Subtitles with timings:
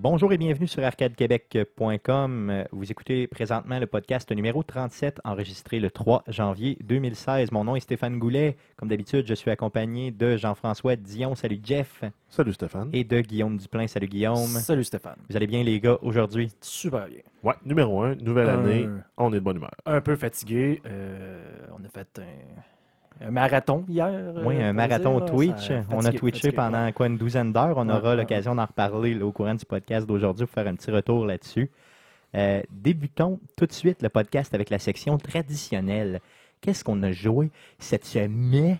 [0.00, 2.64] Bonjour et bienvenue sur arcadequebec.com.
[2.70, 7.50] Vous écoutez présentement le podcast numéro 37, enregistré le 3 janvier 2016.
[7.50, 8.56] Mon nom est Stéphane Goulet.
[8.76, 11.34] Comme d'habitude, je suis accompagné de Jean-François Dion.
[11.34, 12.04] Salut Jeff.
[12.28, 12.90] Salut Stéphane.
[12.92, 13.88] Et de Guillaume Duplain.
[13.88, 14.36] Salut Guillaume.
[14.46, 15.18] Salut Stéphane.
[15.28, 16.52] Vous allez bien les gars aujourd'hui?
[16.60, 17.18] Super bien.
[17.42, 19.72] Ouais, numéro un, nouvelle Un- année, on est de bonne humeur.
[19.84, 20.80] Un peu fatigué.
[20.86, 21.42] euh,
[21.76, 22.60] on a fait un,
[23.20, 24.06] un marathon hier.
[24.10, 25.26] euh, Oui, un marathon dire.
[25.30, 25.72] Twitch.
[25.90, 26.92] On a twitché fatigué, pendant ouais.
[26.92, 27.76] quoi une douzaine d'heures.
[27.76, 30.66] On Ouais, aura ouais, l'occasion d'en reparler là, au courant du podcast d'aujourd'hui pour faire
[30.66, 31.70] un petit retour là-dessus.
[32.34, 36.20] Euh, débutons tout de suite le podcast avec la section traditionnelle.
[36.60, 38.78] Qu'est-ce qu'on a joué cette semaine?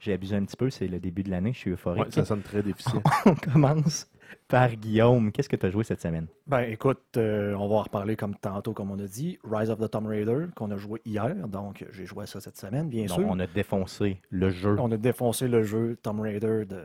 [0.00, 2.04] J'ai abusé un petit peu, c'est le début de l'année, je suis euphorique.
[2.06, 3.02] Ouais, ça sonne très déficient.
[3.26, 4.08] On commence
[4.48, 5.32] par Guillaume.
[5.32, 6.26] Qu'est-ce que tu as joué cette semaine?
[6.46, 9.38] Ben écoute, euh, on va en reparler comme tantôt, comme on a dit.
[9.44, 11.34] Rise of the Tomb Raider, qu'on a joué hier.
[11.48, 13.26] Donc, j'ai joué à ça cette semaine, bien Donc, sûr.
[13.28, 14.76] on a défoncé le jeu.
[14.78, 16.82] On a défoncé le jeu Tomb Raider de,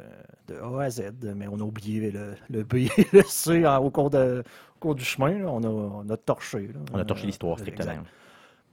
[0.48, 3.78] de A à Z, mais on a oublié le, le B et le C en-
[3.78, 4.44] au, cours de-
[4.76, 5.40] au cours du chemin.
[5.40, 5.48] là.
[5.50, 6.68] On, a, on a torché.
[6.68, 6.80] là.
[6.94, 7.94] On a torché Euh, l'histoire strictement.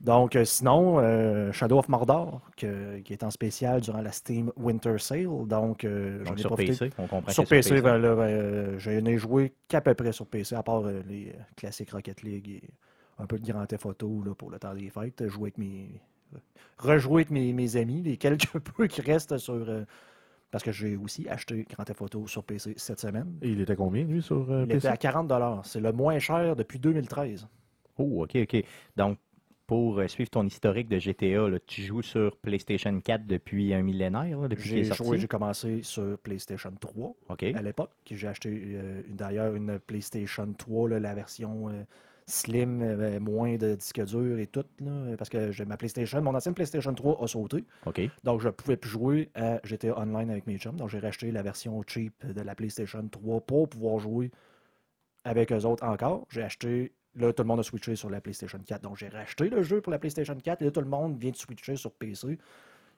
[0.01, 4.51] Donc, euh, sinon, euh, Shadow of Mordor, que- qui est en spécial durant la Steam
[4.57, 5.47] Winter Sale.
[5.47, 6.71] Donc, euh, j'en ai sur profité.
[6.71, 10.27] PC, on comprend Sur PC, ben ben, euh, je n'ai joué qu'à peu près sur
[10.27, 12.69] PC, à part les classiques Rocket League et
[13.17, 15.27] un peu de Grand Theft Auto là, pour le temps des fêtes.
[15.27, 16.01] Jouer avec mes...
[16.77, 19.65] Rejouer avec mes, mes amis, les quelques peu qui restent sur...
[20.51, 23.37] parce que j'ai aussi acheté Grand Theft Auto sur PC cette semaine.
[23.41, 24.77] Et il était combien, lui, sur euh, Il PC?
[24.79, 25.31] était à 40
[25.65, 27.47] C'est le moins cher depuis 2013.
[27.97, 28.63] Oh, OK, OK.
[28.97, 29.17] Donc,
[29.67, 33.81] pour euh, suivre ton historique de GTA, là, tu joues sur PlayStation 4 depuis un
[33.81, 35.03] millénaire, là, depuis J'ai sorti?
[35.03, 37.43] joué, j'ai commencé sur PlayStation 3 OK.
[37.43, 37.91] à l'époque.
[38.09, 41.83] J'ai acheté euh, d'ailleurs une PlayStation 3, là, la version euh,
[42.27, 44.65] slim, euh, moins de disque dur et tout.
[45.17, 47.63] parce que ma PlayStation, mon ancienne PlayStation 3 a sauté.
[48.23, 50.75] Donc je pouvais plus jouer à GTA Online avec mes chums.
[50.75, 54.31] Donc j'ai racheté la version cheap de la PlayStation 3 pour pouvoir jouer
[55.23, 56.27] avec eux autres encore.
[56.29, 56.93] J'ai acheté.
[57.17, 58.81] Là, tout le monde a switché sur la PlayStation 4.
[58.81, 61.31] Donc j'ai racheté le jeu pour la PlayStation 4 et là, tout le monde vient
[61.31, 62.37] de switcher sur PC.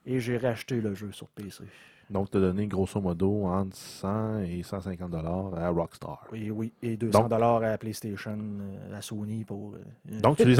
[0.06, 1.64] Et j'ai racheté le jeu sur PC.
[2.10, 6.24] Donc, tu as donné grosso modo entre 100 et 150 dollars à Rockstar.
[6.32, 6.72] Oui, oui.
[6.82, 9.74] Et 200 Donc- dollars à PlayStation, euh, à Sony pour.
[9.74, 10.56] euh, Donc, tu les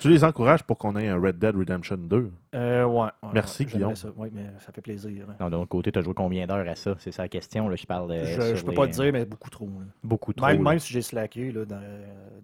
[0.00, 2.30] Tu les encourages pour qu'on ait un Red Dead Redemption 2.
[2.54, 3.96] Euh, ouais, ouais, Merci, ouais, Guillaume.
[3.96, 4.08] ça.
[4.16, 5.26] Oui, mais ça fait plaisir.
[5.28, 5.34] hein.
[5.40, 6.94] Non, de l'autre côté, tu as joué combien d'heures à ça?
[6.98, 7.68] C'est ça la question.
[7.68, 8.24] Là, je parle de.
[8.24, 9.66] je je peux les- pas te dire, mais beaucoup trop.
[9.66, 9.86] là.
[10.04, 10.46] Beaucoup trop.
[10.46, 11.80] Même, même si j'ai slacké là, dans,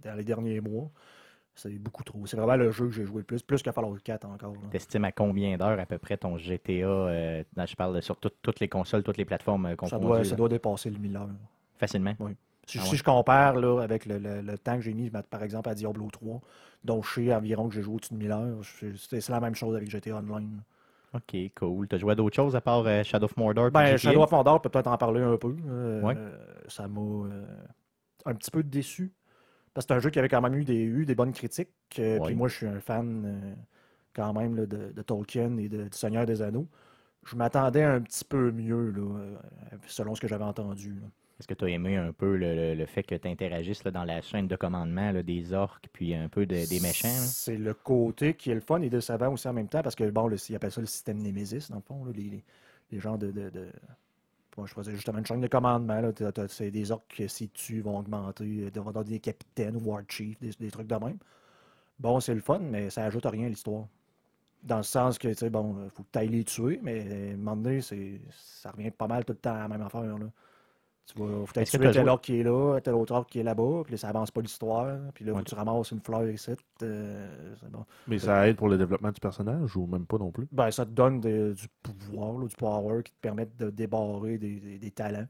[0.05, 0.91] dans les derniers mois,
[1.55, 2.25] c'est beaucoup trop.
[2.27, 4.55] C'est vraiment le jeu que j'ai joué le plus, plus que Fallout 4 encore.
[4.71, 6.87] T'estimes à combien d'heures à peu près ton GTA?
[6.89, 10.25] euh, là, je parle sur tout- toutes les consoles, toutes les plateformes euh, Ça doit,
[10.25, 11.29] ça doit dépasser le 1000 heures.
[11.79, 12.15] Facilement?
[12.67, 12.97] Si, Ah si ouais.
[12.97, 16.09] je compare là, avec le, le- le temps que j'ai mis, par exemple, à Diablo
[16.11, 16.41] 3,
[16.85, 19.75] dont je sais environ que j'ai joué au-dessus de 1000 heures, c'est la même chose
[19.75, 20.63] avec GTA Online.
[21.15, 21.89] OK, cool.
[21.89, 23.71] Tu as joué à d'autres choses à part euh, Shadow of Mordor?
[23.71, 23.99] Ben?
[23.99, 25.55] Shadow of Mordor, peut-être en parler un peu.
[25.69, 26.15] Euh, Ouais.
[26.17, 26.39] euh,
[26.69, 27.45] ça m'a euh,
[28.25, 29.13] un petit peu déçu.
[29.75, 31.71] Parce que c'est un jeu qui avait quand même eu des, eu des bonnes critiques.
[31.99, 32.21] euh.
[32.21, 33.55] Puis moi, je suis un fan euh,
[34.15, 36.69] quand même là, de, de Tolkien et de, du Seigneur des Anneaux.
[37.25, 39.37] Je m'attendais un petit peu mieux, là, euh,
[39.87, 40.97] selon ce que j'avais entendu.
[41.39, 44.05] Est-ce que tu as aimé un peu le, le- le fait que tu interagisses dans
[44.05, 47.09] la chaîne de commandement des orques puis un peu de- des méchants?
[47.09, 50.09] C'est le côté qui est le fun et décevant aussi en même temps, parce que
[50.11, 52.45] bon, le, ils appellent ça le système Nemesis, dans le fond, les, les,
[52.91, 53.33] les genres de.
[54.57, 56.03] Moi, je faisais justement une chaîne de commandement.
[56.49, 60.03] C'est des orques qui, si tu vont augmenter, euh, devoir donner des capitaines ou War
[60.09, 61.19] Chief, des, trucs de même.
[61.99, 63.87] Bon, c'est le fun, mais ça ajoute rien à l'histoire.
[64.63, 67.31] Dans le sens que, tu sais, bon, euh, faut que tu les tuer, mais euh,
[67.31, 70.19] à un moment donné, ça revient pas mal tout le temps à la même affaire.
[70.19, 70.27] Là.
[71.05, 73.83] Tu vas faut tuer tel orque qui est là, tel autre orque qui est là-bas,
[73.85, 75.43] puis là, ça avance pas l'histoire, puis là, Ouais.
[75.43, 76.53] tu ramasses une fleur ici,
[76.83, 77.85] euh, c'est bon.
[78.07, 80.47] Mais ça aide pour le développement du personnage ou même pas non plus?
[80.53, 84.39] Ben, ça te donne des- du pouvoir, là, du power qui te permet de débarrer
[84.39, 85.27] des, des- des talents.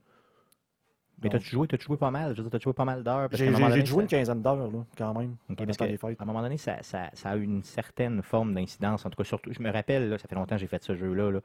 [1.22, 2.32] Mais t'as-tu joué, t'as-tu joué pas mal?
[2.34, 3.28] Je veux dire, t'as joué pas mal d'heures?
[3.32, 5.36] J'ai joué une quinzaine d'heures, là, quand même.
[5.56, 6.20] Parce que, fêtes.
[6.20, 9.06] à un moment donné, ça, ça- ça a eu une certaine forme d'incidence.
[9.06, 10.96] En tout cas, surtout, je me rappelle, là, ça fait longtemps que j'ai fait ce
[10.96, 11.40] jeu-là, là,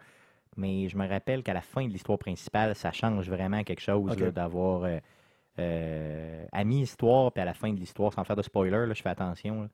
[0.57, 4.15] mais je me rappelle qu'à la fin de l'histoire principale, ça change vraiment quelque chose
[4.31, 5.00] d'avoir euh,
[5.59, 9.01] euh, à mi-histoire, puis à la fin de l'histoire, sans faire de spoiler, là, je
[9.01, 9.69] fais attention, là,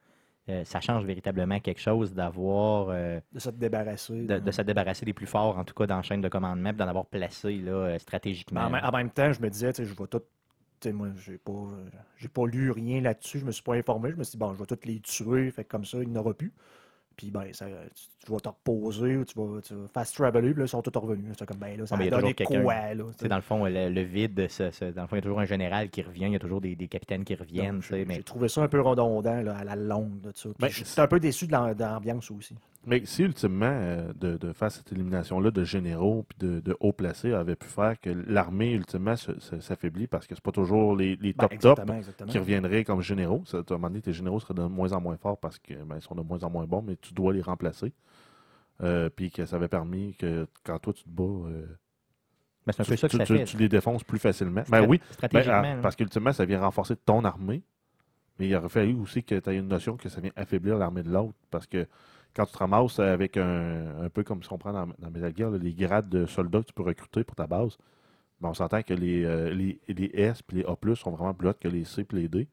[0.49, 4.25] euh, ça change véritablement quelque chose d'avoir, euh, De se débarrasser.
[4.25, 6.69] de, de se débarrasser des plus forts, en tout cas dans la chaîne de commandement,
[6.69, 8.61] puis d'en avoir placé là, euh, stratégiquement.
[8.61, 10.21] en, même- en même temps, je me disais, je vais tout.
[10.91, 14.11] moi, j'ai pas, euh, j'ai pas lu rien là-dessus, je me suis pas informé.
[14.11, 16.17] Je me suis dit, bon, je vais toutes les tuer, fait comme ça, il n'y
[16.17, 16.51] en aura plus.
[17.15, 20.51] Puis, ben, ça, tu, tu vas te reposer ou tu vas, tu vas fast traveler,
[20.51, 21.35] puis là, ils sont tous revenus.
[21.37, 23.03] C'est comme, ben là, ça Ah, mais a donné quoi, là?
[23.27, 25.89] dans le fond, le, le vide, dans le fond, il y a toujours un général
[25.89, 27.81] qui revient, il y a toujours des, des capitaines qui reviennent.
[27.81, 30.49] J'ai mais trouvé ça un peu redondant là, à la longue de ça.
[30.49, 32.55] Puis Ben, J'étais un peu déçu de l'ambiance aussi.
[32.85, 36.91] Mais si ultimement, euh, de, de faire cette élimination-là de généraux puis de, de hauts
[36.91, 41.31] placés avait pu faire que l'armée ultimement s'affaiblit parce que c'est pas toujours les, les
[41.33, 42.31] Ben, top top exactement, exactement.
[42.31, 43.41] qui reviendraient comme généraux.
[43.45, 45.77] Ça, à un moment donné, tes généraux seraient de moins en moins forts parce qu'ils
[46.01, 47.93] sont de moins en moins bons, mais tu dois les remplacer.
[48.81, 51.65] Euh, puis que ça avait permis que quand toi tu te bats, euh,
[52.65, 53.43] Ben, un tu, peu ça que tu- ça tu- fait.
[53.45, 54.63] tu les défonces plus facilement.
[54.69, 54.99] Ben oui,
[55.31, 57.61] ben, ah, parce qu'ultimement, ça vient renforcer ton armée.
[58.39, 61.03] Mais il aurait fallu aussi que tu aies une notion que ça vient affaiblir l'armée
[61.03, 61.35] de l'autre.
[61.51, 61.87] Parce que
[62.35, 65.33] quand tu te ramasses avec un, un peu comme ce qu'on prend dans, dans Metal
[65.35, 67.77] Gear, là, les grades de soldats que tu peux recruter pour ta base,
[68.41, 71.49] ben, on s'entend que les, euh, les, les S et les A sont vraiment plus
[71.49, 72.47] hautes que les C et les D.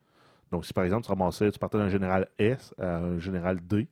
[0.53, 3.89] Donc si par exemple tu ramassais, tu partais d'un général S à un général D,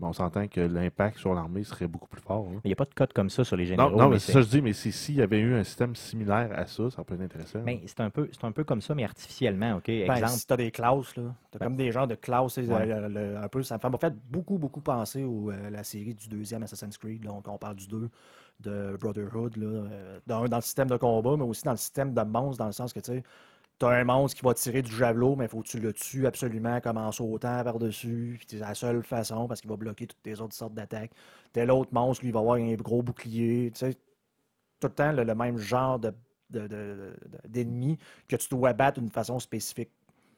[0.00, 2.46] ben, on s'entend que l'impact sur l'armée serait beaucoup plus fort.
[2.50, 3.90] Mais il n'y a pas de code comme ça sur les généraux.
[3.90, 5.54] Non, non, mais mais c'est ça que je dis, mais si- s'il y avait eu
[5.54, 7.60] un système similaire à ça, ça peut être intéressant.
[7.64, 9.86] Mais c'est un, peu, c'est un peu comme ça, mais artificiellement, OK?
[9.86, 10.32] Ben, Exemple.
[10.32, 12.86] si tu as des classes, là, tu Ben, comme des genres de classes, ouais.
[12.86, 16.62] le- un peu, ça me fait beaucoup, beaucoup penser au, euh, la série du deuxième
[16.62, 17.22] Assassin's Creed.
[17.22, 18.08] Donc, on parle du 2
[18.60, 22.12] de Brotherhood, là, euh, dans, dans le système de combat, mais aussi dans le système
[22.14, 23.22] de monstres, dans le sens que tu sais,
[23.86, 26.26] as un monstre qui va tirer du javelot, mais il faut que tu le tues
[26.26, 28.40] absolument comme en sautant par-dessus.
[28.48, 31.12] C'est la seule façon parce qu'il va bloquer toutes tes autres sortes d'attaques.
[31.52, 33.70] Tel autre monstre, lui, va avoir un gros bouclier.
[33.74, 33.94] Tu
[34.80, 36.12] tout le temps le, même genre de,
[36.50, 37.14] de-
[38.28, 39.90] que tu dois battre d'une façon spécifique.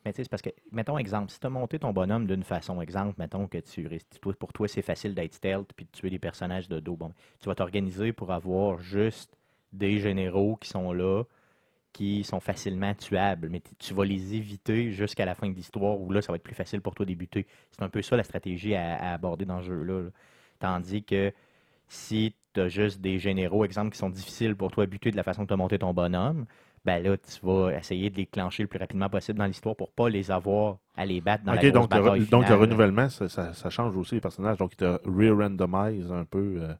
[0.04, 2.42] Mais tu sais, c'est parce que, mettons exemple, si tu as monté ton bonhomme d'une
[2.42, 3.88] façon, exemple, mettons que tu
[4.20, 6.96] pour toi c'est facile d'être stealth puis de tuer des personnages de dos.
[6.96, 9.36] Bon, tu vas t'organiser pour avoir juste
[9.72, 11.22] des généraux qui sont là,
[11.92, 16.10] qui sont facilement tuables, mais tu vas les éviter jusqu'à la fin de l'histoire où
[16.10, 17.46] là, ça va être plus facile pour toi de débuter.
[17.70, 20.02] C'est un peu ça la stratégie à, à aborder dans ce jeu-là.
[20.02, 20.10] là.
[20.58, 21.32] Tandis que
[21.88, 25.16] si tu as juste des généraux, exemple, qui sont difficiles pour toi à buter de
[25.16, 26.46] la façon que tu as monté ton bonhomme,
[26.84, 29.92] ben là, tu vas essayer de les clencher le plus rapidement possible dans l'histoire pour
[29.92, 33.28] pas les avoir à les battre dans la grosse donc, le, donc le renouvellement, ça,
[33.28, 34.56] ça- ça change aussi les personnages.
[34.58, 36.74] Donc, il te re-randomise un peu euh,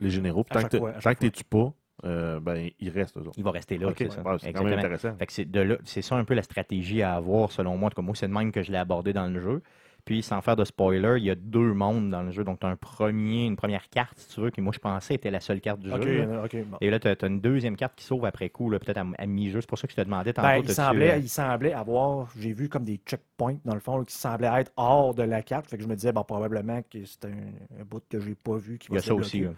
[0.00, 0.44] les généraux.
[0.44, 0.82] Puis Tant que tu
[1.14, 1.72] que tu tues pas,
[2.04, 3.38] euh, ben, ils restent eux autres.
[3.38, 4.22] Il va rester là, OK, c'est ça.
[4.22, 4.94] ouais, c'est quand même Exactement.
[4.94, 5.16] intéressant.
[5.18, 7.86] Fait que c'est de là- c'est ça un peu la stratégie à avoir, selon moi.
[7.86, 9.62] En tout cas, moi, c'est de même que je l'ai abordé dans le jeu.
[10.04, 12.44] Puis, sans faire de spoiler, il y a deux mondes dans le jeu.
[12.44, 15.14] Donc, tu as un premier, une première carte, si tu veux, qui, moi, je pensais
[15.14, 16.26] était la seule carte du jeu.
[16.26, 16.44] là.
[16.44, 16.76] ok, bon.
[16.82, 19.24] Et là, tu as, une deuxième carte qui s'ouvre après coup, là, peut-être à, à
[19.26, 19.62] mi-jeu.
[19.62, 20.46] C'est pour ça que je te demandais tantôt.
[20.48, 23.96] Ben, il, semblait, euh, il semblait avoir, j'ai vu comme des checkpoints dans le fond
[23.96, 25.70] là, qui semblaient être hors de la carte.
[25.70, 28.56] Fait que je me disais, bon, probablement que c'est un, un bout que j'ai pas
[28.56, 29.40] vu qui il y va a se ça aussi.
[29.40, 29.50] là.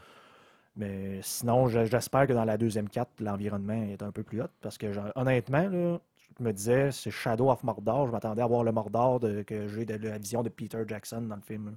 [0.76, 4.46] Mais sinon, je- j'espère que dans la deuxième carte, l'environnement est un peu plus haut.
[4.61, 5.99] Parce que honnêtement, là,
[6.38, 8.06] je me disais, c'est Shadow of Mordor.
[8.08, 11.23] Je m'attendais à voir le Mordor de- que j'ai de la vision de Peter Jackson
[11.23, 11.76] dans le film.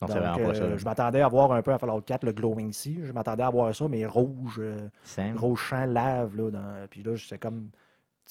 [0.00, 3.00] Non, Donc, euh, je m'attendais à voir un peu à Fallout 4 le Glowing Sea.
[3.04, 4.56] Je m'attendais à voir ça, mais rouge.
[4.58, 4.88] euh,
[5.34, 6.34] gros champ lave.
[6.36, 7.68] Là, dans- Puis là, c'est comme.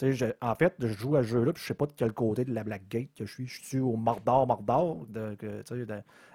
[0.01, 2.45] Je- en fait, je joue à ce jeu-là, puis je sais pas de quel côté
[2.45, 3.47] de la Blackgate que je suis.
[3.47, 5.61] Je suis au Mordor, Mordor, de, que,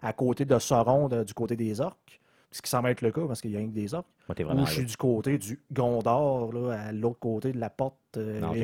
[0.03, 2.20] à côté de Sauron, du côté des orques.
[2.56, 4.06] Ce qui semble être le cas parce qu'il y a rien que des orques.
[4.29, 4.87] Moi, t'es Ou je suis là.
[4.89, 8.55] du côté du Gondor, là, à l'autre côté de la porte, euh, Non,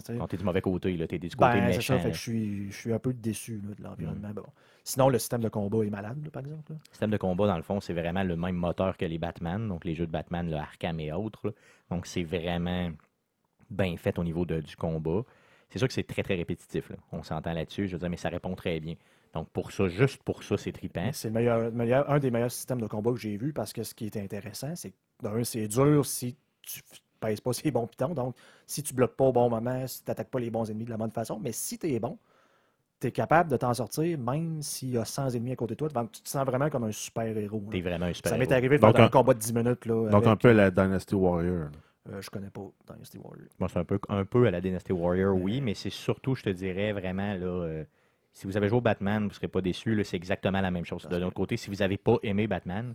[0.00, 0.14] sais.
[0.14, 0.96] Non, t'es du mauvais côté.
[0.96, 1.06] là.
[1.06, 1.80] T'es du côté Ben, méchant.
[1.94, 2.10] ça, fait là.
[2.10, 4.30] que je suis, je suis un peu déçu là, de l'environnement.
[4.34, 4.42] Bon.
[4.82, 6.72] Sinon, le système de combat est malade, là, par exemple.
[6.72, 9.68] Le système de combat, dans le fond, c'est vraiment le même moteur que les Batman,
[9.68, 11.54] donc les jeux de Batman, le Arkham et autres.
[11.88, 12.90] Donc, c'est vraiment
[13.70, 15.22] bien fait au niveau de- du combat.
[15.70, 16.90] C'est sûr que c'est très, très répétitif.
[16.90, 16.96] là.
[17.12, 17.86] On s'entend là-dessus.
[17.86, 18.94] Je veux dire, mais ça répond très bien.
[19.34, 21.10] Donc, pour ça, juste pour ça, c'est trippant.
[21.12, 23.82] C'est le meilleur, meilleur- un des meilleurs systèmes de combat que j'ai vu parce que
[23.82, 26.80] ce qui est intéressant, c'est que d'un, c'est dur si tu
[27.20, 28.14] pèses pas ces bons pitons.
[28.14, 28.34] Donc,
[28.66, 30.90] si tu bloques pas au bon moment, si tu n'attaques pas les bons ennemis de
[30.90, 32.18] la bonne façon, mais si tu es bon,
[32.98, 35.78] tu es capable de t'en sortir même s'il y a 100 ennemis à côté de
[35.78, 35.88] toi.
[35.90, 37.60] Donc, tu te sens vraiment comme un super-héros.
[37.66, 37.70] là.
[37.72, 39.84] T'es vraiment un super Ça m'est arrivé de faire un combat de 10 minutes.
[39.84, 41.68] Là, Donc, avec- un peu la Dynasty Warrior.
[42.08, 43.48] euh, je connais pas Dynasty Warrior.
[43.58, 46.44] Bon, c'est un peu, un peu à la Dynasty Warrior, oui, mais c'est surtout, je
[46.44, 47.84] te dirais, vraiment, là, euh,
[48.36, 49.94] si vous avez joué au Batman, vous ne serez pas déçus.
[49.94, 51.08] là, C'est exactement la même chose.
[51.08, 52.94] De l'autre côté, si vous n'avez pas aimé Batman,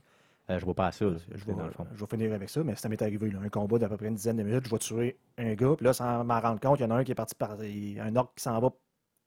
[0.51, 1.05] euh, je vois pas ça.
[1.05, 1.88] là, Je vais, dans le fond.
[1.95, 3.31] je vais finir avec ça, mais ça m'est arrivé.
[3.31, 4.65] là, un combat d'à peu près une dizaine de minutes.
[4.65, 6.95] Je vais tuer un gars, puis là, sans m'en rendre compte, il y en a
[6.95, 7.57] un qui est parti par.
[7.60, 8.69] un orc qui s'en va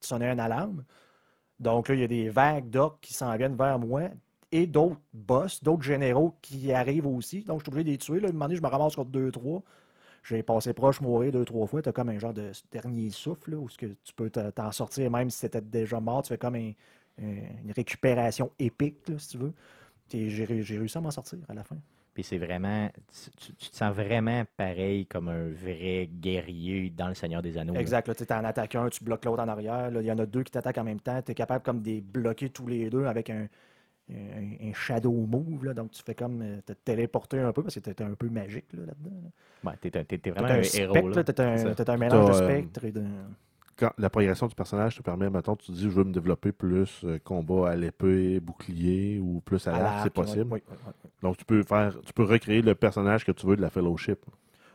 [0.00, 0.84] sonner une alarme.
[1.58, 4.02] Donc là, il y a des vagues d'orcs qui s'en viennent vers moi
[4.52, 7.42] et d'autres boss, d'autres généraux qui arrivent aussi.
[7.42, 8.20] Donc, je suis obligé de les tuer.
[8.20, 8.28] Là.
[8.28, 9.62] À un moment donné, je me ramasse contre deux, trois.
[10.24, 11.82] J'ai passé proche mourir deux, trois fois.
[11.82, 14.50] Tu as comme un genre de dernier souffle là, où ce que tu peux te-
[14.50, 16.22] t'en sortir, même si c'était déjà mort.
[16.22, 16.72] Tu fais comme un-
[17.20, 19.52] un- une récupération épique, là, si tu veux.
[20.10, 21.76] J'ai ré- j'ai réussi à m'en sortir à la fin.
[22.14, 27.08] Puis c'est vraiment, tu, tu- tu te sens vraiment pareil comme un vrai guerrier dans
[27.08, 27.74] le Seigneur des Anneaux.
[27.74, 28.14] Exact.
[28.14, 29.90] Tu en attaques un, tu bloques l'autre en arrière.
[29.92, 31.20] Il y en a deux qui t'attaquent en même temps.
[31.22, 33.48] Tu es capable comme de les bloquer tous les deux avec un,
[34.10, 35.64] un, un shadow move.
[35.64, 35.74] Là.
[35.74, 38.28] Donc, tu fais comme euh, te téléporter un peu parce que tu es un peu
[38.28, 39.16] magique là, là-dedans.
[39.64, 39.70] là.
[39.70, 40.94] Ouais, t'es T'es vraiment un un héros.
[40.94, 41.24] spectre, là.
[41.24, 43.02] tu es un, mélange de euh, spectre et de.
[43.78, 46.52] quand la progression du personnage te permet, mettons, tu te dis, je veux me développer
[46.52, 50.52] plus euh, combat à l'épée, bouclier ou plus à l'arc, c'est possible.
[50.52, 50.76] oui, oui.
[51.22, 54.18] Donc, tu peux faire, tu peux recréer le personnage que tu veux de la Fellowship.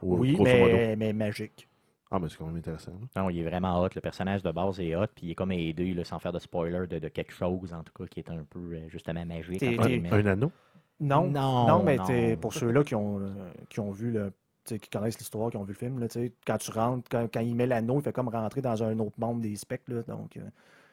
[0.02, 1.69] Ou- Oui, mais, mais magique.
[2.12, 2.92] Ah, mais c'est quand même intéressant.
[2.92, 3.22] là.
[3.22, 3.90] Non, il est vraiment hot.
[3.94, 6.40] Le personnage de base est hot, puis il est comme aidé, là, sans faire de
[6.40, 9.60] spoiler, de, de quelque chose, en tout cas, qui est un peu, euh, justement, magique.
[9.64, 10.12] Guillemets.
[10.12, 10.52] Un anneau?
[11.00, 12.36] Non, Non, non, mais non.
[12.38, 13.30] pour ceux-là qui ont, euh,
[13.70, 14.32] qui ont vu le.
[14.66, 16.72] tu sais, qui connaissent l'histoire, qui ont vu le film, là, tu sais, quand tu
[16.72, 19.56] rentres, quand, quand il met l'anneau, il fait comme rentrer dans un autre monde des
[19.56, 19.88] specs.
[19.88, 20.42] là, donc, euh,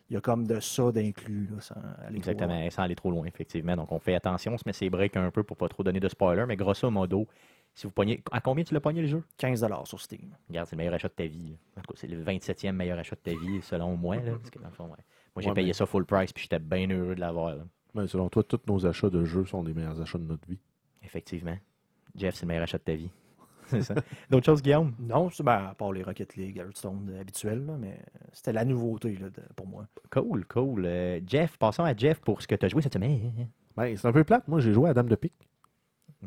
[0.09, 1.49] il y a comme de ça d'inclus.
[1.59, 1.81] trop.
[2.15, 3.75] Exactement, sans aller trop loin, effectivement.
[3.75, 5.99] Donc, on fait attention, on se met ses breaks un peu pour pas trop donner
[5.99, 7.27] de spoiler, mais grosso modo,
[7.77, 8.21] si vous pognez.
[8.33, 9.23] À combien tu l'as pogné le jeu?
[9.37, 10.35] 15 sur Steam.
[10.49, 11.51] Regarde, c'est le meilleur achat de ta vie.
[11.51, 11.57] là.
[11.77, 14.17] En tout cas, c'est le 27e meilleur achat de ta vie, selon moi.
[14.17, 14.97] Là, parce que dans le fond, ouais.
[15.37, 17.55] Moi, j'ai Ouais, payé mais- ça full price, puis j'étais bien heureux de l'avoir.
[17.95, 20.59] Ben, selon toi, tous nos achats de jeux sont les meilleurs achats de notre vie.
[21.03, 21.57] Effectivement.
[22.17, 23.11] Jeff, c'est le meilleur achat de ta vie.
[23.67, 23.95] c'est ça.
[24.31, 24.95] D'autres choses, Guillaume?
[24.99, 27.99] Non, c'est ben, à part les Rocket League, Hearthstone euh, habituels, là, mais
[28.33, 29.87] c'était la nouveauté là, de- pour moi.
[30.11, 30.85] Cool, cool.
[30.87, 33.49] Euh, Jeff, passons à Jeff pour ce que tu as joué cette semaine.
[33.77, 34.49] Ben, c'est un peu plate.
[34.49, 35.35] Moi, j'ai joué à Dame de Pique.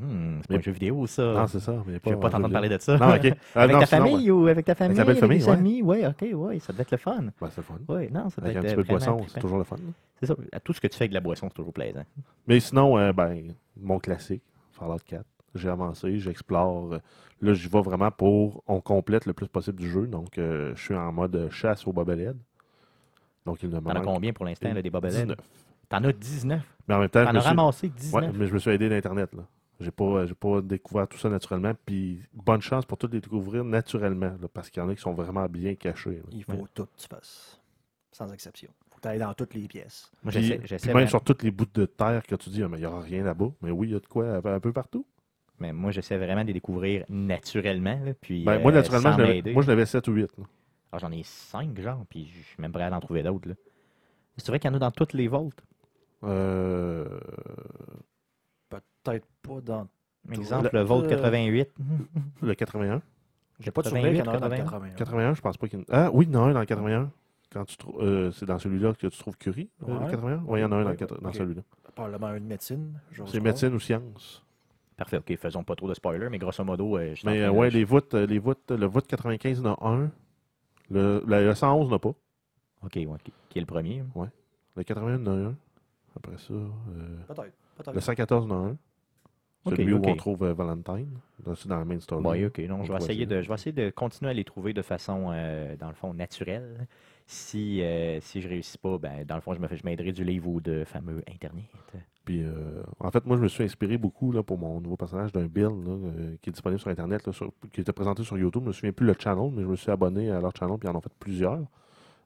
[0.01, 1.23] Hmm, c'est pas un jeu vidéo, ça.
[1.33, 1.73] Non, c'est ça.
[1.85, 2.97] Mais Je vais pas en t'entendre parler de ça.
[2.97, 3.33] Non, ok.
[3.55, 4.97] Ah, avec non, ta sinon, famille ou avec ta famille?
[4.97, 5.49] la belle famille, ouais.
[5.51, 5.81] amis?
[5.83, 7.17] Oui, ok, oui, ça doit être le fun.
[7.17, 7.31] ouais.
[7.41, 7.77] Ben, c'est le fun.
[7.89, 9.75] Oui, non, ça doit Avec un être petit peu de boisson, c'est toujours le fun.
[10.19, 10.35] C'est ça.
[10.63, 12.05] Tout ce que tu fais avec de la boisson, c'est toujours plaisant.
[12.47, 15.25] Mais sinon, euh, ben, mon classique, Fallout 4.
[15.55, 16.93] J'ai avancé, j'explore.
[16.93, 16.99] euh,
[17.41, 18.63] Là, j'y vais vraiment pour.
[18.67, 20.07] On complète le plus possible du jeu.
[20.07, 22.37] Donc, euh, je suis en mode chasse au bobelhead.
[23.45, 25.15] Donc, il ne me T'en as combien pour l'instant, des bobelettes?
[25.27, 25.37] 19.
[25.89, 26.61] T'en as 19.
[26.87, 28.13] Mais en même temps, je T'en as ramassé 19.
[28.21, 29.33] Ouais, mais je me suis aidé d'Internet.
[29.33, 29.43] là.
[29.79, 31.73] J'ai pas, j'ai pas découvert tout ça naturellement.
[31.85, 34.35] Puis, bonne chance pour tous les découvrir naturellement.
[34.41, 36.17] là, parce qu'il y en a qui sont vraiment bien cachés.
[36.17, 36.23] là.
[36.31, 36.63] Il faut Ouais.
[36.73, 37.61] tout que tu fasses.
[38.11, 38.69] Sans exception.
[38.89, 40.11] faut que tu ailles dans toutes les pièces.
[40.23, 42.67] Moi, Puis, j'essaie, puis même sur tous les bouts de terre que tu dis, Ah,
[42.67, 43.51] mais il n'y aura rien là-bas.
[43.61, 45.05] Mais oui, il y a de quoi un peu partout.
[45.59, 47.99] mais moi, j'essaie vraiment de les découvrir naturellement.
[48.03, 49.53] là, puis, Ben, moi, euh, naturellement, m'aider.
[49.53, 50.37] moi, je l'avais 7 ou 8.
[50.37, 50.43] là.
[50.91, 53.47] Ah, j'en ai 5, genre, puis je suis même prêt à en trouver d'autres.
[53.47, 53.55] là.
[54.37, 55.61] C'est vrai qu'il y en a dans toutes les volts.
[56.23, 57.19] Euh,
[59.03, 59.87] Peut-être pas dans.
[60.31, 61.69] Exemple, Le- le Volt euh, 88.
[62.41, 63.01] le 81.
[63.61, 64.89] J'ai pas de souvenir qu'il y en a un dans le 81.
[64.89, 64.95] 81.
[64.95, 66.05] 81, je pense pas qu'il y en a.
[66.05, 67.11] Ah oui, il y en a un dans le 81.
[67.51, 70.11] Quand tu trou- euh, c'est dans celui-là que tu trouves Curie, euh, le Ouais.
[70.11, 70.43] 81?
[70.47, 71.35] Oui, il y en a un dans, le Ouais, 80 dans ok.
[71.35, 71.61] celui-là.
[71.95, 72.99] Probablement un de médecine.
[73.25, 74.45] C'est médecine ou science.
[74.95, 77.69] Parfait, ok, faisons pas trop de spoilers, mais grosso modo, euh, je Mais euh, ouais,
[77.69, 80.11] les voûtes, les voûtes, le voûte 95 il y en a un.
[80.91, 82.09] Le, le, le 111 n'a pas.
[82.83, 83.07] Ok, ouais,
[83.49, 84.03] qui, est le premier
[84.75, 85.55] Le 81 il y en a un.
[86.17, 86.67] Après ça, euh,
[87.27, 87.93] Peut-être.
[87.93, 88.77] Le 114 il y en a un.
[89.69, 90.05] Ok, Celui ok.
[90.05, 91.07] où on trouve euh, Valentine.
[91.45, 92.25] Dans- C'est dans la main story.
[92.25, 94.81] Ouais, ok, je vais, essayer de, je vais essayer de continuer à les trouver de
[94.81, 96.87] façon, euh, dans le fond, naturelle.
[97.27, 100.11] Si, euh, si je réussis pas, ben, dans le fond, je me fais- je m'aiderai
[100.11, 101.65] du livre ou de fameux Internet.
[102.25, 105.31] Puis, euh, en fait, moi, je me suis inspiré beaucoup là, pour mon nouveau personnage
[105.31, 108.63] d'un là, euh, qui est disponible sur Internet, là, sur- qui était présenté sur YouTube.
[108.63, 110.87] Je me souviens plus le channel, mais je me suis abonné à leur channel, puis
[110.87, 111.61] ils en ont fait plusieurs.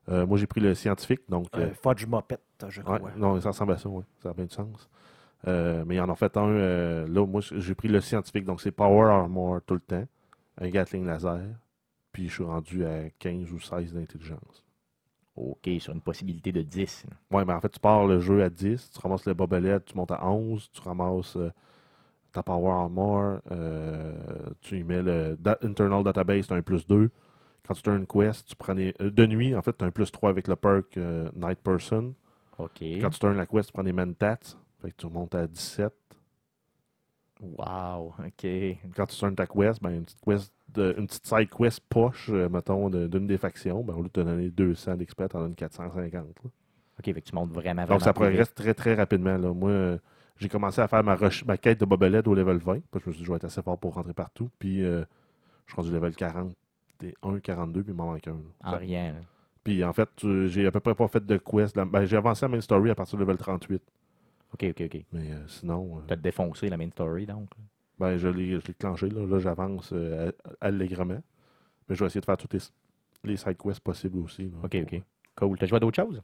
[0.10, 1.48] Euh, moi, j'ai pris le scientifique, donc.
[1.56, 3.12] euh, Fudge Muppet, je ouais, crois.
[3.18, 4.04] non, ça ressemble à ça, oui.
[4.22, 4.90] Ça a bien du sens.
[5.48, 6.48] Euh, mais ils en ont fait un.
[6.48, 10.06] euh, là, moi, j'ai pris le scientifique, donc c'est Power Armor tout le temps,
[10.60, 11.42] un Gatling laser,
[12.12, 14.64] puis je suis rendu à 15 ou 16 d'intelligence.
[15.36, 17.06] Ok, sur une possibilité de 10.
[17.10, 17.38] là.
[17.38, 19.98] Ouais, mais en fait, tu pars le jeu à 10, tu ramasses le bobelette, tu
[19.98, 21.52] montes à 11, tu ramasses euh,
[22.32, 23.40] ta Power Armor,
[24.62, 27.10] tu y mets le da- Internal Database, tu as un plus 2.
[27.68, 29.92] Quand tu as une quest, tu prends des- de nuit, en fait, tu as un
[29.92, 30.98] plus 3 avec le perk
[31.36, 32.14] Night Person.
[32.60, 32.82] Ok.
[33.02, 34.38] Quand tu turns la quest, tu prends des Mentats,
[34.84, 35.92] fait que tu remontes à 17.
[37.42, 38.48] Wow, ok.
[38.96, 42.30] Quand tu turns ta quest, ben, une, petite quest de- une petite side quest poche,
[42.32, 45.36] euh, mettons, de- d'une des factions, ben, au lieu de te donner 200 d'expert, tu
[45.38, 46.14] en donnes 450.
[46.44, 46.50] là.
[47.00, 47.96] Ok, fait que tu montes vraiment, vraiment.
[47.96, 49.38] Donc, ça progresse très, très rapidement.
[49.38, 49.52] Là.
[49.54, 49.98] Moi, euh,
[50.38, 51.18] j'ai commencé à faire ma,
[51.58, 52.80] quête de bobelette au level 20.
[52.92, 54.50] Parce que je me suis dit, je vais être assez fort pour rentrer partout.
[54.60, 55.04] Puis, euh,
[55.66, 58.38] je suis rendu level 41, 42, puis il m'en manque un.
[58.64, 59.16] En Ça- rien.
[59.64, 60.10] Puis, en fait,
[60.48, 61.76] j'ai à peu près pas fait de quest.
[61.78, 63.82] Ben, j'ai avancé à main story à partir du level 38.
[64.54, 65.06] Ok, ok, ok.
[65.12, 67.50] Mais euh, sinon, euh, T'as défoncé la main story, donc.
[67.58, 67.64] là?
[68.00, 69.10] ben, je l'ai je l'ai clenché.
[69.10, 70.32] Là, Là, j'avance euh,
[70.62, 71.22] a- allègrement.
[71.90, 72.60] Mais je vais essayer de faire toutes les,
[73.24, 74.44] les side quests possibles aussi.
[74.44, 74.58] là.
[74.64, 75.02] Ok, ok.
[75.36, 75.58] Cool.
[75.58, 76.22] T'as joué à d'autres choses?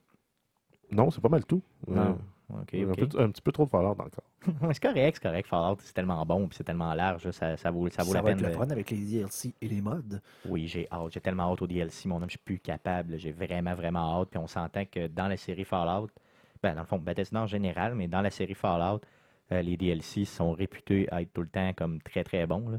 [0.92, 1.62] Non, c'est pas mal tout.
[1.88, 2.12] Non.
[2.12, 2.16] Euh,
[2.62, 3.08] Ok, un, ok.
[3.10, 4.24] peu- un petit peu trop de Fallout encore.
[4.74, 5.48] c'est correct, c'est correct.
[5.48, 8.22] Fallout, c'est tellement bon puis c'est tellement large, là, ça, ça vaut, ça vaut la
[8.24, 8.40] va peine.
[8.40, 10.02] être le de- fun avec les DLC et les mods.
[10.46, 11.12] Oui, j'ai hâte.
[11.14, 13.20] J'ai tellement hâte au DLC, mon homme, je suis plus capable.
[13.20, 14.30] J'ai vraiment, vraiment hâte.
[14.32, 16.10] Puis on s'entend que dans la série Fallout,
[16.64, 19.02] ben, dans le fond, Bethesda en général, mais dans la série Fallout,
[19.52, 22.70] euh, les DLC sont réputés à être tout le temps comme très, très bons.
[22.70, 22.78] là.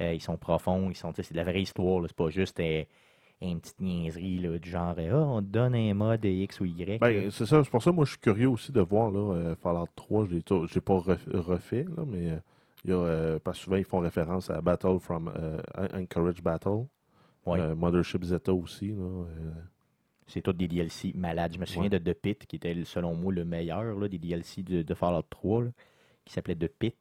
[0.00, 2.02] Euh, ils sont profonds, ils sont, c'est de la vraie histoire.
[2.06, 2.84] C'est pas juste euh,
[3.40, 6.98] une petite niaiserie là, du genre Ah, on te donne un mode X ou Y.
[7.00, 7.62] Ben, c'est ça.
[7.64, 10.26] C'est pour ça que moi, je suis curieux aussi de voir là, Fallout 3.
[10.26, 12.38] Je ne l'ai pas ref- refait, là, mais euh,
[12.84, 15.32] il y a, parce que souvent, ils font référence à Battle from
[15.94, 16.86] Anchorage Battle.
[17.44, 17.74] Ouais.
[17.74, 18.88] Mothership Zeta aussi.
[18.92, 19.24] Là,
[20.32, 21.52] c'est tous des DLC malades.
[21.54, 21.98] Je me souviens Ouais.
[22.00, 25.22] de The Pit, qui était selon moi le meilleur là, des DLC de, de Fallout
[25.28, 25.70] 3, là,
[26.24, 26.96] qui s'appelait The Pit.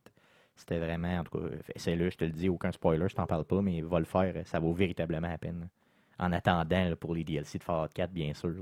[0.56, 1.46] C'était vraiment, en tout cas,
[1.76, 4.46] c'est-le, je te le dis, aucun spoiler, je t'en parle pas, mais va le faire,
[4.46, 5.70] ça vaut véritablement la peine.
[6.20, 8.54] En attendant là, pour les DLC de Fallout 4, bien sûr.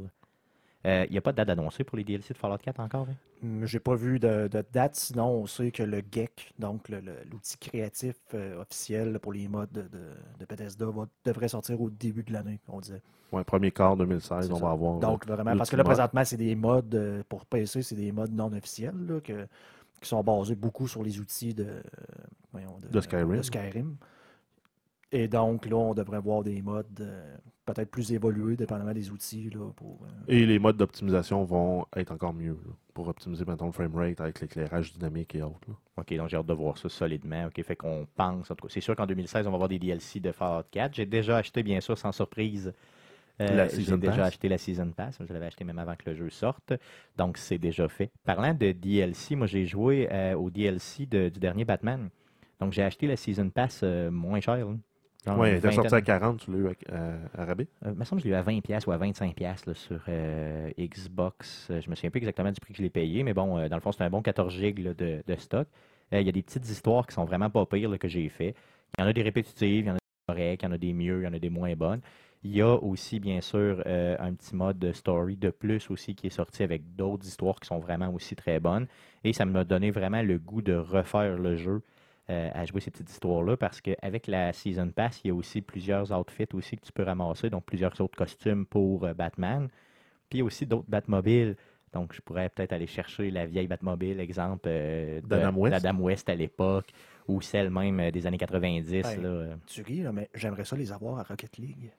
[0.86, 3.07] Il n'y a pas de date annoncée pour les DLC de Fallout 4 encore.
[3.09, 3.15] hein?
[3.43, 7.57] Hum, J'ai pas vu de, de date, sinon on sait que le GEC, donc l'outil
[7.57, 10.00] créatif euh, officiel pour les modes de, de,
[10.39, 13.01] de Bethesda, va- devrait sortir au début de l'année, on disait.
[13.31, 14.65] Ouais, premier quart 2016, C'est on ça.
[14.65, 15.00] va avoir.
[15.00, 18.12] Donc euh, vraiment, parce que là présentement, c'est des modes euh, pour PC, c'est des
[18.12, 19.48] modes non officiels là, que-
[20.01, 21.81] qui sont basés beaucoup sur les outils de, euh,
[22.51, 23.43] voyons, De Skyrim.
[23.43, 23.95] Skyrim.
[25.12, 27.38] Et donc là, on devrait voir des modes euh,
[27.73, 29.49] peut-être plus évolués, dépendamment des outils.
[29.49, 33.67] Là, pour, euh, Et les modes d'optimisation vont être encore mieux là, pour optimiser maintenant
[33.67, 35.67] le framerate avec l'éclairage dynamique et autres.
[35.67, 35.73] là.
[35.97, 37.45] OK, donc j'ai hâte de voir ça solidement.
[37.47, 39.79] OK, fait qu'on pense, en tout cas, c'est sûr qu'en 2016, on va avoir des
[39.79, 40.93] DLC de Fallout 4.
[40.95, 42.73] J'ai déjà acheté, bien sûr, sans surprise,
[43.41, 44.27] euh, j'ai déjà Pass.
[44.27, 45.17] acheté la Season Pass.
[45.25, 46.73] Je l'avais acheté même avant que le jeu sorte.
[47.17, 48.11] Donc, c'est déjà fait.
[48.25, 52.09] Parlant de DLC, moi, j'ai joué euh, au DLC de- du dernier Batman.
[52.59, 54.67] Donc, j'ai acheté la Season Pass euh, moins cher.
[55.36, 57.67] Une il était sorti à vingtaine- 40, tu l'as eu à, à- à rabais.
[57.86, 59.69] euh, il me semble que je l'ai eu à 20$ piastres ou à 25$ piastres,
[59.69, 61.67] là, sur euh, Xbox.
[61.71, 63.67] Euh, Je me souviens plus exactement du prix que je l'ai payé, mais bon, euh,
[63.69, 65.67] dans le fond, c'est un bon 14 GB là, de, de stock.
[66.13, 68.27] Euh, Il y a des petites histoires qui sont vraiment pas pires là, que j'ai
[68.29, 68.55] fait.
[68.98, 70.71] Il y en a des répétitives, il y en a des correctes, il y en
[70.74, 72.01] a des mieux, il y en a des moins bonnes.
[72.43, 76.15] Il y a aussi, bien sûr, euh, un petit mode de story de plus aussi
[76.15, 78.88] qui est sorti avec d'autres histoires qui sont vraiment aussi très bonnes.
[79.25, 81.81] Et ça m'a donné vraiment le goût de refaire le jeu
[82.29, 85.62] euh, à jouer ces petites histoires-là parce qu'avec la Season Pass, il y a aussi
[85.62, 89.67] plusieurs outfits aussi que tu peux ramasser, donc plusieurs autres costumes pour euh, Batman.
[90.29, 91.55] Puis il y a aussi d'autres Batmobiles.
[91.91, 95.81] Donc je pourrais peut-être aller chercher la vieille Batmobile, exemple euh, de- D'Adam West.
[95.83, 96.92] d'Adam West à l'époque,
[97.27, 99.05] ou celle même euh, des années 90.
[99.05, 99.18] Ouais.
[99.18, 101.92] là, tu ris, là, mais j'aimerais ça les avoir à Rocket League.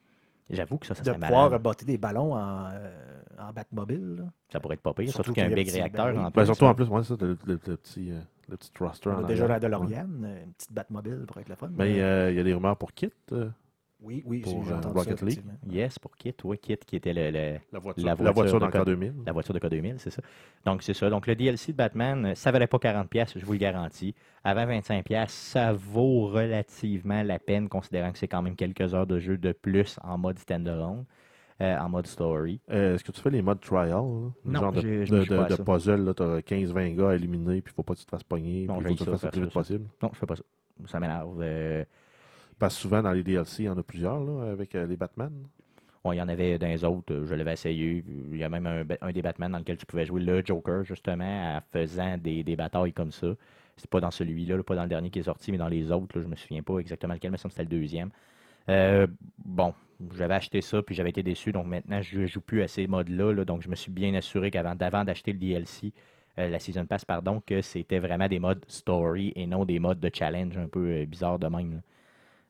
[0.49, 1.63] J'avoue que ça, ça de serait pouvoir malade.
[1.63, 2.91] botter des ballons en, euh,
[3.39, 4.17] en Batmobile.
[4.19, 4.25] là.
[4.53, 6.19] Ça pourrait être pas pire, surtout, Surtout qu'il y a un big réacteur ben oui.
[6.19, 6.47] en Ben, plus.
[6.47, 6.75] surtout en là.
[6.75, 9.47] plus, ouais, ça, le, le- le petit, euh, le petit thruster On en a déjà
[9.47, 9.61] la Ouais.
[9.61, 11.71] DeLorean, euh, une petite Batmobile pour être le fun.
[11.77, 13.49] Mais- euh, il y a des rumeurs pour Kit, euh,
[14.03, 15.41] oui, oui, pour, euh, Rocket ça, League.
[15.71, 18.43] Yes, pour Kit, oui, Kit qui était le- le, la voiture, La la de dans
[18.43, 19.15] le code- cas 2000.
[19.27, 20.23] La voiture de K2000, c'est ça.
[20.65, 21.11] Donc, c'est ça.
[21.11, 24.15] Donc, le DLC de Batman, euh, ça valait pas 40$, pièces, je vous le garantis.
[24.43, 29.07] Avant 25$, pièces, ça vaut relativement la peine, considérant que c'est quand même quelques heures
[29.07, 31.05] de jeu de plus en mode standalone,
[31.61, 32.61] euh, en mode story.
[32.71, 34.03] Euh, Est-ce que tu fais les modes trial?
[34.45, 37.83] Le Non, genre de, de, puzzle, tu as 15-20 gars à éliminer, puis il faut
[37.83, 39.43] pas que tu te fasses pogner, Non, puis faut que tu le fasses le plus
[39.43, 39.87] vite possible.
[40.03, 40.43] Non, je fais pas ça.
[40.87, 41.39] Ça m'énerve.
[41.43, 41.85] Euh,
[42.59, 44.97] Parce que souvent, dans les DLC, il y en a plusieurs, là, avec euh, les
[44.97, 45.31] Batman.
[46.03, 48.03] bon, il y en avait dans les autres, je l'avais essayé.
[48.31, 50.85] Il y a même un, un des Batman dans lequel tu pouvais jouer le Joker,
[50.85, 53.29] justement, en faisant des, des batailles comme ça.
[53.77, 55.91] C'est pas dans celui-là, là, pas dans le dernier qui est sorti, mais dans les
[55.93, 57.81] autres, là, je me souviens pas exactement lequel, mais ça me semble que c'était le
[57.81, 58.11] deuxième.
[58.71, 59.07] Euh,
[59.45, 59.75] bon,
[60.17, 63.33] j'avais acheté ça, puis j'avais été déçu, donc maintenant, je joue plus à ces modes-là,
[63.33, 65.93] là, donc je me suis bien assuré qu'avant d'avant d'acheter le DLC,
[66.39, 70.01] euh, la Season Pass, pardon, que c'était vraiment des modes story et non des modes
[70.01, 71.83] de challenge un peu euh, bizarres de même.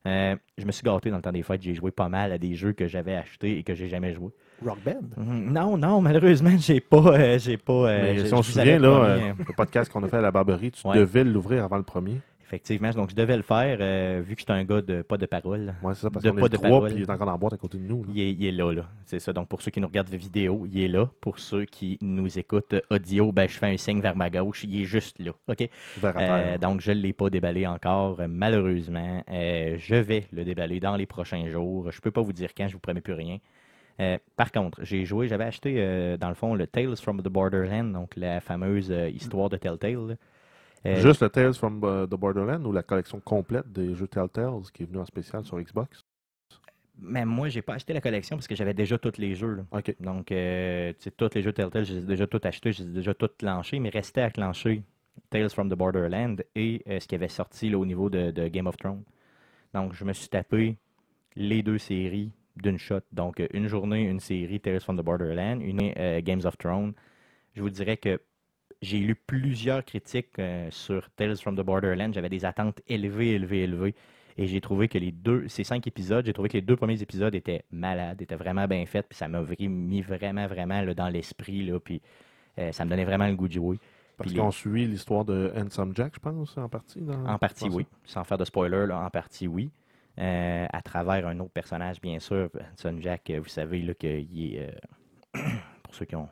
[0.07, 2.39] Euh, je me suis gâté dans le temps des fêtes, j'ai joué pas mal à
[2.39, 4.31] des jeux que j'avais achetés et que j'ai jamais joué.
[4.65, 5.01] Rock Band?
[5.23, 5.53] Mhm.
[5.53, 7.73] Non, non, malheureusement, j'ai pas, euh, j'ai pas.
[7.73, 10.31] euh, Mais si on se souvient, là, euh, le podcast qu'on a fait à la
[10.31, 10.97] Barberie, tu Ouais.
[10.97, 12.21] devais l'ouvrir avant le premier.
[12.51, 15.27] Effectivement, donc je devais le faire, euh, vu que j'étais un gars de pas de
[15.27, 15.75] parole.
[15.83, 16.89] Ouais, c'est ça, parce qu'on est de 3, parole.
[16.91, 18.03] puis il est encore dans la boîte à côté de nous.
[18.03, 18.11] là.
[18.13, 18.89] Il est, il est là, là.
[19.07, 19.33] C'est ça.
[19.33, 21.09] Donc, pour ceux qui nous regardent vidéo, il est là.
[21.21, 24.65] Pour ceux qui nous écoutent audio, ben, je fais un signe vers ma gauche.
[24.65, 25.31] Il est juste là.
[25.49, 25.69] OK?
[25.99, 26.59] Vers Euh, terre.
[26.59, 29.23] donc, je ne l'ai pas déballé encore, malheureusement.
[29.31, 31.91] Euh, je vais le déballer dans les prochains jours.
[31.93, 33.39] Je ne peux pas vous dire quand, je vous promets plus rien.
[34.01, 37.29] Euh, par contre, j'ai joué, j'avais acheté, euh, dans le fond, le Tales from the
[37.29, 40.17] Borderland, donc la fameuse euh, histoire de Telltale.
[40.87, 44.83] Euh, Juste le Tales from the Borderland ou la collection complète des jeux Telltales qui
[44.85, 46.05] est venue en spécial sur Xbox?
[47.03, 49.55] Mais moi, j'ai pas acheté la collection parce que j'avais déjà tous les jeux.
[49.57, 49.65] là.
[49.73, 49.95] Ok.
[50.01, 53.29] Donc, euh, tu sais, tous les jeux Telltale, j'ai déjà tout acheté, j'ai déjà tout
[53.39, 54.83] clenché, mais restait à clencher
[55.31, 58.49] Tales from the Borderland et euh, ce qui avait sorti là, au niveau de, de
[58.49, 59.03] Game of Thrones.
[59.73, 60.77] Donc, je me suis tapé
[61.37, 63.01] les deux séries d'une shot.
[63.13, 66.93] Donc, euh, une journée, une série Tales from the Borderland, une euh, Games of Thrones.
[67.55, 68.21] Je vous dirais que
[68.83, 72.15] j'ai lu plusieurs critiques euh, sur Tales from the Borderland.
[72.15, 73.95] J'avais des attentes élevées, élevées, élevées.
[74.39, 77.03] Et j'ai trouvé que les deux, ces cinq épisodes, j'ai trouvé que les deux premiers
[77.03, 81.09] épisodes étaient malades, étaient vraiment bien faits, puis ça m'a mis vraiment, vraiment là, dans
[81.09, 82.01] l'esprit, là, puis
[82.59, 83.79] euh, ça me donnait vraiment le goût de jouer.
[84.17, 87.01] Parce qu'on suit l'histoire de Handsome Jack, je pense, en partie.
[87.01, 87.27] Dans...
[87.27, 87.87] En partie, oui.
[88.05, 89.71] Sans faire de spoiler, là, en partie, oui.
[90.19, 92.51] Euh, à travers un autre personnage, bien sûr.
[92.77, 94.75] Son Jack, vous savez là, qu'il est.
[95.91, 96.29] pour ceux qui ont.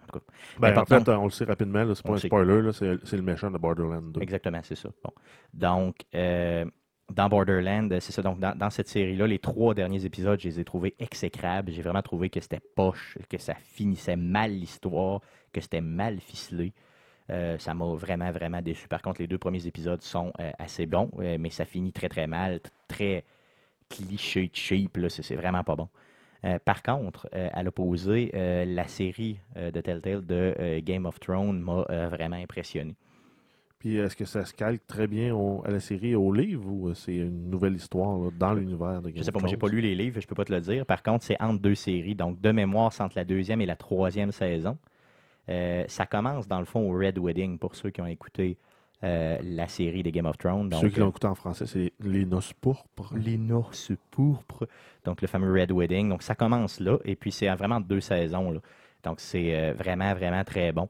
[0.58, 3.58] Ben, en fait, on le sait rapidement, c'est pas un spoiler, c'est le méchant de
[3.58, 4.20] Borderlands 2.
[4.20, 4.88] Exactement, c'est ça.
[5.02, 5.10] Bon.
[5.52, 6.64] Donc, euh,
[7.10, 8.22] dans Borderland, c'est ça.
[8.22, 11.72] Donc, dans, dans cette série-là, les trois derniers épisodes, je les ai trouvés exécrables.
[11.72, 15.20] J'ai vraiment trouvé que c'était poche, que ça finissait mal l'histoire,
[15.52, 16.72] que c'était mal ficelé.
[17.30, 18.88] Euh, ça m'a vraiment, vraiment déçu.
[18.88, 22.08] Par contre, les deux premiers épisodes sont euh, assez bons, euh, mais ça finit très,
[22.08, 23.24] très mal, très
[23.90, 24.98] cliché, cheap.
[25.08, 25.88] c'est vraiment pas bon.
[26.44, 31.60] Euh, par contre, euh, à l'opposé, euh, la série de Telltale de Game of Thrones
[31.60, 32.94] m'a vraiment impressionné.
[33.78, 36.92] Puis est-ce que ça se calque très bien au- à la série au livre ou
[36.94, 39.56] c'est une nouvelle histoire là, dans l'univers de Game Je sais of pas, moi j'ai
[39.56, 39.76] pas Thrones?
[39.76, 40.84] lu les livres, je peux pas te le dire.
[40.84, 42.14] Par contre, c'est entre deux séries.
[42.16, 44.76] Donc, de mémoire, c'est entre la deuxième et la troisième saison.
[45.48, 48.58] Ça commence, dans le fond, au Red Wedding, pour ceux qui ont écouté
[49.04, 50.68] euh, la série des Game of Thrones.
[50.68, 53.14] Donc, Ceux qui l'ont euh, écouté en français, c'est Les Noces Pourpres.
[53.14, 54.66] les Norses pourpres.
[55.04, 56.08] Donc, le fameux Red Wedding.
[56.08, 56.98] Donc, ça commence là.
[57.04, 58.50] Et puis, c'est vraiment deux saisons.
[58.50, 58.60] là.
[59.04, 60.88] Donc, c'est euh, vraiment, vraiment très bon.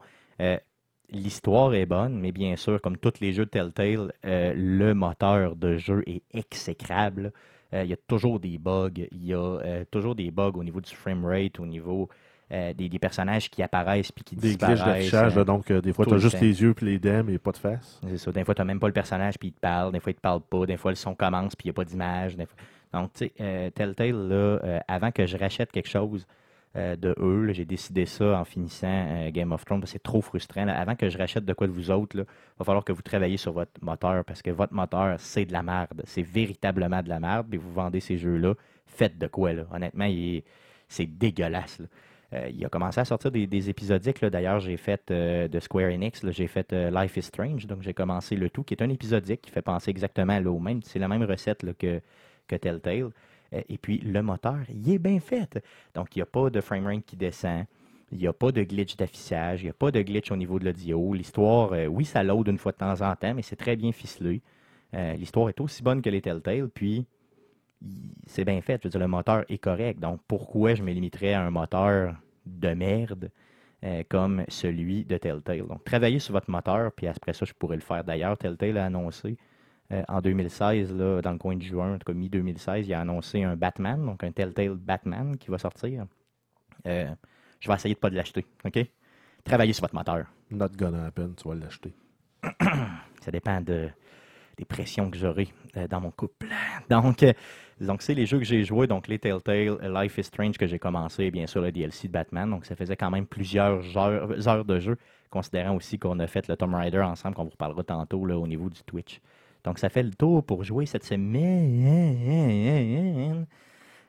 [1.10, 5.78] L'histoire est bonne, mais bien sûr, comme tous les jeux de Telltale, le moteur de
[5.78, 7.32] jeu est exécrable.
[7.72, 8.90] Il y a toujours des bugs.
[9.12, 12.10] Il y a toujours des bugs au niveau du framerate, au niveau
[12.52, 14.84] euh, des, des personnages qui apparaissent puis qui Des glitches disparaissent.
[14.84, 17.38] d'affichage, euh, donc euh, des fois tu as juste les yeux puis les dents, mais
[17.38, 18.00] pas de face.
[18.08, 18.32] c'est ça.
[18.32, 19.92] Des fois, tu n'as même pas le personnage, puis il te parle.
[19.92, 20.64] Des fois, il te parle pas.
[20.66, 22.36] Des fois, le son commence, puis il n'y a pas d'image.
[22.36, 22.56] Des fois-
[23.00, 26.26] Donc, tu sais, euh, Telltale, là, avant que je rachète quelque chose
[26.74, 30.64] de eux, j'ai décidé ça en finissant Game of Thrones, parce que c'est trop frustrant.
[30.64, 30.78] là.
[30.78, 32.24] Avant que je rachète de quoi de vous autres, il
[32.58, 35.62] va falloir que vous travailliez sur votre moteur, parce que votre moteur, c'est de la
[35.62, 36.02] merde.
[36.04, 38.54] C'est véritablement de la merde, et vous vendez ces jeux-là.
[38.86, 39.64] Faites de quoi, là.
[39.72, 40.42] Honnêtement, il
[40.88, 41.86] c'est dégueulasse, là.
[42.34, 44.22] Euh, il a commencé à sortir des, épisodiques.
[44.24, 47.66] D'ailleurs, j'ai fait euh, de Square Enix, j'ai fait euh, Life is Strange.
[47.66, 50.82] Donc, j'ai commencé le tout, qui est un épisodique qui fait penser exactement au même.
[50.82, 52.00] C'est la même recette que,
[52.46, 53.10] Telltale.
[53.52, 55.58] Et puis, le moteur, il est bien fait.
[55.94, 57.64] Donc, il n'y a pas de framerate qui descend.
[58.12, 59.62] Il n'y a pas de glitch d'affichage.
[59.62, 61.14] Il n'y a pas de glitch au niveau de l'audio.
[61.14, 64.42] L'histoire, oui, ça load une fois de temps en temps, mais c'est très bien ficelé.
[64.92, 66.68] L'histoire est aussi bonne que les Telltale.
[66.68, 67.06] Puis,
[68.26, 68.80] c'est bien fait.
[68.82, 70.00] Je veux dire, le moteur est correct.
[70.00, 72.14] Donc, pourquoi je me limiterais à un moteur
[72.46, 73.30] de merde
[73.84, 75.66] euh, comme celui de Telltale?
[75.66, 78.04] Donc, travaillez sur votre moteur, puis après ça, je pourrais le faire.
[78.04, 79.36] D'ailleurs, Telltale a annoncé
[79.92, 83.00] euh, en 2016, là, dans le coin de juin, en tout cas mi-2016, il a
[83.00, 86.06] annoncé un Batman, donc un Telltale Batman qui va sortir.
[86.86, 87.10] Euh,
[87.60, 88.78] je vais essayer de pas de l'acheter, OK?
[89.44, 90.26] Travaillez sur votre moteur.
[90.50, 91.94] Not gonna happen, tu vas l'acheter.
[93.20, 93.88] Ça dépend de,
[94.56, 95.48] des pressions que j'aurai
[95.88, 96.46] dans mon couple.
[96.90, 97.24] Donc,
[97.80, 98.86] donc c'est les jeux que j'ai joués.
[98.86, 102.12] Donc, les Telltale, Life is Strange que j'ai commencé, et bien sûr le DLC de
[102.12, 102.50] Batman.
[102.50, 104.96] Donc, ça faisait quand même plusieurs heures, heures de jeu,
[105.30, 108.46] considérant aussi qu'on a fait le Tomb Raider ensemble, qu'on vous reparlera tantôt là, au
[108.46, 109.20] niveau du Twitch.
[109.64, 111.76] Donc, ça fait le tour pour jouer cette semaine.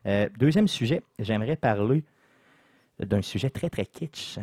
[0.05, 2.03] Euh, deuxième sujet, j'aimerais parler
[2.99, 4.39] d'un sujet très, très kitsch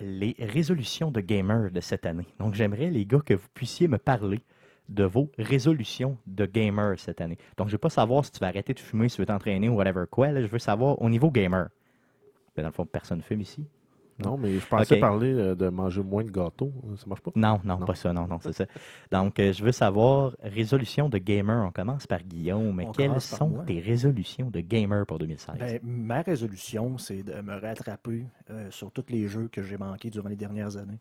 [0.00, 2.26] les résolutions de gamer de cette année.
[2.38, 4.40] Donc, j'aimerais, les gars, que vous puissiez me parler
[4.88, 7.38] de vos résolutions de gamer cette année.
[7.56, 9.68] Donc, je veux pas savoir si tu vas arrêter de fumer, si tu veux t'entraîner
[9.68, 10.32] ou whatever quoi.
[10.32, 10.40] là.
[10.42, 11.68] je veux savoir au niveau gamer.
[12.56, 13.66] Ben, dans le fond, personne fume ici.
[14.24, 16.72] Non, mais je pensais parler euh, de manger moins de gâteaux.
[16.96, 17.30] Ça marche pas?
[17.36, 17.86] Non, non, Non.
[17.86, 18.66] pas ça, non, non, c'est ça.
[19.12, 21.64] Donc, euh, je veux savoir, résolution de gamer.
[21.64, 22.80] On commence par Guillaume.
[22.80, 23.64] On Quelles sont moi.
[23.64, 25.54] tes résolutions de gamer pour 2016?
[25.60, 30.10] Ben, ma résolution, c'est de me rattraper euh, sur tous les jeux que j'ai manqués
[30.10, 30.98] durant les dernières années.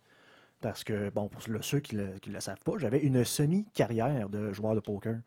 [0.61, 4.73] Parce que, bon, pour ceux qui ne le, savent pas, j'avais une semi-carrière de joueur
[4.75, 5.17] de poker.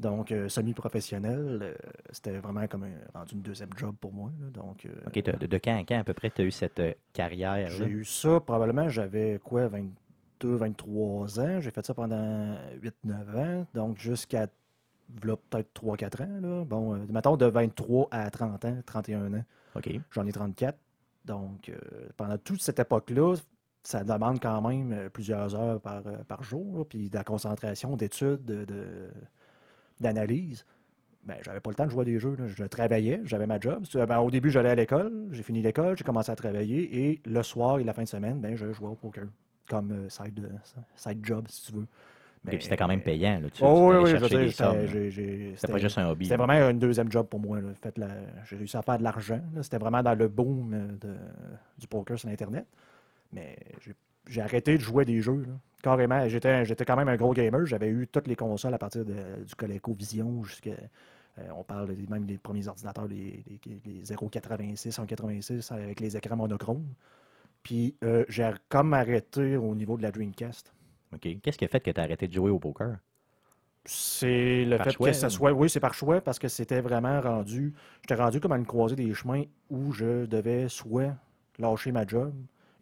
[0.00, 1.74] Donc, euh, semi-professionnel, euh,
[2.10, 4.30] c'était vraiment comme un, rendu une deuxième job pour moi.
[4.40, 4.50] là.
[4.50, 7.70] Donc, euh, OK, de, quand à quand à peu près tu as eu cette carrière?
[7.70, 11.60] j'ai eu ça, probablement, j'avais quoi, 22, 23 ans.
[11.60, 13.66] J'ai fait ça pendant 8-9 ans.
[13.72, 14.48] Donc, jusqu'à
[15.20, 16.40] peut-être 3-4 ans.
[16.42, 16.64] Là.
[16.64, 19.44] Bon, mettons de 23 à 30 ans, 31 ans.
[19.76, 19.90] OK.
[20.10, 20.76] J'en ai 34.
[21.24, 21.70] Donc,
[22.16, 23.36] pendant toute cette époque-là,
[23.84, 27.22] ça demande quand même euh, plusieurs heures par, euh, par jour, là, puis de la
[27.24, 29.10] concentration, d'études, de, de-
[30.00, 30.64] d'analyse.
[31.24, 32.36] Ben, j'avais pas le temps de jouer à des jeux.
[32.38, 32.46] là.
[32.46, 33.84] Je travaillais, j'avais ma job.
[34.06, 37.42] Ben, au début, j'allais à l'école, j'ai fini l'école, j'ai commencé à travailler, et le
[37.42, 39.24] soir et la fin de semaine, ben, je jouais au poker.
[39.68, 40.46] Comme euh, side,
[40.94, 41.86] side job, si tu veux.
[42.46, 43.40] Et puis c'était quand même payant.
[43.40, 44.28] Là, tu, Oh, tu oui, oui, je c'était-
[45.72, 46.26] pas juste un hobby.
[46.26, 47.58] c'était vraiment une deuxième job pour moi.
[47.62, 47.68] là.
[47.80, 48.08] Fait la-
[48.44, 49.40] J'ai réussi à faire de l'argent.
[49.62, 51.16] C'était vraiment dans le boom de-
[51.78, 52.66] du poker sur Internet.
[53.34, 53.56] Mais
[54.28, 55.42] j'ai- arrêté de jouer des jeux.
[55.46, 55.52] là.
[55.82, 57.66] Carrément, j'étais quand même un gros gamer.
[57.66, 60.70] J'avais eu toutes les consoles à partir de- du ColecoVision jusqu'à.
[61.40, 66.16] euh, on parle des- même des premiers ordinateurs, les, les, les 086, 186 avec les
[66.16, 66.86] écrans monochromes.
[67.64, 70.72] Puis euh, j'ai comme arrêté au niveau de la Dreamcast.
[71.12, 71.40] OK.
[71.42, 72.98] Qu'est-ce qui a fait que tu as arrêté de jouer au poker?
[73.84, 75.30] C'est le Par fait choix, que ça là.
[75.30, 75.52] soit.
[75.52, 77.74] Oui, c'est par choix parce que c'était vraiment rendu.
[78.02, 81.14] J'étais rendu comme à une croisée des chemins où je devais soit
[81.58, 82.32] lâcher ma job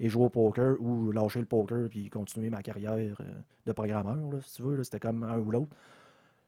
[0.03, 3.25] et jouer au poker ou lâcher le poker puis continuer ma carrière euh,
[3.67, 4.83] de programmeur, là, si tu veux.
[4.83, 5.75] C'était comme un ou l'autre.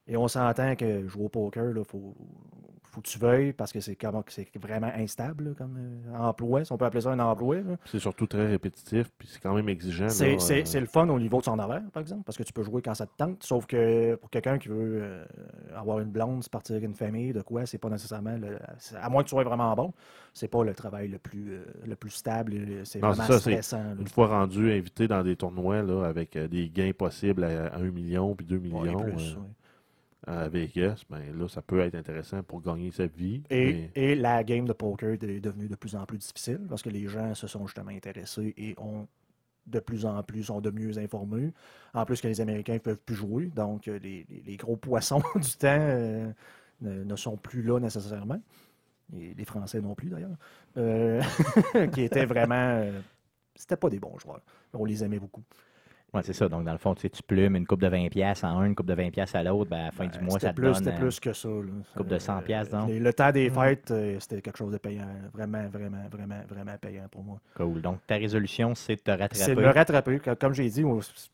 [0.07, 2.15] Et on s'entend que jouer au poker, il faut,
[2.83, 3.97] faut que tu veuilles parce que c'est
[4.61, 7.57] vraiment instable là, comme euh, emploi, si on peut appeler ça un emploi.
[7.85, 10.07] C'est surtout très répétitif, puis c'est quand même exigeant.
[10.09, 12.53] C'est euh, c'est le fun au niveau de son horaire, par exemple, parce que tu
[12.53, 13.41] peux jouer quand ça te tente.
[13.43, 15.25] Sauf que pour quelqu'un qui veut euh,
[15.75, 18.37] avoir une blonde, se partir avec une famille, de quoi, c'est pas nécessairement.
[18.37, 18.59] le-
[19.01, 19.91] à moins que tu sois vraiment bon,
[20.33, 22.53] c'est pas le travail le plus, le plus stable.
[22.83, 23.83] C'est vraiment ça, stressant.
[23.99, 27.91] Une fois rendu invité dans des tournois là, avec des gains possibles à, à 1
[27.91, 29.41] million puis 2 millions Ouais, plus, ouais.
[30.27, 33.43] À Vegas, ben là, ça peut être intéressant pour gagner sa vie.
[33.49, 36.81] Et, mais- et la game de poker est devenue de plus en plus difficile parce
[36.81, 39.07] que les gens se sont justement intéressés et ont
[39.67, 41.51] de plus en plus, sont de mieux informés.
[41.93, 44.77] En plus que les Américains ne peuvent plus jouer, donc euh, les, les- les gros
[44.77, 46.31] poissons du temps euh,
[46.81, 48.39] ne, ne sont plus là nécessairement.
[49.15, 50.37] Et les Français non plus d'ailleurs.
[50.77, 51.21] Euh,
[51.93, 52.55] qui étaient vraiment.
[52.55, 52.99] euh,
[53.55, 54.41] C'était pas des bons joueurs.
[54.73, 55.43] On les aimait beaucoup.
[56.23, 56.47] C'est ça.
[56.49, 58.65] Donc, dans le fond, tu, sais, tu plumes une coupe de 20$ piastres en un,
[58.65, 59.69] une coupe de 20$ piastres à l'autre.
[59.69, 60.75] Ben, à la fin du Euh, mois, ça te plus, donne.
[60.75, 61.49] C'était euh, plus que ça.
[61.49, 61.63] là.
[61.97, 62.89] coupe de 100 piastres, donc.
[62.89, 65.07] les- Le temps des fêtes, euh, c'était quelque chose de payant.
[65.33, 67.39] Vraiment, vraiment, vraiment, vraiment payant pour moi.
[67.55, 67.81] Cool.
[67.81, 69.35] Donc, ta résolution, c'est de te rattraper.
[69.35, 70.19] C'est de me rattraper.
[70.39, 70.83] Comme- j'ai dit,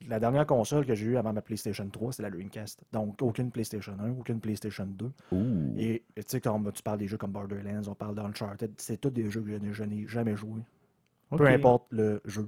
[0.08, 2.82] la dernière console que j'ai eue avant ma PlayStation 3, c'est la Dreamcast.
[2.92, 5.12] Donc, aucune PlayStation 1, aucune PlayStation 2.
[5.32, 5.74] Ouh.
[5.78, 9.10] Et tu sais, quand tu parles des jeux comme Borderlands, on parle d'Uncharted, c'est tous
[9.10, 10.62] des jeux que je n'ai- jamais joué.
[11.36, 12.48] Peu importe le jeu.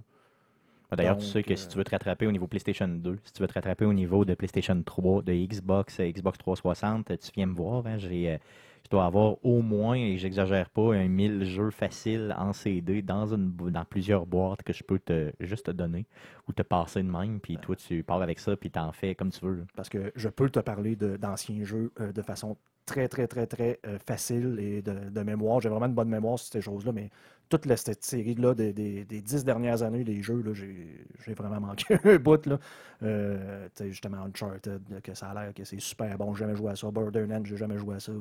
[0.93, 3.33] Ah, D'ailleurs, tu sais que si tu veux te rattraper au niveau PlayStation 2, si
[3.33, 7.17] tu veux te rattraper au niveau de PlayStation 3, de Xbox, euh, Xbox 360, euh,
[7.17, 7.85] tu viens me voir.
[7.87, 8.37] hein, j'ai, euh,
[8.83, 13.33] je dois avoir au moins, et j'exagère pas, un 1000 jeux faciles en CD dans,
[13.33, 16.05] une, bo- dans plusieurs boîtes que je peux te, juste te donner
[16.47, 17.39] ou te passer de même.
[17.39, 19.65] Puis toi, tu pars avec ça, puis t'en fais comme tu veux.
[19.75, 23.47] Parce que je peux te parler de- d'anciens jeux euh, de façon très, très, très,
[23.47, 25.61] très euh, facile et de, de mémoire.
[25.61, 27.09] J'ai vraiment une bonne mémoire sur ces choses-là, mais
[27.49, 31.33] toute la, cette série-là des, des, des dix dernières années, les jeux, là, j'ai j'ai
[31.33, 32.45] vraiment manqué un bout.
[32.45, 32.57] Là.
[33.03, 36.33] Euh, justement, Uncharted, là, que ça a l'air que c'est super bon.
[36.33, 36.89] J'ai jamais joué à ça.
[36.89, 38.11] Borderlands, j'ai jamais joué à ça.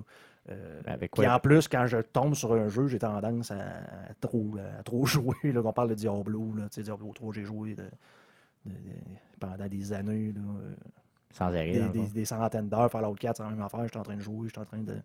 [0.50, 4.14] Euh, Avec puis en plus, quand je tombe sur un jeu, j'ai tendance à, à
[4.20, 5.35] trop, à trop jouer.
[5.44, 6.52] Là, on parle de Diablo.
[6.56, 7.82] Là, Diablo 3, j'ai joué de-
[8.66, 8.76] de- de-
[9.40, 10.32] pendant des années.
[10.32, 10.74] Là, euh,
[11.32, 11.72] Sans arrêt.
[11.72, 12.90] des, des- des centaines d'heures.
[12.90, 13.85] Fallout 4, c'est la même affaire.
[13.85, 14.96] J'étais en train de jouer, j'étais en train de.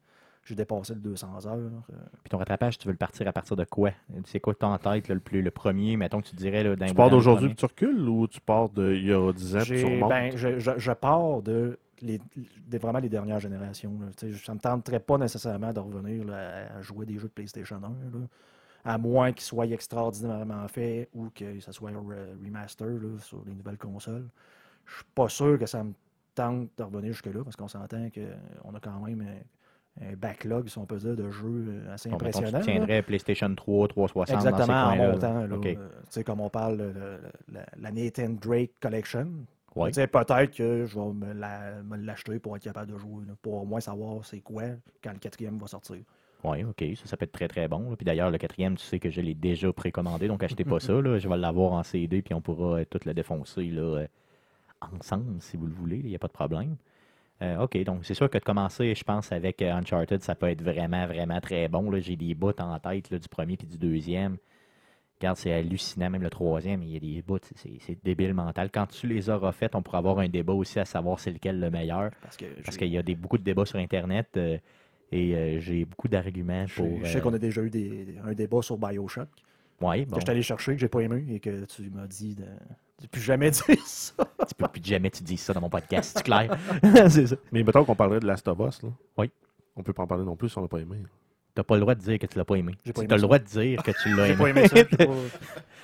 [0.48, 1.56] J'ai dépassé le 200 heures.
[1.56, 1.96] euh.
[2.24, 3.92] Puis ton rattrapage, tu veux le partir à partir de quoi?
[4.26, 6.64] C'est quoi que t'as en tête, là, le, plus, le premier, mettons que tu dirais
[6.64, 9.60] là, d'un Tu pars d'aujourd'hui tu recules ou tu pars d'il y a 10 ans
[9.60, 10.10] puis tu remontes?
[10.10, 12.20] ben, je, je- je pars de, les,
[12.68, 13.92] des- vraiment les dernières générations.
[14.00, 14.08] là.
[14.16, 17.34] Tu Ça ne me tenterait pas nécessairement de revenir là, à jouer des jeux de
[17.34, 17.80] PlayStation 1.
[17.80, 18.26] là.
[18.86, 23.44] À moins qu'ils soient extraordinairement faits ou que ça soit un re- remaster là, sur
[23.46, 24.28] les nouvelles consoles.
[24.86, 25.92] Je suis pas sûr que ça me
[26.34, 29.26] tente de revenir jusque-là parce qu'on s'entend qu'on a quand même
[30.02, 32.48] un, backlog, si on peut dire, de jeux euh, assez Bon, impressionnant.
[32.50, 32.62] tu là.
[32.62, 35.48] tiendrais PlayStation 3, 360 dans ces Exactement, en montant.
[35.48, 35.68] Là, OK.
[35.68, 35.78] Tu
[36.10, 37.20] sais, comme on parle, le- le-
[37.54, 39.28] la, la Nathan Drake Collection.
[39.76, 39.90] Ouais.
[39.92, 43.24] Tu sais, Peut-être que je vais me la- me l'acheter pour être capable de jouer,
[43.42, 44.64] pour au moins savoir c'est quoi
[45.04, 45.98] quand le quatrième va sortir.
[46.44, 46.84] Oui, OK.
[46.96, 47.90] Ça, ça peut être très, très bon.
[47.90, 47.96] là.
[47.96, 50.94] Puis d'ailleurs, le quatrième, tu sais que je l'ai déjà précommandé, donc achetez pas ça.
[50.94, 51.18] Là.
[51.20, 54.08] Je vais l'avoir en CD, puis on pourra euh, tout le défoncer là, euh,
[54.82, 55.98] ensemble, si vous le voulez.
[55.98, 56.76] Il n'y a pas de problème.
[57.42, 60.50] Euh, OK, donc c'est sûr que de commencer, je pense, avec euh, Uncharted, ça peut
[60.50, 61.92] être vraiment, vraiment très bon.
[62.00, 64.38] J'ai des bouts en tête là, du premier puis du deuxième.
[65.20, 68.70] Regarde, c'est hallucinant, même le troisième, il y a des bouts, c'est débile mental.
[68.72, 71.60] Quand tu les auras faites, on pourra avoir un débat aussi à savoir c'est lequel
[71.60, 72.12] le meilleur.
[72.22, 72.46] Parce que
[72.78, 74.58] qu'il y a des, beaucoup de débats sur Internet euh,
[75.12, 77.00] et euh, j'ai beaucoup d'arguments je pour.
[77.04, 79.30] je sais qu'on a déjà eu des- un débat sur Bioshock
[79.80, 82.36] que bon, je suis allé chercher, que j'ai pas aimé et que tu m'as dit
[82.36, 82.46] de
[83.04, 84.14] ne plus jamais dire ça.
[84.48, 86.58] tu peux plus jamais tu dis ça dans mon podcast, c'est clair.
[87.10, 87.36] c'est ça.
[87.52, 88.82] Mais mettons qu'on parlerait de Last of Us.
[88.84, 88.90] Là.
[89.18, 89.32] Oui.
[89.76, 90.98] On peut pas en parler non plus si on l'a pas aimé.
[91.54, 92.74] T'as pas le droit de dire que tu l'as pas aimé.
[92.86, 93.26] J'ai pas Tu aimé as le ça.
[93.28, 94.42] droit de dire que tu l'as J'ai aimé.
[94.44, 94.76] pas aimé ça.
[94.76, 95.06] j'ai pas-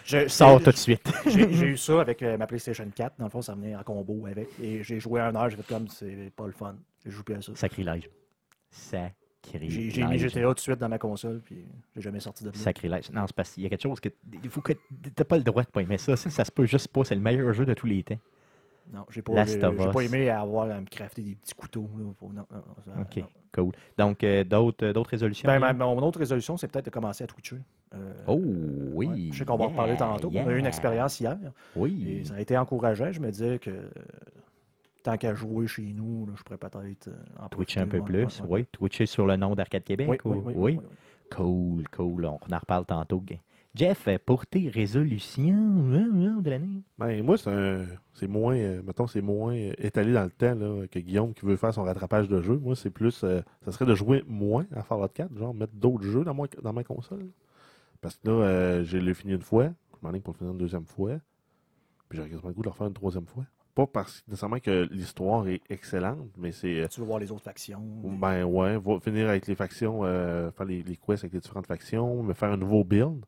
[0.06, 1.12] Je- Sors tout de suite.
[1.28, 3.16] J'ai j'ai eu ça avec euh, ma PlayStation 4.
[3.18, 4.50] Dans le fond, ça venait en combo avec.
[4.62, 6.76] Et j'ai joué un heure, j'ai fait comme c'est pas le fun.
[7.06, 7.52] Je joue plus à ça.
[7.56, 8.10] Sacrilège.
[8.70, 9.14] Sacrilège.
[9.52, 12.56] J'ai mis GTA tout de suite dans ma console, puis j'ai jamais sorti de là.
[12.56, 13.12] Sacrilège.
[13.12, 14.10] Non, c'est parce qu'il y a quelque chose que.
[14.44, 14.74] Il faut que.
[15.16, 16.16] T'as pas le droit de pas aimer ça.
[16.16, 17.04] Ça, ça se peut juste pas.
[17.04, 18.18] C'est le meilleur jeu de tous les temps.
[18.94, 21.90] Non, j'ai pas, j'ai- pas aimé avoir à me crafter des petits couteaux.
[21.98, 23.28] là, pour- non, non, ça- OK, non.
[23.54, 23.72] cool.
[23.98, 25.48] Donc, euh, d'autres d'autres résolutions?
[25.48, 27.58] Ben, ma- mon autre résolution, c'est peut-être de commencer à twitcher.
[27.96, 29.30] Euh, Oh, ouais, oui.
[29.32, 30.30] je sais qu'on va en reparler yeah, tantôt.
[30.34, 31.38] On a eu une expérience hier.
[31.78, 32.06] Oui.
[32.10, 33.12] Et ça a été encourageant.
[33.12, 33.72] Je me disais que
[35.04, 38.14] tant qu'à jouer chez nous, là, je pourrais peut-être euh, en Twitcher un peu plus.
[38.42, 38.48] ouais.
[38.50, 38.66] Oui.
[38.72, 40.08] Twitcher sur le nom d'Arcade Québec.
[40.10, 40.84] Oui, ou- oui, oui, oui, oui.
[41.36, 42.26] Cool, cool.
[42.26, 43.24] On en reparle tantôt.
[43.76, 46.84] Jeff, pour tes résolutions euh, de l'année?
[47.00, 50.54] Ben, moi, c'est un- c'est moins, euh, mettons, c'est moins euh, étalé dans le temps
[50.54, 52.56] là, que Guillaume qui veut faire son rattrapage de jeu.
[52.58, 56.04] Moi, c'est plus, euh, ça serait de jouer moins à Fallout 4, genre mettre d'autres
[56.04, 57.26] jeux dans, moi- dans ma console.
[58.00, 59.70] Parce que là, euh, j'ai le fini une fois,
[60.02, 61.14] je m'en pour le finir une deuxième fois,
[62.10, 63.46] puis j'ai quasiment le goût de le refaire une troisième fois.
[63.76, 66.82] Pas parce nécessairement que l'histoire est excellente, mais c'est.
[66.82, 67.82] euh, Tu veux voir les autres factions.
[68.20, 71.68] Ben ouais, va finir avec les factions, euh, faire les, les quests avec les différentes
[71.68, 73.26] factions, me faire un nouveau build.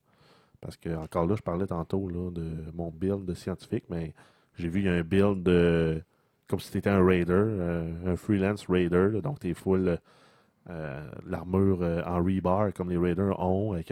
[0.62, 4.14] Parce que encore là, je parlais tantôt là, de mon build de scientifique, mais
[4.56, 6.02] j'ai vu il y a un build de,
[6.48, 9.10] comme si c'était un raider, euh, un freelance raider.
[9.14, 9.22] là.
[9.22, 10.00] donc tu es full
[10.70, 13.92] euh, l'armure en rebar comme les raiders ont, avec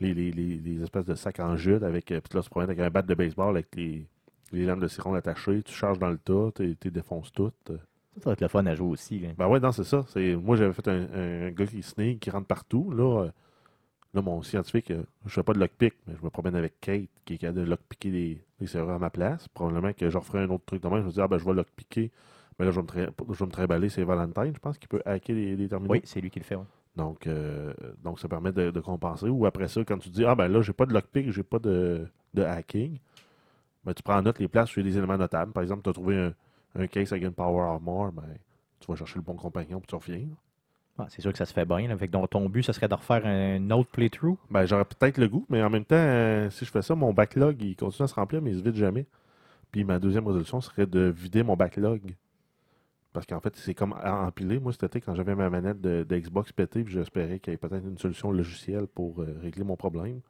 [0.00, 2.90] les, les- les- espèces de sacs en jute, avec euh, puis là, tu avec un
[2.90, 4.06] bat de baseball avec les,
[4.54, 7.52] les lames de ciron attachées, tu charges dans le tas, tu défonces tout.
[7.70, 7.76] euh.
[8.20, 9.18] Ça va être le fun à jouer aussi.
[9.18, 9.28] là.
[9.36, 10.04] Ben ouais, non, c'est ça.
[10.08, 12.92] C'est, moi, j'avais fait un, un gars qui sneak, qui rentre partout.
[12.92, 13.30] Là, euh,
[14.14, 17.08] là mon scientifique, euh, je fais pas de lockpick, mais je me promène avec Kate,
[17.24, 19.48] qui est capable de lockpicker les, les serveurs à ma place.
[19.48, 21.00] Probablement que je referai un autre truc de même.
[21.00, 22.12] Je me dis, ah ben, je vais lockpicker.
[22.58, 25.02] Mais là, je vais me, tra- je me trimballer, c'est Valentine, je pense, qui peut
[25.04, 25.92] hacker les, les terminaux.
[25.94, 26.54] Oui, c'est lui qui le fait.
[26.54, 26.62] ouais.
[26.94, 29.28] Donc, euh, donc, ça permet de, de compenser.
[29.28, 31.58] Ou après ça, quand tu dis, ah ben là, j'ai pas de lockpick, j'ai pas
[31.58, 32.98] de, de hacking,
[33.84, 35.52] ben, tu prends en note les places où il y a des éléments notables.
[35.52, 36.34] Par exemple, tu as trouvé un,
[36.76, 38.24] un case avec une Power Armor, ben,
[38.80, 40.26] tu vas chercher le bon compagnon puis tu reviens.
[40.98, 41.88] Ah, c'est sûr que ça se fait bien.
[41.88, 41.96] là.
[41.96, 44.38] Fait que donc, ton but, ce serait de refaire un autre playthrough?
[44.50, 47.12] Ben, j'aurais peut-être le goût, mais en même temps, euh, si je fais ça, mon
[47.12, 49.06] backlog, il continue à se remplir, mais il se vide jamais.
[49.72, 52.14] Puis ma deuxième résolution serait de vider mon backlog.
[53.12, 54.60] Parce qu'en fait, c'est comme empiler.
[54.60, 57.54] Moi, cet été, quand j'avais ma manette de, de Xbox pétée, puis j'espérais qu'il y
[57.54, 60.20] ait peut-être une solution logicielle pour euh, régler mon problème,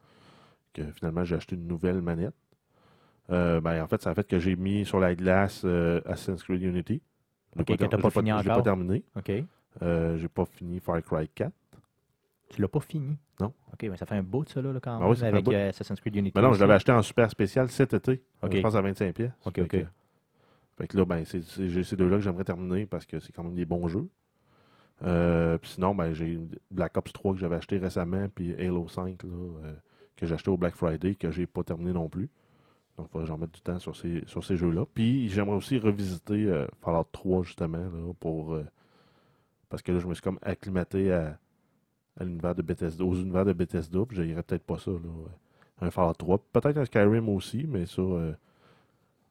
[0.72, 2.34] que finalement, j'ai acheté une nouvelle manette.
[3.30, 6.42] Euh, ben, en fait, ça a fait que j'ai mis sur la glace euh, Assassin's
[6.42, 7.00] Creed Unity.
[7.58, 8.62] Ok, que t'as pas fini pas encore?
[8.62, 9.02] terminé.
[9.16, 9.32] OK.
[9.82, 11.52] Euh, j'ai pas fini Far Cry 4.
[12.50, 13.16] Tu l'as pas fini?
[13.40, 13.52] Non.
[13.72, 16.14] OK, mais ça fait un bout, ça, là, quand Ah même, oui, avec Assassin's Creed
[16.16, 16.32] Unity.
[16.36, 18.22] Mais non, je l'avais acheté en super spécial cet été.
[18.42, 18.54] Ok.
[18.56, 19.32] Je pense à 25 pièces.
[19.44, 19.68] Ok, ok.
[19.68, 19.86] que-
[20.76, 23.54] Fait que là, ben, c'est, ces deux-là que j'aimerais terminer parce que c'est quand même
[23.54, 24.08] des bons jeux.
[25.04, 26.38] Euh, puis sinon, ben, j'ai
[26.70, 29.28] Black Ops 3 que j'avais acheté récemment, puis Halo 5 là,
[29.64, 29.74] euh,
[30.16, 32.28] que j'ai acheté au Black Friday, que j'ai pas terminé non plus.
[32.96, 34.84] Donc, il faudrait que j'en mette du temps sur ces, sur ces jeux-là.
[34.94, 38.54] Puis, j'aimerais aussi revisiter euh, Fallout 3, justement, là, pour...
[38.54, 38.64] euh,
[39.68, 41.38] parce que là, je me suis comme acclimaté à,
[42.20, 44.98] à l'univers de Bethesda, aux univers de Bethesda, puis j'irais peut-être pas ça, là.
[45.80, 46.38] Un Fallout 3.
[46.52, 48.00] Peut-être un Skyrim aussi, mais ça...
[48.02, 48.32] euh,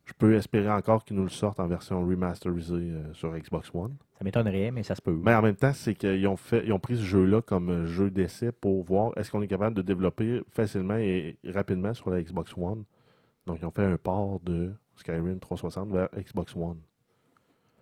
[0.05, 3.95] je peux espérer encore qu'ils nous le sortent en version remasterisée sur Xbox One.
[4.17, 5.17] Ça m'étonnerait, mais ça se peut.
[5.23, 8.11] Mais en même temps, c'est qu'ils ont fait, ils ont pris ce jeu-là comme jeu
[8.11, 12.53] d'essai pour voir est-ce qu'on est capable de développer facilement et rapidement sur la Xbox
[12.57, 12.83] One.
[13.45, 16.79] Donc, ils ont fait un port de Skyrim 360 vers Xbox One.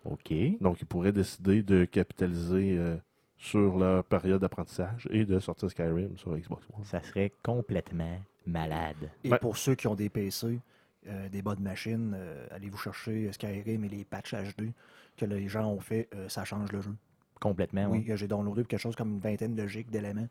[0.04, 0.32] OK.
[0.60, 2.96] Donc, ils pourraient décider de capitaliser euh,
[3.36, 6.84] sur leur période d'apprentissage et de sortir Skyrim sur Xbox One.
[6.84, 9.10] Ça serait complètement malade.
[9.22, 10.58] Et Ben- pour ceux qui ont des PC,
[11.06, 14.72] euh, des bonnes machines, euh, allez-vous chercher Skyrim et les patchs HD
[15.16, 16.94] que les gens ont fait, euh, ça change le jeu.
[17.40, 18.16] Complètement, Oui, oui.
[18.16, 20.28] j'ai downloadé quelque chose comme une vingtaine de gigs d'éléments.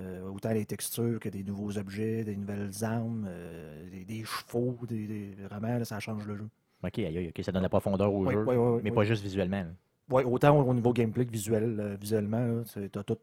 [0.00, 4.78] Euh, autant les textures que des nouveaux objets, des nouvelles armes, euh, des, des chevaux,
[4.88, 6.48] des, des- vraiment, là, ça change le jeu.
[6.82, 8.94] OK, OK, ça donne la profondeur au Oui, jeu, oui, oui, mais oui.
[8.96, 9.62] pas juste visuellement.
[9.64, 9.70] là.
[10.08, 13.18] Ouais, autant au, au niveau gameplay que visuel, euh, visuellement, là, c'est- t'as tout.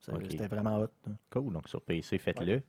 [0.00, 0.26] C'est- Ok.
[0.28, 0.88] C'était vraiment hot.
[1.08, 1.12] hein.
[1.30, 2.62] Cool, donc sur PC, faites-le.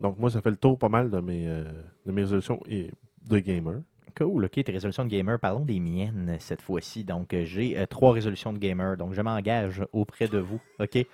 [0.00, 1.64] Donc, moi, ça fait le tour pas mal de mes, euh,
[2.06, 2.90] de mes résolutions et
[3.28, 3.82] de gamer.
[4.16, 5.38] Cool, ok, tes résolutions de gamer.
[5.38, 7.02] Parlons des miennes cette fois-ci.
[7.02, 8.96] Donc, j'ai euh, trois résolutions de gamer.
[8.96, 11.06] Donc, je m'engage auprès de vous, ok,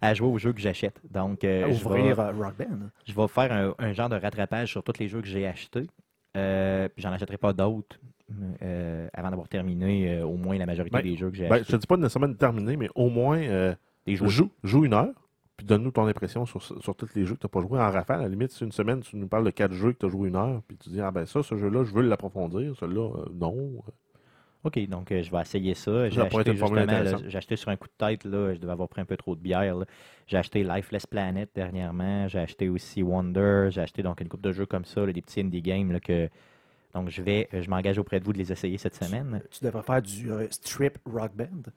[0.00, 1.00] à jouer aux jeux que j'achète.
[1.10, 2.88] Donc, euh, À je, ouvrir vais, euh, Rock Band.
[3.06, 5.86] je vais faire un, un genre de rattrapage sur tous les jeux que j'ai achetés.
[6.36, 7.98] Euh, puis, j'en achèterai pas d'autres
[8.62, 11.56] euh, avant d'avoir terminé euh, au moins la majorité Ben, des jeux que j'ai Ben,
[11.56, 11.72] je achetés.
[11.74, 13.74] te dis pas nécessairement de terminer, mais au moins euh,
[14.06, 14.28] Des jeux.
[14.28, 15.12] joue, joue une heure,
[15.56, 17.90] puis donne-nous ton impression sur, sur tous les jeux que tu n'as pas joué en
[17.90, 18.20] rafale.
[18.20, 20.08] À la limite, si une semaine, tu nous parles de quatre jeux que tu as
[20.08, 23.10] joué une heure, puis tu dis, ah ben ça, ce jeu-là, je veux l'approfondir, celui-là,
[23.18, 23.82] euh, non.
[24.62, 26.10] OK, donc euh, je vais essayer ça.
[26.10, 26.50] J'ai acheté,
[27.36, 29.40] acheté sur un coup de tête, là, je devais avoir pris un peu trop de
[29.40, 29.74] bière.
[30.26, 32.28] J'ai acheté Lifeless Planet dernièrement.
[32.28, 33.68] J'ai acheté aussi Wonder.
[33.70, 36.00] J'ai acheté donc une coupe de jeux comme ça, là, des petits indie games là,
[36.00, 36.28] que.
[36.92, 39.40] Donc je vais, je m'engage auprès de vous de les essayer cette semaine.
[39.50, 41.70] Tu devrais faire du euh, strip rock band.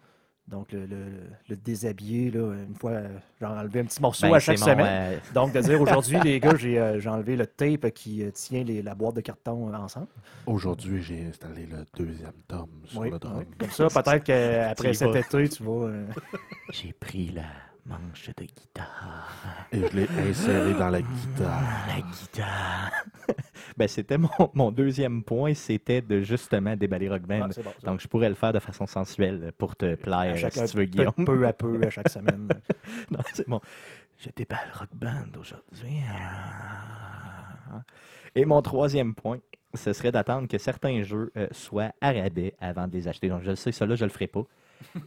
[0.48, 1.06] Donc, le, le,
[1.48, 3.08] le déshabiller, là, une fois, euh,
[3.40, 5.14] genre enlever un petit morceau Ben, à chaque mon, semaine.
[5.14, 8.30] euh, Donc, de dire aujourd'hui, les gars, j'ai euh, j'ai enlevé le tape qui euh,
[8.32, 10.08] tient les- la boîte de carton euh, ensemble.
[10.46, 13.38] Aujourd'hui, j'ai installé le deuxième tome sur Oui, le drum.
[13.38, 13.46] oui.
[13.58, 15.86] Comme ça, peut-être qu'après cet été, tu vas.
[15.88, 16.06] euh,
[16.72, 17.44] j'ai pris la
[17.86, 19.68] manche de guitare.
[19.72, 21.88] Et je l'ai inséré dans la guitare.
[21.88, 22.92] La guitare.
[23.78, 27.50] ben, c'était mon, mon deuxième point, c'était de justement déballer Rock Band.
[27.50, 27.74] ah, bon.
[27.84, 30.86] Donc je pourrais le faire de façon sensuelle pour te plaire, chaque, si tu veux,
[30.86, 31.26] Guillaume.
[31.26, 32.48] peu à peu, à chaque semaine.
[33.12, 33.60] Non, c'est bon.
[34.20, 36.00] Je déballe Rock Band aujourd'hui.
[36.10, 37.82] Ah.
[38.36, 39.40] Et mon troisième point,
[39.74, 43.28] ce serait d'attendre que certains jeux euh, soient à rabais avant de les acheter.
[43.28, 44.44] Donc, je le sais, ça là, je le ferai pas.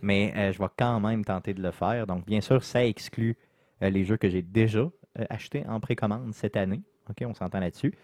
[0.03, 2.07] Mais euh, je vais quand même tenter de le faire.
[2.07, 3.37] Donc, bien sûr, ça exclut
[3.83, 6.83] euh, les jeux que j'ai déjà euh, achetés en précommande cette année.
[7.09, 7.95] OK, on s'entend là-dessus.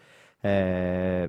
[0.44, 1.28] Euh,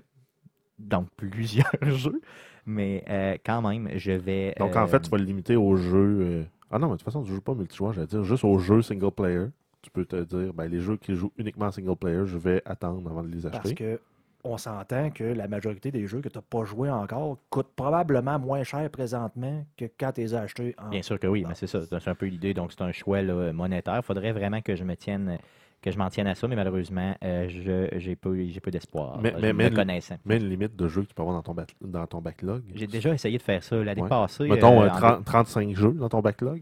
[0.80, 2.22] donc plusieurs jeux.
[2.66, 4.56] Mais euh, quand même, je vais.
[4.60, 6.18] Donc, en fait, tu vas le limiter aux jeux.
[6.22, 8.44] euh, Ah non, mais de toute façon, tu ne joues pas multijoueur, j'allais dire juste
[8.44, 9.46] aux jeux single player.
[9.82, 13.10] Tu peux te dire, ben, les jeux qui jouent uniquement single player, je vais attendre
[13.10, 13.76] avant de les Parce acheter.
[13.76, 14.00] que
[14.44, 18.40] on s'entend que la majorité des jeux que tu n'as pas joué encore coûtent probablement
[18.40, 20.90] moins cher présentement que quand tu les as achetés en.
[20.90, 21.50] Bien sûr que oui, Non.
[21.50, 21.80] mais c'est ça.
[21.86, 22.54] C'est un peu l'idée.
[22.54, 23.98] Donc, c'est un choix là, monétaire.
[23.98, 25.38] Il faudrait vraiment que je me tienne.
[25.82, 29.20] Que je m'en tienne à ça, mais malheureusement, euh, je j'ai peu, j'ai peu d'espoir.
[29.22, 32.08] Mais- euh, mais- mais- une limite de jeux que tu peux avoir dans ton, dans
[32.08, 32.64] ton backlog.
[32.74, 34.08] J'ai déjà essayé de faire ça l'année Ouais.
[34.08, 34.48] passée.
[34.48, 36.62] Mettons euh, euh, en 30 35 jeux dans ton backlog.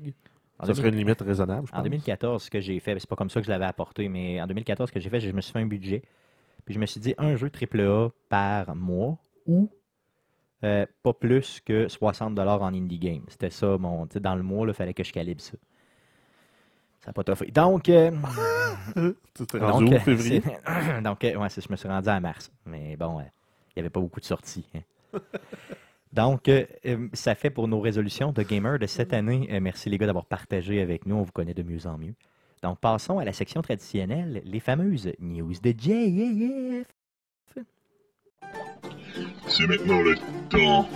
[0.57, 1.83] en Ça 2000 serait une limite raisonnable, je En pense.
[1.83, 4.47] 2014, ce que j'ai fait, c'est pas comme ça que je l'avais apporté, mais en
[4.47, 6.01] 2014, ce que j'ai fait, je me suis fait un budget.
[6.65, 9.69] Puis je me suis dit un jeu AAA par mois ou
[10.63, 13.23] euh, pas plus que 60$ en indie game.
[13.29, 14.07] C'était ça, mon.
[14.15, 15.53] Dans le mois, il fallait que je calibre ça.
[16.99, 17.47] Ça n'a pas toffé.
[17.51, 17.89] Donc.
[17.89, 18.11] euh,
[19.33, 20.41] Tu t'es rendu donc, où, euh, février?
[21.03, 22.51] donc, euh, ouais, je me suis rendu à mars.
[22.65, 23.23] Mais bon, euh,
[23.69, 24.67] il n'y avait pas beaucoup de sorties.
[24.75, 24.81] hein.
[26.13, 26.49] Donc,
[27.13, 29.47] ça fait pour nos résolutions de gamer de cette année.
[29.61, 31.15] Merci les gars d'avoir partagé avec nous.
[31.15, 32.15] On vous connaît de mieux en mieux.
[32.61, 36.85] Donc, passons à la section traditionnelle, les fameuses news de JF.
[39.47, 40.15] C'est maintenant le
[40.49, 40.87] temps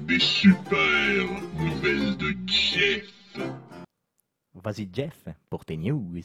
[0.00, 1.24] des super
[1.58, 3.38] nouvelles de Jeff.
[4.54, 6.20] Vas-y, Jeff, pour tes news.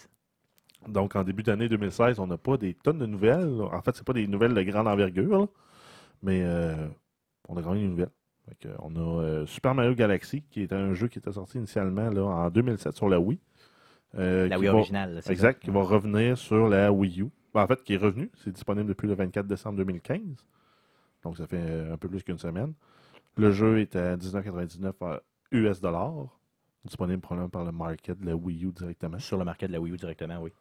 [0.86, 3.62] Donc, en début d'année 2016, on n'a pas des tonnes de nouvelles.
[3.62, 5.48] En fait, c'est pas des nouvelles de grande envergure, là.
[6.22, 6.88] mais euh,
[7.48, 8.12] on a quand même une nouvelle.
[8.50, 11.58] Fait que, on a euh, Super Mario Galaxy, qui est un jeu qui était sorti
[11.58, 13.40] initialement là, en 2007 sur la Wii.
[14.16, 15.22] Euh, La Wii va- originale.
[15.30, 15.66] Exact, ça?
[15.66, 17.30] qui va revenir sur la Wii U.
[17.54, 18.32] Ben, en fait, qui est revenu.
[18.36, 20.22] C'est disponible depuis le 24 décembre 2015.
[21.24, 22.74] Donc, ça fait euh, un peu plus qu'une semaine.
[23.36, 25.20] Le jeu est à 19,99 euh,
[25.52, 26.28] US dollars.
[26.86, 29.20] Disponible probablement par le market de la Wii U directement.
[29.20, 30.52] Sur le market de la Wii U directement, oui.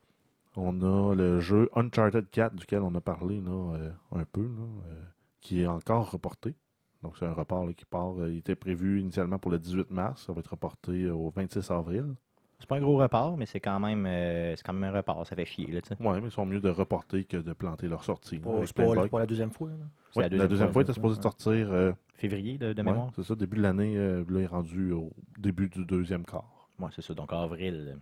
[0.57, 4.65] On a le jeu Uncharted 4, duquel on a parlé là, euh, un peu, là,
[4.91, 5.03] euh,
[5.41, 6.55] qui est encore reporté.
[7.03, 8.15] Donc, c'est un report là, qui part.
[8.27, 10.25] il était prévu initialement pour le 18 mars.
[10.27, 12.15] Ça va être reporté au 26 avril.
[12.59, 15.27] C'est pas un gros report, mais c'est quand même euh, c'est quand même un report.
[15.27, 16.03] Ça fait chier, là, tu sais.
[16.03, 18.41] Ouais, mais ils sont mieux de reporter que de planter leur sortie.
[18.43, 18.75] avec C'est
[19.11, 19.69] pas, la deuxième fois.
[20.15, 21.23] Ouais, la deuxième fois, il était supposé ouais.
[21.23, 21.71] sortir.
[21.71, 23.11] euh, Février de, de ouais, mémoire.
[23.15, 23.95] c'est ça, début de l'année.
[23.99, 26.69] euh, là, il est rendu au début du deuxième quart.
[26.79, 27.13] Ouais, c'est ça.
[27.13, 27.99] Donc, avril.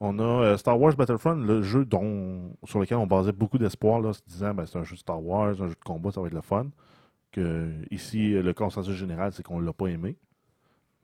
[0.00, 4.14] On a euh, Star Wars Battlefront, le jeu dont, sur lequel on basait beaucoup d'espoir,
[4.14, 6.26] se disant ben, c'est un jeu de Star Wars, un jeu de combat, ça va
[6.28, 6.66] être le fun.
[7.32, 10.16] Que, ici, le consensus général, c'est qu'on ne l'a pas aimé.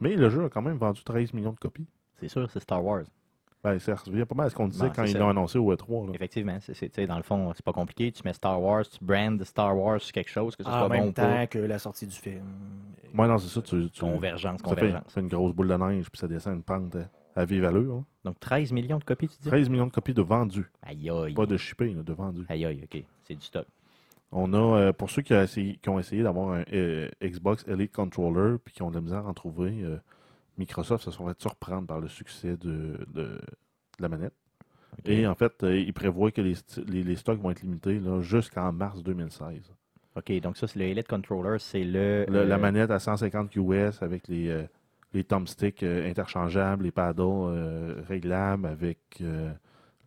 [0.00, 1.86] Mais le jeu a quand même vendu 13 millions de copies.
[2.20, 3.04] C'est sûr, c'est Star Wars.
[3.62, 5.58] Ben, ça revient pas mal à ce qu'on disait Non, quand c'est ils l'ont annoncé
[5.58, 6.08] au E3.
[6.08, 6.12] là.
[6.14, 8.12] Effectivement, c'est, c'est- tu sais, dans le fond, c'est pas compliqué.
[8.12, 10.88] Tu mets Star Wars, tu brandes Star Wars sur quelque chose, que ce En soit
[10.88, 11.46] bon même temps pas.
[11.46, 12.44] que la sortie du film.
[13.16, 13.62] Ouais, non, c'est ça.
[13.62, 15.12] Tu, tu- Convergence, ça fait, convergence.
[15.12, 17.04] fait une grosse boule de neige, puis ça descend une pente euh,
[17.36, 17.94] à vive allure.
[17.94, 18.04] hein.
[18.24, 19.48] Donc 13 millions de copies, tu dis?
[19.48, 20.70] 13 millions de copies de vendus.
[20.82, 21.32] Aïe aïe.
[21.32, 22.44] Pas de shipping, là, de vendus.
[22.50, 23.02] Aïe aïe, ok.
[23.22, 23.66] C'est du stock.
[24.36, 27.64] On a, euh, pour ceux qui, ont essayé, qui ont essayé d'avoir un euh, Xbox
[27.68, 29.96] Elite Controller puis qui ont de la misère à en trouver, euh,
[30.58, 33.40] Microsoft se sont fait surprendre par le succès de, de- de
[34.00, 34.32] la manette.
[35.04, 38.72] Et en fait, ils prévoient que les, sti- les- les stocks vont être limités jusqu'en
[38.72, 39.72] mars 2016.
[40.16, 42.24] Ok, donc ça, c'est le Elite Controller, c'est le.
[42.28, 44.62] Le- La manette à 150 US avec les, euh,
[45.12, 48.98] les thumbsticks euh, interchangeables, les paddles réglables avec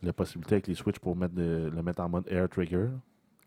[0.04, 2.88] la possibilité avec les switches pour mettre de- le mettre en mode Air Trigger.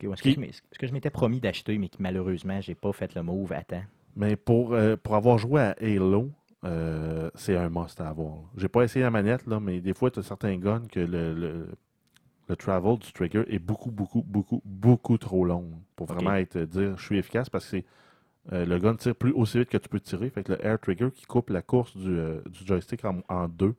[0.07, 2.61] Ouais, ce, qui- que je m'ai- ce que je m'étais promis d'acheter, mais qui malheureusement,
[2.61, 3.83] j'ai pas fait le move à temps.
[4.17, 6.31] Mais pour, euh, pour avoir joué à Halo,
[6.65, 8.35] euh, c'est un must à avoir.
[8.57, 11.33] J'ai pas essayé la manette, là, mais des fois, tu as certains guns que le,
[11.35, 11.69] le,
[12.49, 16.99] le travel du trigger est beaucoup, beaucoup, beaucoup, beaucoup trop long pour vraiment être dire
[16.99, 17.85] je suis efficace parce que c'est
[18.53, 20.29] euh, le gun tire plus aussi vite que tu peux tirer.
[20.31, 23.47] Fait que le air trigger qui coupe la course du, euh, du joystick en, en
[23.49, 23.75] deux,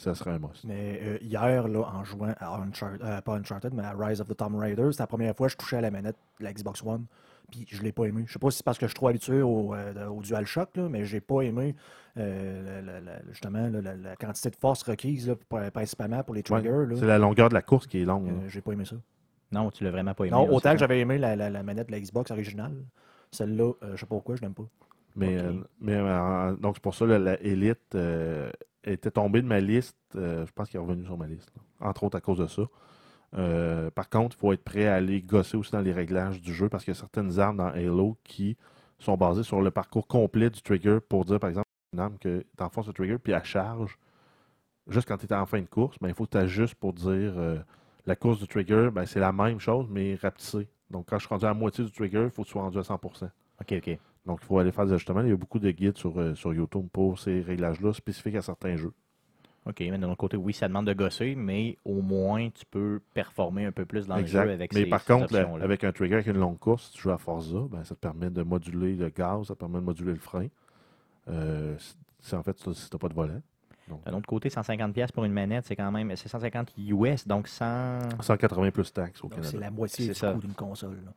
[0.00, 0.64] ça serait un must.
[0.64, 4.28] Mais euh, hier, là, en jouant à Uncharted, euh, pas Uncharted, mais à Rise of
[4.28, 6.52] the Tomb Raider, c'était la première fois que je touchais à la manette de la
[6.52, 7.04] Xbox One.
[7.50, 8.24] Puis je l'ai pas aimé.
[8.26, 10.76] Je sais pas si c'est parce que je suis trop habitué au, euh, au DualShock,
[10.76, 11.74] là, mais j'ai pas aimé
[12.18, 16.34] euh, la- la- la- justement la, la quantité de force requise là, pour- principalement pour
[16.34, 16.68] les triggers.
[16.68, 16.96] là.
[16.98, 18.28] c'est la longueur de la course qui est longue.
[18.28, 18.96] Euh, j'ai pas aimé ça.
[19.50, 20.32] Non, tu l'as vraiment pas aimé.
[20.32, 22.74] Non, autant c'est que j'avais aimé la, la- la manette de la Xbox originale.
[23.30, 24.66] Celle-là, euh, je sais pas pourquoi, je l'aime pas.
[25.16, 28.50] Mais, euh, mais euh, donc c'est pour ça là, la Elite euh,
[28.92, 29.96] était tombée de ma liste.
[30.16, 31.52] euh, je pense qu'il est revenu sur ma liste.
[31.80, 32.62] Entre autres à cause de ça.
[33.36, 36.54] Euh, par contre, il faut être prêt à aller gosser aussi dans les réglages du
[36.54, 38.56] jeu parce qu'il y a certaines armes dans Halo qui
[38.98, 42.44] sont basées sur le parcours complet du trigger pour dire par exemple une arme que
[42.56, 43.98] tu enfonces le trigger puis elle charge
[44.88, 46.92] juste quand tu es en fin de course, ben, il faut que tu ajustes pour
[46.92, 47.58] dire euh,
[48.06, 50.68] la course du trigger, ben, c'est la même chose mais rapetissée.
[50.90, 52.62] Donc quand je suis rendu à la moitié du trigger, il faut que tu sois
[52.62, 53.30] rendu à 100%.
[53.60, 53.98] Ok, ok.
[54.28, 55.22] Donc, il faut aller faire des ajustements.
[55.22, 58.42] Il y a beaucoup de guides sur, euh, sur YouTube pour ces réglages-là spécifiques à
[58.42, 58.92] certains jeux.
[59.66, 63.00] OK, mais d'un autre côté, oui, ça demande de gosser, mais au moins, tu peux
[63.14, 64.42] performer un peu plus dans exact.
[64.44, 65.64] le jeu avec mais ces, par ces contre, là, options-là.
[65.64, 68.00] avec un trigger avec une longue course, si tu joues à Forza, ben, ça te
[68.00, 70.46] permet de moduler le gaz, ça te permet de moduler le frein.
[71.28, 71.76] Euh,
[72.20, 73.40] c'est en fait, si tu n'as pas de volant.
[73.88, 77.26] Donc, D'un autre côté, 150$ pièces pour une manette, c'est quand même c'est 150 US,
[77.26, 77.98] donc 100.
[78.20, 79.48] 180 plus taxes au Donc, Canada.
[79.50, 80.32] c'est la moitié C'est du ça.
[80.34, 80.96] coût d'une console.
[81.04, 81.12] là.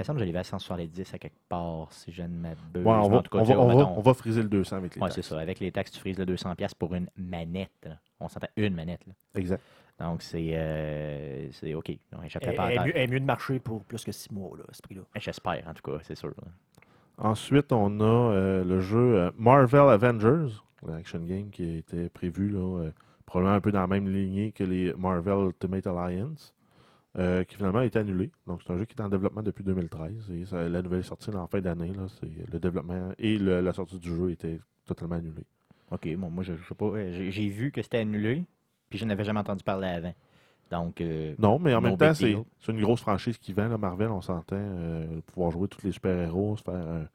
[0.00, 2.28] Il me semble que je l'ai vu à 170 à quelque part, si je ne
[2.28, 2.84] m'abuse.
[2.86, 4.42] Ouais, on, va, en tout cas, on, va, sais, on, va, mettons- on va friser
[4.42, 5.16] le 200 avec les Ouais, taxes.
[5.16, 5.38] c'est ça.
[5.40, 7.70] Avec les taxes, tu frises le 200$ pièces pour une manette.
[7.84, 7.98] là.
[8.18, 9.06] On s'entend une manette.
[9.06, 9.12] là.
[9.34, 9.62] Exact.
[9.98, 11.92] Donc, c'est c'est c'est OK.
[12.16, 14.02] On échapperait Elle, pas à elle est mieux, elle est mieux de marcher pour plus
[14.02, 15.02] que 6 mois, là, à ce prix-là.
[15.16, 16.28] J'espère, en tout cas, c'est sûr.
[16.30, 16.48] là.
[17.18, 20.54] Ensuite, on a euh, le jeu euh, Marvel Avengers,
[20.88, 22.90] l'action game qui était prévu, là, euh,
[23.26, 26.54] probablement un peu dans la même lignée que les Marvel Ultimate Alliance,
[27.18, 28.30] euh, qui finalement a été annulé.
[28.46, 31.30] Donc, c'est un jeu qui est en développement depuis 2013 et ça- la nouvelle sortie
[31.30, 31.92] en fin d'année.
[31.92, 32.06] là.
[32.20, 35.46] C'est- Le développement et le- la sortie du jeu étaient totalement annulés.
[35.90, 36.84] OK, bon, moi, je, je sais pas.
[36.86, 38.44] euh, J'ai vu que c'était annulé,
[38.88, 40.14] puis je n'avais jamais entendu parler avant.
[40.70, 43.66] Donc, euh, Non, mais en même temps, c'est une grosse franchise qui vend.
[43.66, 47.06] Là, Marvel, on s'entend euh, pouvoir jouer tous les super-héros, se faire un,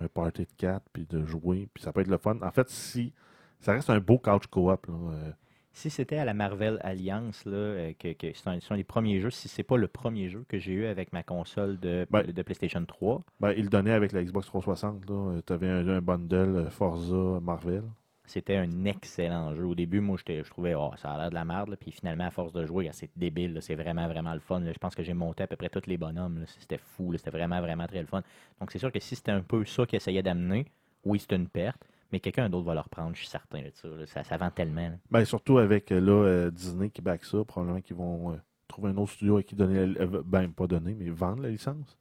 [0.00, 1.68] un party de 4 puis de jouer.
[1.74, 2.38] Puis ça peut être le fun.
[2.40, 3.12] En fait, si
[3.60, 4.86] ça reste un beau couch co-op.
[4.88, 5.30] euh,
[5.72, 8.84] si c'était à la Marvel Alliance, là, euh, que, que c'est un, c'est un des
[8.84, 12.06] premiers jeux, si c'est pas le premier jeu que j'ai eu avec ma console de,
[12.10, 15.04] Ben, de PlayStation 3, Ben, il le donnait avec la Xbox 360.
[15.46, 17.84] Tu avais un, un bundle euh, Forza Marvel.
[18.26, 19.64] c'était un excellent jeu.
[19.64, 21.68] Au début, moi, je trouvais, oh, ça a l'air de la merde.
[21.70, 21.76] là.
[21.76, 23.58] Puis finalement, à force de jouer, ah, c'est débile.
[23.60, 24.60] C'est vraiment, vraiment le fun.
[24.60, 24.72] là.
[24.72, 26.44] Je pense que j'ai monté à peu près tous les bonhommes.
[26.46, 27.12] C'était fou.
[27.16, 28.22] C'était vraiment, vraiment très le fun.
[28.60, 30.66] Donc, c'est sûr que si c'était un peu ça qu'ils essayaient d'amener,
[31.04, 31.82] oui, c'est une perte.
[32.12, 33.88] Mais quelqu'un d'autre va le reprendre, je suis certain de ça.
[33.88, 34.06] là.
[34.06, 34.88] Ça, ça vend tellement.
[34.88, 34.96] là.
[35.10, 37.42] Ben, surtout avec euh, là, euh, Disney qui back ça.
[37.44, 38.36] Probablement qu'ils vont euh,
[38.68, 41.48] trouver un autre studio à qui donner, la- euh, ben, pas donner, mais vendre la
[41.48, 41.96] licence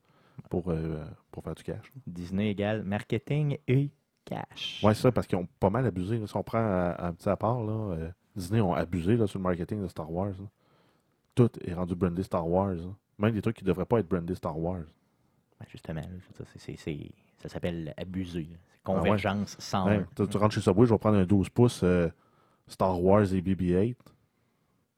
[0.49, 0.73] pour,
[1.31, 1.83] pour faire du cash.
[1.95, 2.01] là.
[2.07, 3.89] Disney égale marketing et
[4.25, 4.79] cash.
[4.81, 6.25] C'est ça, parce qu'ils ont pas mal abusé.
[6.27, 7.95] Si on prend un petit à part, là,
[8.35, 10.33] Disney ont abusé sur le marketing de Star Wars.
[11.35, 12.75] Tout est rendu brandé Star Wars.
[13.17, 14.83] Même des trucs qui ne devraient pas être brandés Star Wars.
[15.61, 16.45] Ben, justement, là,
[17.39, 18.47] ça, s'appelle abuser.
[18.51, 19.85] C'est Ah convergence sans.
[19.87, 22.09] Ouais, tu, tu rentres chez Subway, je vais prendre un 12 pouces euh,
[22.67, 23.95] Star Wars et BB-8.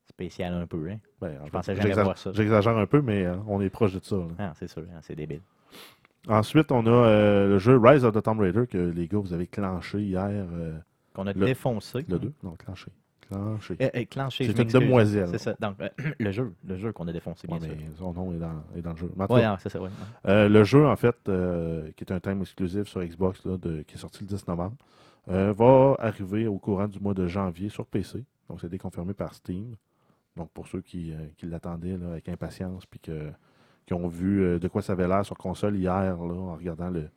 [0.05, 0.89] Spécial un peu.
[0.89, 0.97] Hein?
[1.19, 2.31] Ben, en Je fait, pensais jamais j'exagère- voir ça.
[2.33, 4.17] J'exagère un peu, mais euh, on est proche de ça.
[4.37, 5.41] Ah, c'est sûr, hein, c'est débile.
[6.27, 9.33] Ensuite, on a euh, le jeu Rise of the Tomb Raider que les gars, vous
[9.33, 10.23] avez clenché hier.
[10.29, 10.77] euh,
[11.13, 12.05] Qu'on a Le- défoncé.
[12.07, 12.91] le 2 Non, clenché.
[13.31, 15.27] Euh, euh, C'est une demoiselle.
[15.31, 15.55] C'est ça.
[15.59, 17.75] Donc, euh, le jeu, le jeu qu'on a défoncé, bien Ouais, sûr.
[17.77, 19.09] mais son nom est dans, est dans le jeu.
[19.15, 19.89] Non, c'est ça, ouais.
[20.25, 21.15] Le jeu, en fait,
[21.95, 24.75] qui est un thème exclusif sur Xbox, là, de- qui est sorti le 10 novembre,
[25.27, 28.23] va arriver au courant du mois de janvier sur PC.
[28.49, 29.75] Donc, c'est déconfirmé par Steam.
[30.35, 33.29] Donc, pour ceux qui, qui l'attendaient avec impatience, puis que-
[33.85, 37.09] qui ont vu de quoi ça avait l'air sur console hier, là, en regardant le,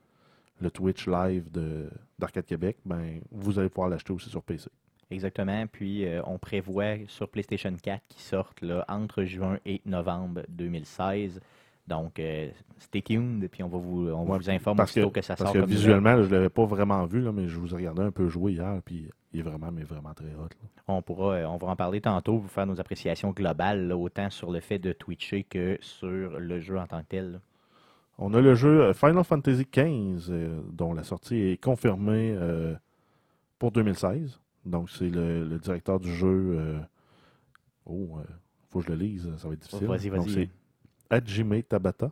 [0.61, 1.89] le Twitch live de-
[2.19, 4.69] d'Arcade Québec, ben, vous allez pouvoir l'acheter aussi sur PC.
[5.11, 5.67] Exactement.
[5.67, 11.41] Puis, euh, on prévoit sur PlayStation 4 qui sortent là, entre juin et novembre 2016.
[11.87, 15.21] Donc, euh, stay tuned, puis on va vous, on Ouais, vous informe parce aussitôt que,
[15.21, 15.53] que, ça parce sort.
[15.53, 15.77] que comme nouvelle.
[15.77, 18.11] visuellement, là, je ne l'avais pas vraiment vu, là, mais je vous ai regardé un
[18.11, 20.49] peu jouer hier, puis il est vraiment, mais vraiment très hot.
[20.61, 20.69] là.
[20.89, 24.51] On pourra, euh, on va en parler tantôt, vous faire nos appréciations globales, autant sur
[24.51, 27.41] le fait de twitcher que sur le jeu en tant que tel.
[28.19, 32.75] On a le jeu euh, Final Fantasy XV, euh, dont la sortie est confirmée euh,
[33.61, 34.41] pour 2016.
[34.67, 36.57] Donc, c'est le, le directeur du jeu.
[36.59, 36.79] euh,
[37.87, 39.87] oh, il faut que je le lise, ça va être difficile.
[39.87, 40.33] Vas-y, Donc, vas-y.
[40.35, 40.51] c'est
[41.09, 42.11] Hajime Tabata.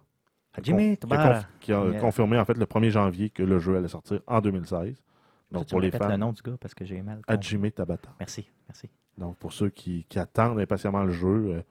[0.57, 1.49] A, Tabata.
[1.61, 2.01] qui a Yeah.
[2.01, 5.03] confirmé en fait le 1er janvier que le jeu allait sortir en 2016.
[5.51, 7.21] Donc, Tu pour les répètes le fans, nom du gars parce que j'ai mal.
[7.27, 8.15] Hajime Tabata.
[8.21, 8.89] Merci, merci.
[9.19, 11.63] Donc, pour ceux qui, qui attendent impatiemment le jeu, euh,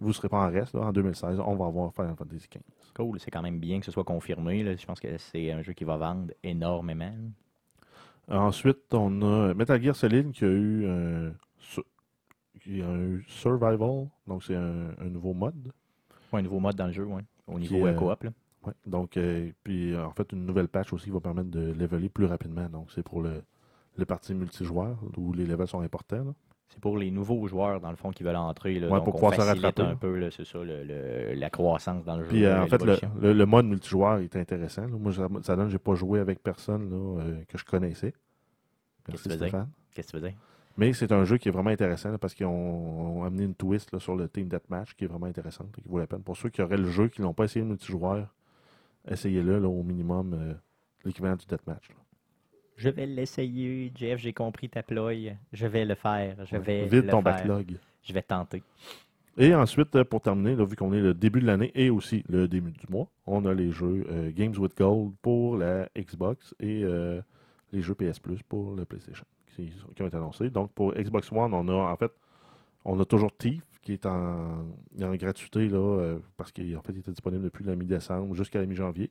[0.00, 0.74] vous ne serez pas en reste.
[0.74, 0.82] là.
[0.82, 2.62] en 2016, on va avoir Final Fantasy XV.
[2.94, 4.62] Cool, c'est quand même bien que ce soit confirmé.
[4.62, 4.74] là.
[4.76, 7.12] Je pense que c'est un jeu qui va vendre énormément.
[8.30, 11.80] Ensuite, on a Metal Gear Solid qui a eu un, su-
[12.60, 15.72] qui a eu Survival, donc c'est un, un nouveau mode.
[16.32, 18.22] Un nouveau mode dans le jeu, ouais, au niveau euh, euh, coop.
[18.22, 18.30] là.
[18.66, 18.72] Ouais.
[18.86, 22.08] Donc, euh, puis euh, en fait, une nouvelle patch aussi qui va permettre de leveler
[22.08, 22.68] plus rapidement.
[22.68, 23.42] Donc, c'est pour le,
[23.96, 26.22] le parti multijoueur où les levels sont importants.
[26.24, 26.32] là.
[26.72, 28.78] C'est pour les nouveaux joueurs, dans le fond, qui veulent entrer.
[28.78, 31.34] Là, Ouais, donc pour on pouvoir se facilite rattraper, un peu, c'est ça, le- le-
[31.34, 32.28] la croissance dans le jeu.
[32.28, 32.80] Puis euh, en fait,
[33.20, 34.82] le, mode multijoueur est intéressant.
[34.82, 34.96] là.
[34.98, 38.12] Moi, ça, ça donne, j'ai pas joué avec personne là, euh, que je connaissais.
[38.12, 39.48] Qu'est-ce Merci que tu veux dire?
[39.48, 39.68] Stéphane.
[39.92, 40.38] Qu'est-ce que tu veux dire?
[40.76, 43.54] Mais c'est un jeu qui est vraiment intéressant là, parce qu'ils ont, ont amené une
[43.56, 46.22] twist là, sur le Team Deathmatch qui est vraiment intéressante et qui vaut la peine.
[46.22, 48.32] Pour ceux qui auraient le jeu, qui n'ont pas essayé le multijoueur,
[49.08, 50.54] essayez-le là, au minimum, euh,
[51.04, 51.90] l'équivalent du Deathmatch.
[52.76, 55.12] Je vais l'essayer, Jeff, j'ai compris ta ploie.
[55.52, 56.36] Je vais le faire.
[56.44, 57.22] Je vais le ton faire.
[57.22, 57.76] backlog.
[58.02, 58.62] Je vais tenter.
[59.36, 62.24] Et ensuite, euh, pour terminer, là, vu qu'on est le début de l'année et aussi
[62.28, 66.54] le début du mois, on a les jeux euh, Games with Gold pour la Xbox
[66.58, 67.20] et euh,
[67.72, 70.50] les jeux PS Plus pour le PlayStation qui, qui ont été annoncés.
[70.50, 72.12] Donc pour Xbox One, on a en fait
[72.84, 74.66] on a toujours Thief qui est en,
[75.00, 78.60] en gratuité là, euh, parce qu'il en fait, il était disponible depuis la mi-décembre jusqu'à
[78.60, 79.10] la mi-janvier.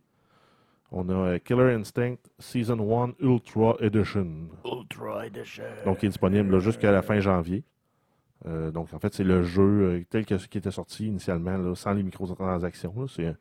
[0.92, 4.50] On a Killer Instinct Season 1 Ultra Edition.
[4.66, 5.64] Ultra Edition.
[5.86, 7.64] Donc, il est disponible jusqu'à la fin janvier.
[8.48, 11.58] Euh, donc, en fait, c'est le jeu euh, tel que ce qui était sorti initialement,
[11.58, 12.94] là, sans les microtransactions.
[12.98, 13.06] là.
[13.08, 13.36] C'est,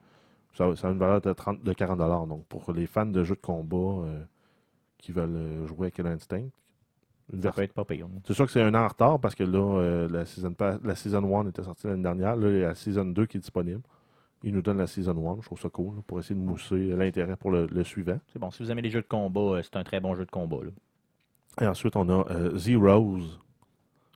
[0.54, 3.36] ça, ça a une valeur de, 30, de 40 Donc, pour les fans de jeux
[3.36, 4.24] de combat euh,
[4.98, 6.48] qui veulent jouer à Killer Instinct,
[7.42, 8.08] Ça peut être pas pire.
[8.26, 10.96] c'est sûr que c'est un an en retard parce que là, euh, la, season la
[10.96, 12.36] Season 1 était sortie l'année dernière.
[12.36, 13.82] Là, il y a la Season 2 qui est disponible.
[14.44, 15.36] Il nous donne la Season 1.
[15.40, 18.18] Je trouve ça cool là, pour essayer de mousser l'intérêt pour le, le suivant.
[18.32, 18.50] C'est bon.
[18.50, 20.58] Si vous aimez les jeux de combat, euh, c'est un très bon jeu de combat.
[20.64, 20.70] là.
[21.60, 23.18] Et ensuite, on a euh, Zeroes,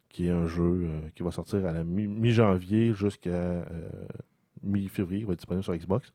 [0.09, 3.64] qui est un jeu euh, qui va sortir à la mi- mi-janvier jusqu'à euh,
[4.62, 5.20] mi-février.
[5.23, 6.12] Il va être disponible sur Xbox.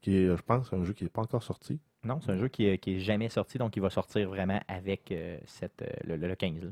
[0.00, 1.80] Qui est, je pense, un jeu qui n'est pas encore sorti.
[2.04, 4.60] Non, c'est un jeu qui, est- qui est jamais sorti, donc il va sortir vraiment
[4.68, 5.12] avec
[5.46, 6.62] cette, le, le 15.
[6.62, 6.68] là.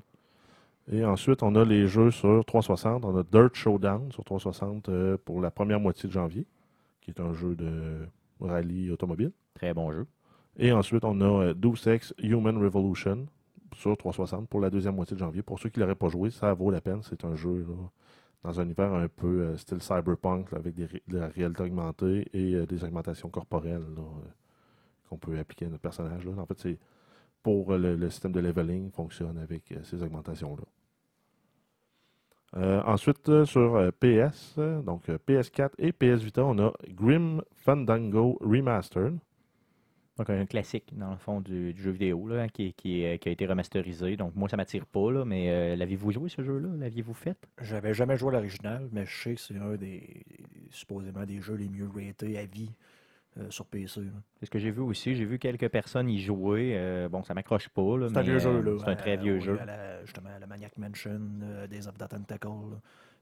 [0.93, 3.05] Et ensuite, on a les jeux sur 360.
[3.05, 6.47] On a Dirt Showdown sur 360 euh, pour la première moitié de janvier,
[7.07, 8.07] qui est un jeu de
[8.41, 9.33] rallye automobile.
[9.55, 10.07] Très bon jeu.
[10.59, 13.27] Et ensuite, on a euh, Deus Ex Human Revolution
[13.75, 15.43] sur 360 pour la deuxième moitié de janvier.
[15.43, 17.01] Pour ceux qui ne l'auraient pas joué, ça vaut la peine.
[17.03, 17.75] C'est un jeu là,
[18.43, 22.29] dans un univers un peu euh, style cyberpunk, là, avec des de la réalité augmentée
[22.33, 24.29] et euh, des augmentations corporelles là, euh,
[25.09, 26.27] qu'on peut appliquer à notre personnage.
[26.27, 26.79] En fait, c'est
[27.43, 30.65] pour le, le système de leveling fonctionne avec ces augmentations-là.
[32.55, 36.73] Euh, ensuite, euh, sur euh, PS, euh, donc euh, PS4 et PS Vita, on a
[36.89, 39.19] Grim Fandango Remastered.
[40.17, 43.29] Donc un classique, dans le fond, du, du jeu vidéo là, qui, qui, est- qui
[43.29, 44.17] a été remasterisé.
[44.17, 46.69] Donc moi, ça m'attire pas, là, mais euh, l'aviez-vous joué ce jeu-là?
[46.79, 47.37] L'aviez-vous fait?
[47.61, 50.25] J'avais jamais joué à l'original, mais je sais que c'est un des
[50.71, 52.71] supposément des jeux les mieux ratés à vie
[53.39, 54.01] euh, sur PC.
[54.01, 54.11] là.
[54.39, 55.15] C'est ce que j'ai vu aussi.
[55.15, 56.73] J'ai vu quelques personnes y jouer.
[56.77, 57.97] Euh, bon, ça m'accroche pas.
[57.99, 58.79] là, C'est un vieux jeu, euh, là.
[58.85, 59.61] C'est un très vieux oui, jeu.
[59.61, 62.49] à la- justement, à la Maniac Mansion, euh, Days of the Tentacle,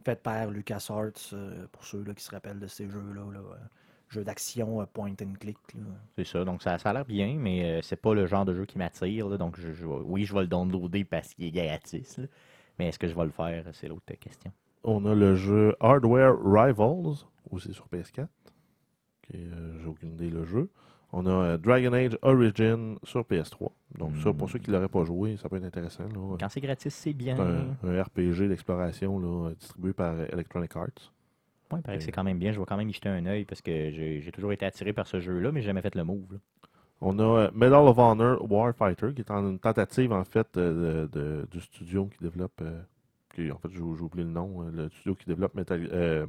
[0.05, 3.23] fait par LucasArts, euh, pour ceux là, qui se rappellent de ces jeux-là.
[3.33, 3.41] Là,
[4.11, 5.57] jeux d'action euh, point and click.
[6.17, 6.45] C'est ça.
[6.45, 8.79] Donc ça, ça a l'air bien, mais euh, c'est pas le genre de jeu qui
[8.79, 9.37] m'attire.
[9.39, 12.19] Donc je, je vais- oui, je vais le downloader parce qu'il est gratis.
[12.19, 12.27] là.
[12.79, 13.65] Mais est-ce que je vais le faire?
[13.73, 14.53] C'est l'autre question.
[14.85, 18.27] On a le jeu Hardware Rivals, aussi sur PS4.
[19.27, 20.69] Qui euh, J'ai aucune idée le jeu.
[21.13, 23.71] On a euh, Dragon Age Origin sur PS3.
[23.99, 26.05] Donc ça, pour ceux qui ne l'auraient pas joué, ça peut être intéressant.
[26.05, 26.37] là.
[26.41, 27.39] Quand c'est gratis, c'est bien.
[27.39, 31.13] Un, un RPG d'exploration là, distribué par euh, Electronic Arts.
[31.71, 32.53] Ouais, il paraît que c'est quand même bien.
[32.53, 35.07] Je vais quand même y jeter un œil parce que j'ai toujours été attiré par
[35.07, 36.33] ce jeu-là, mais j'ai jamais fait le move.
[36.33, 36.39] là.
[37.01, 41.07] On a euh, Medal of Honor Warfighter, qui est en une tentative en fait euh,
[41.07, 42.81] de- de- du studio qui développe, euh,
[43.35, 46.27] qui, en fait j'ai oublié le nom, euh, le studio qui développe Metal- euh,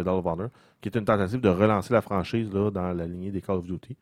[0.00, 0.48] Medal of Honor,
[0.80, 3.66] qui est une tentative de relancer la franchise là, dans la lignée des Call of
[3.66, 3.96] Duty.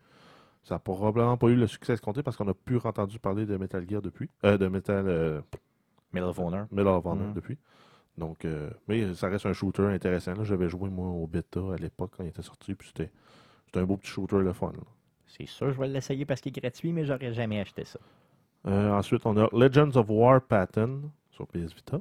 [0.65, 3.57] Ça n'a probablement pas eu le succès escompté parce qu'on n'a plus entendu parler de
[3.57, 5.41] Metal Gear depuis, euh, de Metal, euh,
[6.13, 6.67] Medal of Honor.
[6.71, 7.35] Medal of Honor Mhm.
[7.35, 7.57] depuis.
[8.19, 10.35] Donc, euh, mais ça reste un shooter intéressant.
[10.35, 10.43] là.
[10.45, 13.11] J'avais joué moi au bêta à l'époque quand il était sorti, puis c'était
[13.79, 14.73] un beau petit shooter le fun.
[15.27, 18.01] C'est sûr, je vais l'essayer parce qu'il est gratuit, mais j'aurais jamais acheté ça.
[18.67, 22.01] Euh, ensuite, on a Legends of War Pattern sur PS Vita.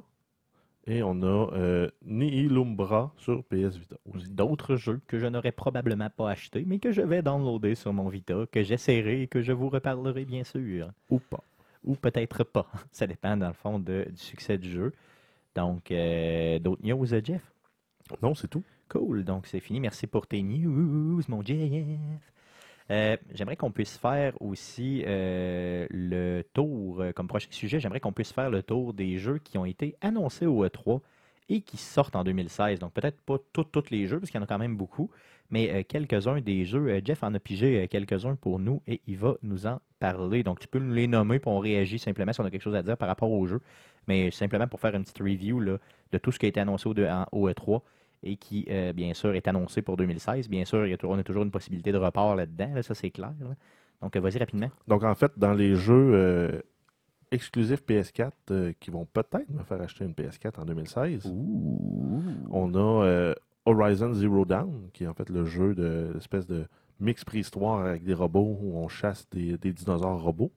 [0.90, 4.28] Et on a euh, Nihilumbra sur PS Vita aussi.
[4.30, 8.08] D'autres jeux que je n'aurais probablement pas achetés, mais que je vais downloader sur mon
[8.08, 10.88] Vita, que j'essaierai et que je vous reparlerai bien sûr.
[11.10, 11.44] Ou pas.
[11.84, 12.70] Ou peut-être pas.
[12.90, 14.92] Ça dépend dans le fond de- du succès du jeu.
[15.54, 17.52] Donc, euh, d'autres news, Jeff?
[18.22, 18.62] Non, c'est tout.
[18.88, 19.80] Cool, donc c'est fini.
[19.80, 22.32] Merci pour tes news, mon Jeff.
[22.90, 28.12] Euh, j'aimerais qu'on puisse faire aussi euh, le tour, euh, comme prochain sujet, j'aimerais qu'on
[28.12, 31.00] puisse faire le tour des jeux qui ont été annoncés au E3
[31.50, 32.78] et qui sortent en 2016.
[32.78, 35.10] Donc peut-être pas tous les jeux, parce qu'il y en a quand même beaucoup,
[35.50, 37.00] mais quelques-uns des jeux.
[37.04, 40.42] Jeff en a pigé quelques-uns pour nous et il va nous en parler.
[40.42, 42.74] Donc tu peux nous les nommer, puis on réagit simplement si on a quelque chose
[42.74, 43.60] à dire par rapport au jeu.
[44.06, 45.78] Mais simplement pour faire une petite review là,
[46.12, 47.80] de tout ce qui a été annoncé au, en- au E3
[48.22, 50.48] et qui, euh, bien sûr, est annoncé pour 2016.
[50.48, 52.82] Bien sûr, il y a toujours, on a toujours une possibilité de report là-dedans, là,
[52.82, 53.32] ça c'est clair.
[53.40, 53.54] là.
[54.02, 54.70] Donc, euh, vas-y rapidement.
[54.86, 56.60] Donc, en fait, dans les jeux euh,
[57.30, 61.32] exclusifs PS4 euh, qui vont peut-être me faire acheter une PS4 en 2016,
[62.50, 63.34] on a
[63.66, 66.66] Horizon Zero Dawn, qui est en fait le jeu de l'espèce de
[67.00, 70.50] mix préhistoire avec des robots où on chasse des, des dinosaures robots,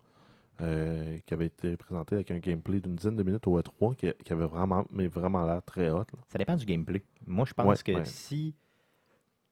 [0.62, 4.12] euh, qui avait été présenté avec un gameplay d'une dizaine de minutes au E3, qui,
[4.24, 5.98] qui avait vraiment, mais vraiment l'air très hot.
[6.00, 6.20] là.
[6.28, 7.02] Ça dépend du gameplay.
[7.28, 8.04] Moi, je pense Ouais, que ouais.
[8.04, 8.56] si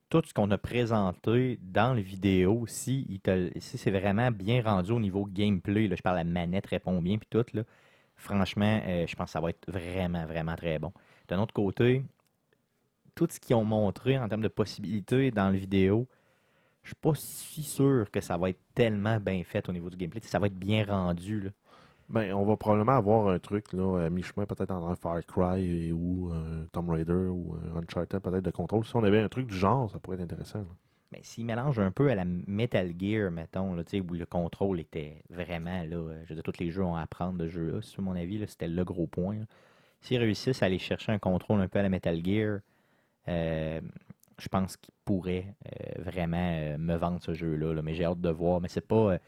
[0.08, 4.62] tout ce qu'on a présenté dans les vidéos, si, il te- si c'est vraiment bien
[4.62, 7.62] rendu au niveau gameplay, là, je parle la manette répond bien, puis tout, là,
[8.16, 10.92] franchement, euh, je pense que ça va être vraiment, vraiment très bon.
[11.28, 12.04] D'un autre côté,
[13.14, 16.08] tout ce qu'ils ont montré en termes de possibilités dans la vidéo,
[16.84, 19.96] je suis pas si sûr que ça va être tellement bien fait au niveau du
[19.98, 20.20] gameplay.
[20.24, 21.40] Ça va être bien rendu.
[21.42, 21.50] Là.
[22.10, 26.30] Ben, on va probablement avoir un truc là, à mi-chemin, peut-être entre Far Cry ou
[26.32, 28.84] un Tomb Raider ou un Uncharted, peut-être de contrôle.
[28.84, 30.58] Si on avait un truc du genre, ça pourrait être intéressant.
[30.58, 30.66] là.
[31.12, 35.22] Mais s'il mélange un peu à la Metal Gear, mettons, là, où le contrôle était
[35.28, 38.02] vraiment, là, euh, je veux dire, tous les jeux ont à apprendre de jeu-là, sur
[38.02, 39.38] mon avis, c'était le gros point.
[40.00, 42.60] S'ils réussissent à aller chercher un contrôle un peu à la Metal Gear,
[43.28, 43.80] euh,
[44.38, 48.20] je pense qu'ils pourraient euh, vraiment euh, me vendre ce jeu-là, là, mais j'ai hâte
[48.20, 48.60] de voir.
[48.60, 49.18] Mais c'est pas.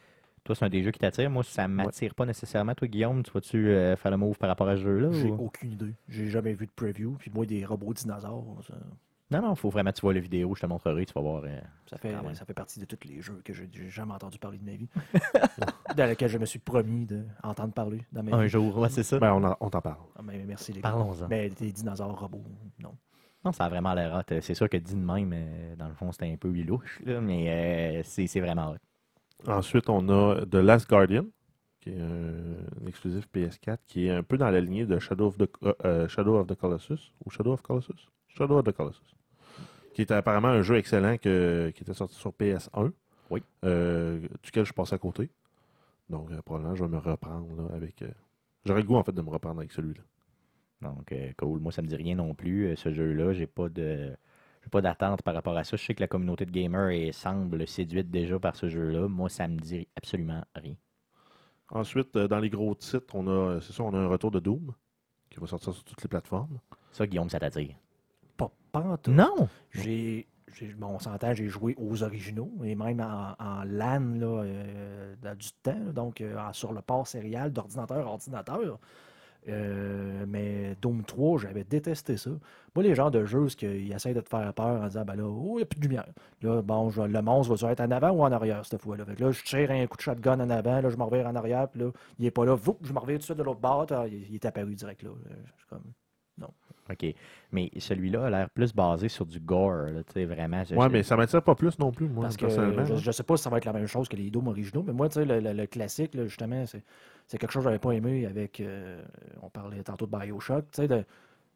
[0.43, 1.31] Euh, toi, c'est un des jeux qui t'attire.
[1.31, 2.75] Moi, ça m'attire pas nécessairement.
[2.75, 5.11] Toi, Guillaume, tu vas-tu euh, faire le move par rapport à ce jeu-là?
[5.13, 5.95] J'ai ou- aucune idée.
[6.09, 7.17] J'ai jamais vu de preview.
[7.19, 8.75] Puis moi, des robots dinosaures, ça,
[9.31, 11.43] Non, non, faut vraiment que tu vois la vidéo, je te montrerai, tu vas voir.
[11.45, 12.35] euh, ça fait, même.
[12.35, 14.73] ça fait partie de tous les jeux que j'ai j'ai jamais entendu parler de ma
[14.77, 14.89] vie.
[15.97, 18.49] dans lesquels je me suis promis d'entendre parler dans ma un vie.
[18.49, 19.19] jour, ouais, c'est ça.
[19.19, 19.97] Ben, on, on t'en parle.
[20.17, 20.91] Ah, mais merci les gars.
[20.91, 21.29] Parlons-en.
[21.29, 22.45] Mais des dinosaures robots,
[22.81, 22.95] non.
[23.45, 24.35] Non, ça a vraiment l'air hot.
[24.41, 27.21] C'est sûr que dit de même, euh, dans le fond, c'était un peu louche, là,
[27.21, 27.49] mais
[27.99, 28.77] euh, c'est c'est vraiment hot.
[29.47, 31.27] Ensuite, on a The Last Guardian,
[31.81, 35.39] qui est un, exclusif PS4, qui est un peu dans la lignée de Shadow of
[35.39, 38.09] the, euh, euh, Shadow of the Colossus, ou Shadow of Colossus?
[38.29, 39.15] Shadow of the Colossus.
[39.95, 42.93] Qui était apparemment un jeu excellent que- qui était sorti sur PS1,
[43.31, 43.43] Oui.
[43.65, 45.29] euh, duquel je passe à côté.
[46.09, 48.05] Donc, euh, probablement, je vais me reprendre là, avec...
[48.65, 50.03] J'aurais le goût, en fait, de me reprendre avec celui-là.
[50.83, 51.61] Donc, cool.
[51.61, 52.77] Moi, ça me dit rien non plus.
[52.77, 54.13] ce jeu-là, j'ai pas de.
[54.63, 55.77] J'ai pas d'attente par rapport à ça.
[55.77, 59.09] Je sais que la communauté de gamers est- semble séduite déjà par ce jeu-là.
[59.09, 60.75] Moi, ça me dit absolument rien.
[61.71, 64.39] Ensuite, euh, dans les gros titres, on a, c'est ça, on a un retour de
[64.41, 64.73] Doom,
[65.31, 66.59] qui va sortir sur toutes les plateformes.
[66.93, 67.75] Ça, Guillaume, ça t'attire?
[68.37, 69.11] Pas, pas en tout.
[69.11, 69.49] Non!
[69.71, 74.43] J'ai, j'ai- bon, on s'entend, j'ai joué aux originaux et même en, en LAN là,
[74.45, 78.79] euh, dans du temps, donc euh, sur le port serial d'ordinateur à ordinateur.
[79.49, 82.31] Euh, mais Doom 3, j'avais détesté ça.
[82.75, 85.17] Moi, les genres de jeux, ce qu'ils essayent de te faire peur en disant, ben
[85.17, 86.07] là, oh, il n'y a plus de lumière.
[86.43, 89.05] Là, bon, je- le monstre va être en avant ou en arrière cette fois-là?
[89.05, 91.27] Fait que là, je tire un coup de shotgun en avant, là, je me revire
[91.27, 93.39] en arrière, puis là, il n'est pas là, Voup, je me revire tout de suite
[93.39, 95.11] de l'autre bord, ah, il, est apparu direct là.
[95.11, 95.77] Euh,
[96.93, 97.15] OK.
[97.53, 100.65] Mais celui-là a l'air plus basé sur du gore, tu sais, vraiment.
[100.65, 102.85] je- je- mais ça m'attire pas plus non plus, moi, Parce que personnellement.
[102.85, 103.01] je là.
[103.07, 104.93] ne sais pas si ça va être la même chose que les Dooms originaux, mais
[104.93, 106.83] moi, tu sais, le, le- le classique, là, justement, c'est
[107.27, 108.61] c'est quelque chose que j'avais pas aimé avec.
[108.61, 109.03] euh,
[109.43, 111.05] on parlait tantôt de Bioshock, tu sais, de,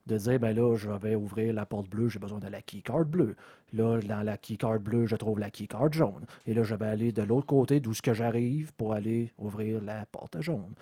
[0.06, 3.04] de dire, ben là, je vais ouvrir la porte bleue, j'ai besoin de la keycard
[3.04, 3.34] bleue.
[3.72, 6.24] Là, dans la keycard bleue, je trouve la keycard jaune.
[6.46, 9.82] Et là, je vais aller de l'autre côté d'où ce que j'arrive pour aller ouvrir
[9.82, 10.74] la porte jaune.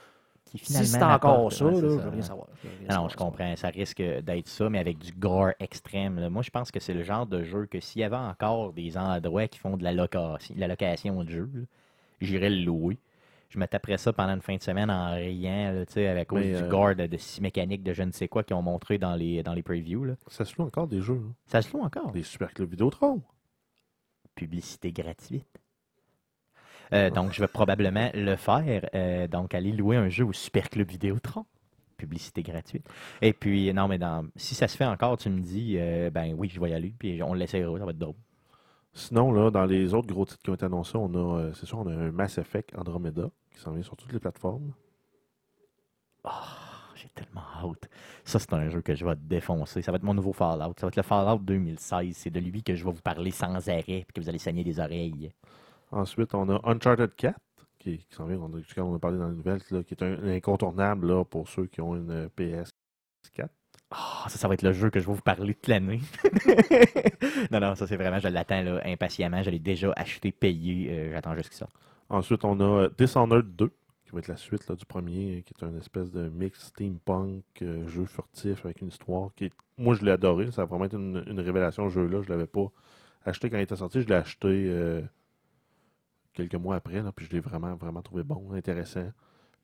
[0.44, 2.46] Qui Si finalement c'est encore ça, ouais, là, c'est je ça, veux rien savoir.
[2.62, 3.56] Je veux rien non, savoir, je comprends.
[3.56, 6.18] Ça risque d'être ça, mais avec du gore extrême.
[6.20, 6.30] là.
[6.30, 8.96] Moi, je pense que c'est le genre de jeu que s'il y avait encore des
[8.96, 11.50] endroits qui font de la location, de la location de jeu,
[12.20, 12.98] j'irais le louer.
[13.50, 16.26] Je me taperais ça pendant une fin de semaine en riant, là, tu sais, avec
[16.28, 18.62] cause du euh, gore de, de scie mécanique de je ne sais quoi qu'ils ont
[18.62, 20.04] montré dans les, dans les previews.
[20.04, 20.14] là.
[20.26, 21.22] Ça se loue encore des jeux.
[21.24, 21.34] hein?
[21.46, 22.10] Ça se loue encore.
[22.10, 23.22] Des super clubs Vidéotron.
[24.34, 25.46] Publicité gratuite.
[26.92, 28.88] Euh, donc, je vais probablement le faire.
[28.94, 31.44] euh, donc, aller louer un jeu au Super Club Vidéotron.
[31.96, 32.86] Publicité gratuite.
[33.22, 36.34] Et puis, non, mais dans, si ça se fait encore, tu me dis, euh, ben
[36.36, 36.94] oui, je vais y aller.
[36.98, 38.14] Puis on l'essayera, ça va être drôle.
[38.92, 41.78] Sinon, là, dans les autres gros titres qui ont été annoncés, on a, c'est sûr,
[41.78, 44.72] on a un Mass Effect Andromeda qui s'en vient sur toutes les plateformes.
[46.24, 46.42] Ah,
[46.94, 47.88] j'ai tellement hâte.
[48.24, 49.82] Ça, c'est un jeu que je vais défoncer.
[49.82, 50.74] Ça va être mon nouveau Fallout.
[50.78, 52.16] Ça va être le Fallout 2016.
[52.16, 54.64] C'est de lui que je vais vous parler sans arrêt puis que vous allez saigner
[54.64, 55.32] des oreilles.
[55.94, 57.38] Ensuite, on a Uncharted 4
[57.78, 60.02] qui, qui s'en vient, on a, on a parlé dans les nouvelles, là, qui est
[60.02, 63.48] un, un incontournable là, pour ceux qui ont une euh, PS4.
[63.90, 66.00] Ah, ça, ça va être le jeu que je vais vous parler toute l'année.
[67.52, 69.42] non, non, ça, c'est vraiment, je l'attends impatiemment.
[69.42, 70.90] Je l'ai déjà acheté, payé.
[70.90, 71.74] euh, J'attends juste qu'il sorte.
[72.08, 73.68] Ensuite, on a euh, Dishonored 2,
[74.04, 77.44] qui va être la suite là, du premier, qui est un espèce de mix steampunk,
[77.62, 79.52] euh, jeu furtif avec une histoire qui est...
[79.78, 80.50] Moi, je l'ai adoré.
[80.50, 82.22] Ça a vraiment été une, une révélation, ce jeu-là.
[82.22, 82.66] Je l'avais pas
[83.24, 84.02] acheté quand il était sorti.
[84.02, 85.02] Je l'ai acheté euh,
[86.34, 89.10] quelques mois après, là, puis je l'ai vraiment, vraiment trouvé bon, intéressant.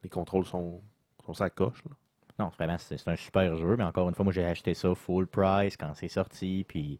[0.02, 0.80] Les contrôles sont,
[1.26, 1.84] sont sa coche.
[1.84, 1.90] là.
[2.38, 5.26] Non, vraiment, c'est un super jeu, mais encore une fois, moi, j'ai acheté ça full
[5.26, 6.98] price quand c'est sorti, puis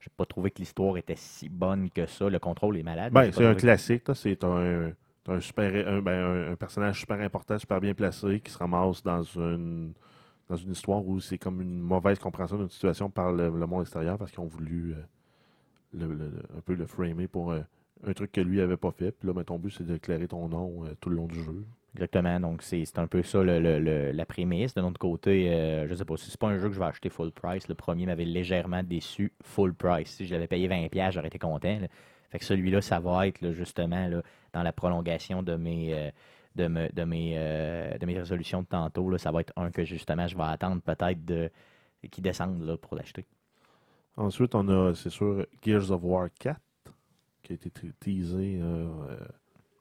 [0.00, 2.28] j'ai pas trouvé que l'histoire était si bonne que ça.
[2.28, 3.12] Le contrôle est malade.
[3.12, 4.02] Ben, c'est un trouvé- classique.
[4.14, 4.90] C'est un,
[5.28, 9.02] un, super, un, ben, un- un personnage super important, super bien placé, qui se ramasse
[9.04, 9.92] dans une,
[10.48, 13.82] dans une histoire où c'est comme une mauvaise compréhension d'une situation par le, le monde
[13.82, 15.02] extérieur parce qu'ils ont voulu euh,
[15.92, 17.60] le- le- un peu le framer pour euh,
[18.06, 19.10] un truc que lui avait pas fait.
[19.12, 21.64] Puis là, ben, ton but, c'est d'éclairer ton nom euh, tout le long du jeu.
[21.94, 24.74] Exactement, donc c'est un peu ça le- le- le- la prémisse.
[24.74, 26.84] De notre côté, euh, je sais pas, si c'est pas un jeu que je vais
[26.84, 30.10] acheter full price, le premier m'avait légèrement déçu full price.
[30.10, 31.78] Si je l'avais payé 20$, j'aurais été content.
[31.80, 31.86] là.
[32.30, 36.10] Fait que celui-là, ça va être là, justement là, dans la prolongation de mes, euh,
[36.56, 39.08] de me- de mes, euh, de mes résolutions de tantôt.
[39.10, 39.16] là.
[39.18, 41.50] ça va être un que justement je vais attendre peut-être de
[42.10, 43.24] qui descende là, pour l'acheter.
[44.18, 46.60] Ensuite, on a, c'est sûr, Gears of War 4,
[47.46, 49.16] qui a été te- teasé euh, euh,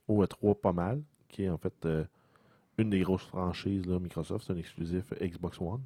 [0.08, 2.04] au E3 pas mal, qui est en fait euh,
[2.78, 5.82] une des grosses franchises là, Microsoft, c'est un exclusif Xbox One.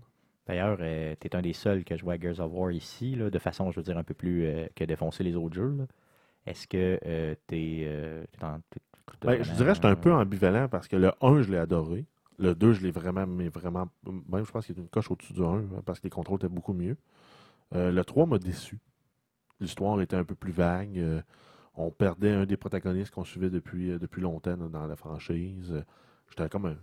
[0.46, 3.30] D'ailleurs, tu es un des seuls que je vois à Gears of War ici, là,
[3.30, 5.78] de façon, je veux dire, un peu plus euh, que défoncer les autres jeux.
[6.46, 7.88] Est-ce que euh, tu es,
[9.22, 12.06] Ben, je dirais que j'étais un peu ambivalent parce que le 1, je l'ai adoré.
[12.40, 13.90] Le 2, je l'ai vraiment, mais vraiment,
[14.28, 16.38] même je pense qu'il est une coche au-dessus du 1 hein, parce que les contrôles
[16.38, 16.98] étaient beaucoup mieux.
[17.76, 18.80] Euh, le 3 m'a déçu.
[19.60, 21.22] L'histoire était un peu plus vague.
[21.80, 25.84] On perdait un des protagonistes qu'on suivait depuis, euh, depuis longtemps là, dans la franchise.
[26.30, 26.76] J'étais comme un.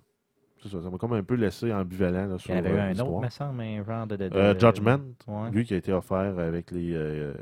[0.68, 2.90] ça, m'a comme un peu laissé ambivalent là, Il sur y en avait eu euh,
[2.92, 4.16] un autre, me semble, un genre de.
[4.16, 5.50] de- de- Euh, Judgment, Ouais.
[5.50, 7.34] lui qui a été offert avec les euh,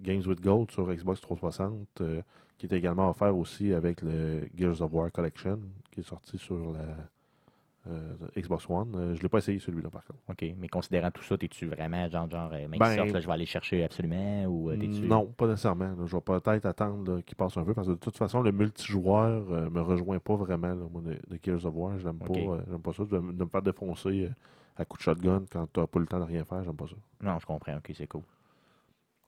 [0.00, 2.22] Games with Gold sur Xbox 360, euh,
[2.58, 6.72] qui est également offert aussi avec le Gears of War Collection, qui est sorti sur
[6.72, 6.86] la
[7.88, 8.94] euh, Xbox One.
[8.96, 10.20] Euh, je ne l'ai pas essayé celui-là par contre.
[10.28, 10.44] OK.
[10.58, 13.46] Mais considérant tout ça, t'es-tu vraiment genre, genre, euh, mec Ben, là, je vais aller
[13.46, 15.06] chercher absolument ou euh, t'es-tu.
[15.06, 15.90] Non, pas nécessairement.
[15.90, 16.06] là.
[16.06, 19.44] Je vais peut-être attendre qu'il passe un peu parce que de toute façon, le multijoueur
[19.50, 21.98] euh, me rejoint pas vraiment là, moi, de, Gears of War.
[21.98, 22.38] J'aime Ok.
[22.82, 23.04] pas, ça.
[23.04, 24.30] De, de me faire défoncer
[24.76, 26.64] à coup de shotgun quand tu n'as pas le temps de rien faire.
[26.64, 26.96] J'aime pas ça.
[27.22, 27.76] Non, je comprends.
[27.76, 28.22] OK, c'est cool.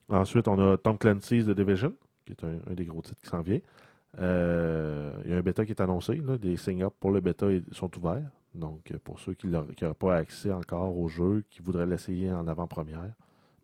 [0.08, 1.92] Ensuite, on a Tom Clancy's The Division,
[2.24, 3.60] qui est un, un des gros titres qui s'en vient.
[4.18, 4.22] Il
[5.30, 6.14] y a un bêta qui est annoncé.
[6.16, 6.36] là.
[6.42, 8.22] Les sign-up pour le bêta sont ouverts.
[8.56, 12.46] Donc, euh, pour ceux qui n'auraient pas accès encore au jeu, qui voudraient l'essayer en
[12.48, 13.00] avant-première,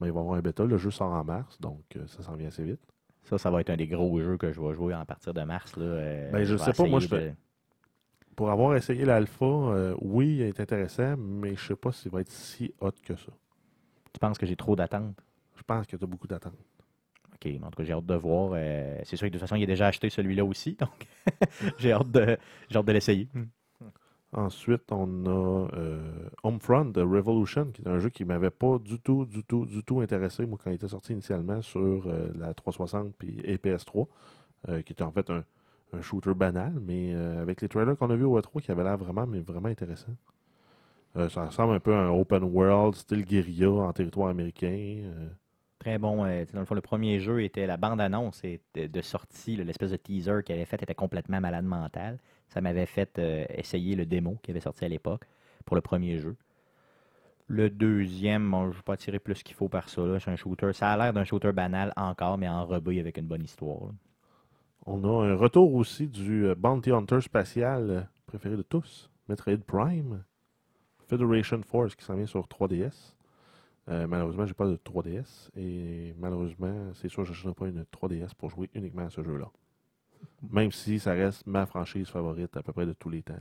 [0.01, 0.65] ben, il va y avoir un bêta.
[0.65, 2.81] Le jeu sort en mars, donc euh, ça s'en vient assez vite.
[3.25, 5.43] Ça, ça va être un des gros jeux que je vais jouer à partir de
[5.43, 5.77] mars.
[5.77, 7.33] Là, euh, Ben, je vais sais pas, moi, je de-
[8.35, 12.21] Pour avoir essayé l'alpha, euh, oui, il est intéressant, mais je sais pas s'il va
[12.21, 13.33] être si hot que ça.
[14.13, 15.17] Tu penses que j'ai trop d'attentes?
[15.57, 16.53] Je pense que tu as beaucoup d'attentes.
[17.35, 18.51] OK, mais en tout cas, j'ai hâte de voir.
[18.55, 21.07] euh, c'est sûr que de toute façon, il a déjà acheté celui-là aussi, donc
[21.79, 22.37] j'ai hâte de,
[22.69, 23.29] j'ai hâte de l'essayer.
[24.35, 26.01] Ensuite, on a euh,
[26.43, 30.01] Homefront Revolution, qui est un jeu qui m'avait pas du tout, du tout, du tout
[30.01, 34.07] intéressé, moi, quand il était sorti initialement sur euh, la 360 puis et PS3,
[34.71, 35.45] euh, qui était en fait un,
[36.01, 38.97] shooter banal, mais euh, avec les trailers qu'on a vus au E3, qui avait l'air
[38.97, 40.13] vraiment, mais vraiment intéressant.
[41.29, 45.03] Ça ressemble un peu à un open world, style guérilla en territoire américain.
[45.79, 46.25] Très bon.
[46.25, 48.41] dans le fond, le premier jeu était la bande-annonce
[48.75, 52.19] de, sortie, l'espèce de teaser qu'il avait fait était complètement malade mental.
[52.53, 55.25] Ça m'avait fait euh, essayer le démo qui avait sorti à l'époque
[55.65, 56.37] pour le premier jeu.
[57.47, 60.03] Le deuxième, je ne vais pas tirer plus qu'il faut par ça.
[60.21, 60.73] C'est un shooter.
[60.75, 63.91] Ça a l'air d'un shooter banal encore, mais enrobé avec une bonne histoire.
[64.85, 69.59] On a un retour aussi du euh, Bounty Hunter spatial euh, préféré de tous, Metroid
[69.67, 70.25] Prime,
[71.09, 73.15] Federation Force qui s'en vient sur 3DS.
[73.89, 77.85] Euh, malheureusement, j'ai pas de 3DS et malheureusement, c'est sûr que je n'achèterai pas une
[77.85, 79.51] 3DS pour jouer uniquement à ce jeu-là.
[80.51, 83.39] Même si ça reste ma franchise favorite à peu près de tous les temps.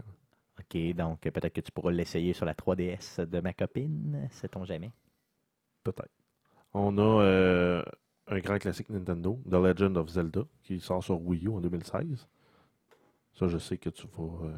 [0.60, 4.92] OK, donc peut-être que tu pourras l'essayer sur la 3DS de ma copine, sait-on jamais?
[5.84, 6.12] Peut-être.
[6.74, 7.84] On a euh,
[8.28, 12.28] un grand classique Nintendo, The Legend of Zelda, qui sort sur Wii U en 2016.
[13.34, 14.54] Ça, je sais que tu vas euh,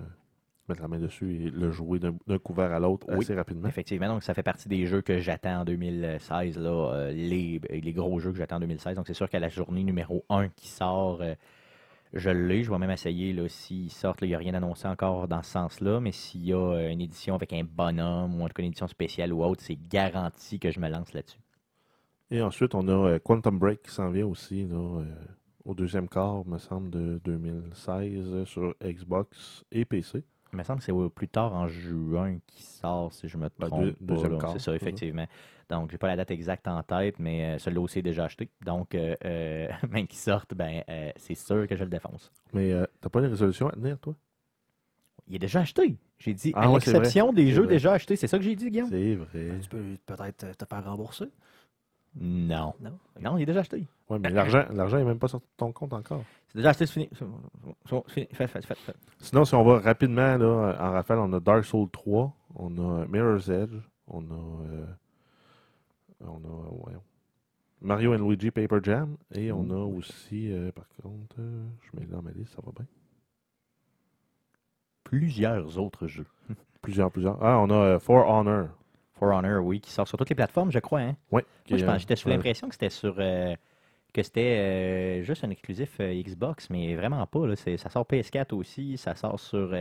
[0.68, 3.68] mettre la main dessus et le jouer d'un couvert à l'autre Oui, assez rapidement.
[3.68, 7.94] Effectivement, donc ça fait partie des jeux que j'attends en 2016, là, euh, les, les
[7.94, 8.96] gros jeux que j'attends en 2016.
[8.96, 11.22] Donc c'est sûr qu'à la journée numéro 1 qui sort,
[12.14, 12.64] je l'ai.
[12.64, 14.22] Je vais même essayer s'ils sortent.
[14.22, 17.02] Il n'y a rien annoncé encore dans ce sens-là, mais s'il y a euh, une
[17.02, 20.60] édition avec un bonhomme ou en tout cas une édition spéciale ou autre, c'est garanti
[20.60, 21.40] que je me lance là-dessus.
[22.34, 25.06] Et ensuite, on a euh, Quantum Break qui s'en vient aussi euh,
[25.66, 30.24] au deuxième quart, me semble, de 2016 euh, sur Xbox et PC.
[30.54, 33.68] Il me semble que c'est plus tard en juin qui sort, si je me Ben,
[33.68, 35.26] trompe quart, C'est ça, effectivement.
[35.70, 38.52] Donc, j'ai pas la date exacte en tête, mais euh, celui-là aussi est déjà acheté.
[38.64, 42.32] Donc, euh, euh, même qu'il sorte, ben, euh, c'est sûr que je le défonce.
[42.54, 44.14] Mais euh, t'as pas une résolution à tenir, toi?
[45.28, 45.98] Il est déjà acheté.
[46.20, 47.74] J'ai dit, Ah à ouais, l'exception des C'est jeux vrai.
[47.74, 48.16] déjà achetés.
[48.16, 48.90] C'est ça que j'ai dit, Guillaume?
[48.90, 49.58] C'est vrai.
[49.62, 51.26] Tu peux peut-être te faire rembourser.
[52.16, 52.74] Non.
[52.80, 53.00] Non?
[53.22, 53.88] Non, il est déjà acheté.
[54.10, 56.24] Ouais, mais l'argent, l'argent est même pas sur ton compte encore.
[56.50, 57.10] C'est déjà acheté, c'est fini.
[57.14, 57.26] C'est
[57.90, 58.28] c'est fini.
[58.32, 58.96] Fait, fait, fait, fait.
[59.20, 63.08] Sinon, si on va rapidement là, en rafale, on a Dark Souls 3, on a
[63.08, 63.76] Mirror's Edge,
[64.08, 64.86] on a, euh,
[66.22, 66.74] on a
[67.84, 72.06] Mario and Luigi Paper Jam, et on a aussi, euh, par contre, euh, je mets
[72.06, 72.86] là dans ma liste, ça va bien.
[75.04, 76.26] Plusieurs autres jeux.
[76.82, 77.44] Plusieurs, plusieurs.
[77.44, 78.70] Ah, on a euh, For Honor.
[79.24, 81.00] For Honor, oui, qui sort sur toutes les plateformes, je crois.
[81.02, 81.16] Hein?
[81.32, 83.16] Moi, je pense, euh, j'étais sous l'impression que c'était sur.
[83.20, 83.56] euh,
[84.14, 87.48] que c'était euh, juste un exclusif euh, Xbox, mais vraiment pas.
[87.48, 87.56] Là.
[87.56, 89.76] Ça sort PS4 aussi, ça sort sur,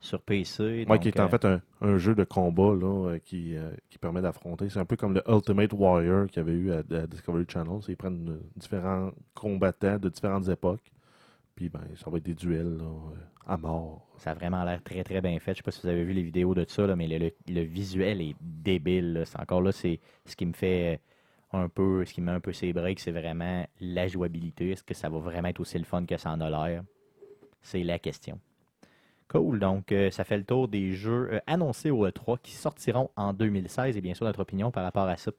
[0.00, 0.84] sur PC.
[0.86, 3.54] Donc, qui est en fait un, un jeu de combat là, qui,
[3.90, 4.68] qui permet d'affronter.
[4.70, 7.80] C'est un peu comme le Ultimate Warrior qu'il y avait eu à, à Discovery Channel.
[7.88, 10.90] Ils prennent différents combattants de différentes époques.
[11.54, 13.14] Puis ben, ça va être des duels euh,
[13.46, 14.08] à mort.
[14.16, 15.52] Ça a vraiment l'air très très bien fait.
[15.52, 18.36] Je sais pas si vous avez vu les vidéos de ça, mais le, visuel est
[18.40, 19.22] débile.
[19.26, 21.00] C'est encore là, c'est ce qui me fait.
[21.52, 24.70] un peu, ce qui met un peu ses breaks, c'est vraiment la jouabilité.
[24.70, 26.82] Est-ce que ça va vraiment être aussi le fun que ça en a l'air?
[27.62, 28.40] C'est la question.
[29.32, 29.58] Cool.
[29.60, 33.32] Donc, euh, ça fait le tour des jeux euh, annoncés au E3 qui sortiront en
[33.32, 35.32] 2016 et bien sûr notre opinion par rapport à ça.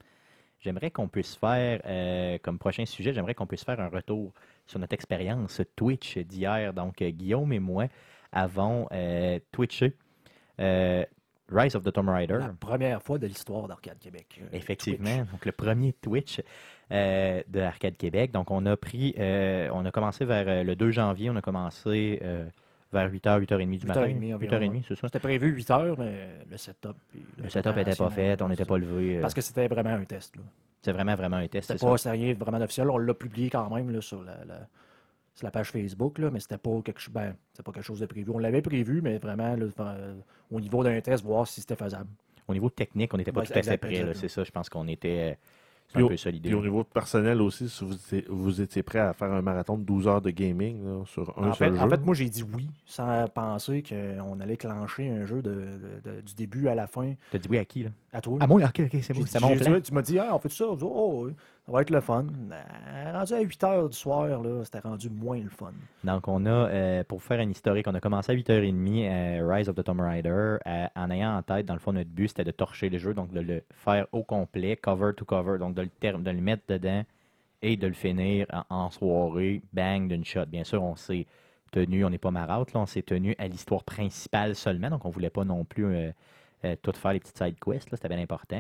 [0.60, 4.34] J'aimerais qu'on puisse faire, euh, comme prochain sujet, j'aimerais qu'on puisse faire un retour
[4.66, 6.74] sur notre expérience Twitch d'hier.
[6.74, 7.88] Donc, euh, Guillaume et moi
[8.32, 9.94] avons euh, twitché
[10.60, 11.04] euh,
[11.52, 12.38] Rise of the Tomb Raider.
[12.40, 14.40] La première fois de l'histoire d'Arcade Québec.
[14.42, 15.32] euh, Effectivement, Twitch.
[15.32, 16.42] donc le premier Twitch
[16.90, 18.32] de Arcade Québec.
[18.32, 22.20] Donc on a pris, on a commencé vers le 2 janvier, on a commencé
[22.92, 24.06] vers 8h, 8h30 du matin.
[24.06, 25.08] 8h30 environ, 8h30, c'est ça.
[25.08, 26.94] C'était prévu 8 heures, mais le setup.
[27.10, 29.20] puis Le setup n'était pas fait, on n'était pas levé.
[29.20, 30.36] Parce que c'était vraiment un test.
[30.36, 30.44] là.
[30.84, 31.68] C'est vraiment, vraiment un test.
[31.72, 32.12] C'est pas ça.
[32.12, 32.90] rien vraiment d'officiel.
[32.90, 34.68] On l'a publié quand même là, sur, la, la-
[35.34, 37.14] sur la page Facebook, là, mais c'était pas quelque chose.
[37.14, 38.30] Ben, pas quelque chose de prévu.
[38.34, 40.14] On l'avait prévu, mais vraiment là, euh,
[40.52, 42.10] au niveau d'un test, voir si c'était faisable.
[42.48, 44.14] Au niveau technique, on n'était pas Ouais, tout à fait prêt.
[44.14, 45.38] C'est ça, je pense qu'on était
[46.02, 46.62] euh, Puis un au-.
[46.62, 49.84] Puis niveau personnel aussi, si vous étiez, vous étiez prêt à faire un marathon de
[49.84, 51.90] 12 heures de gaming là, sur un En fait, seul en jeu?
[51.90, 56.22] fait, moi, j'ai dit oui, sans penser qu'on allait clencher un jeu de, de- de-
[56.22, 57.90] du début à la fin T'as dit oui à qui, là?
[58.12, 58.38] à toi.
[58.42, 60.66] À moi, ok, ok, c'est bon, c'est Tu m'as dit, ah, on fait ça.
[60.68, 61.34] On dit, oh, oui,
[61.66, 62.26] ça va être le fun.
[62.52, 64.28] Euh, rendu à 8 heures du soir,
[64.66, 65.72] c'était rendu moins le fun.
[66.04, 69.70] Donc, on a, euh, pour faire un historique, on a commencé à 8h30 euh, Rise
[69.70, 70.58] of the Tomb Raider
[70.96, 73.32] en ayant en tête, dans le fond, notre but, c'était de torcher le jeu, donc
[73.32, 77.04] de le faire au complet, cover to cover, donc de le, de mettre dedans
[77.62, 80.48] et de le finir en, soirée, bang, d'une shot.
[80.48, 81.26] Bien sûr, on s'est
[81.72, 85.10] tenu, on n'est pas marotte, là, on s'est tenu à l'histoire principale seulement, donc on
[85.10, 85.86] voulait pas non plus
[86.82, 88.60] tout faire les petites side quests, c'était bien important.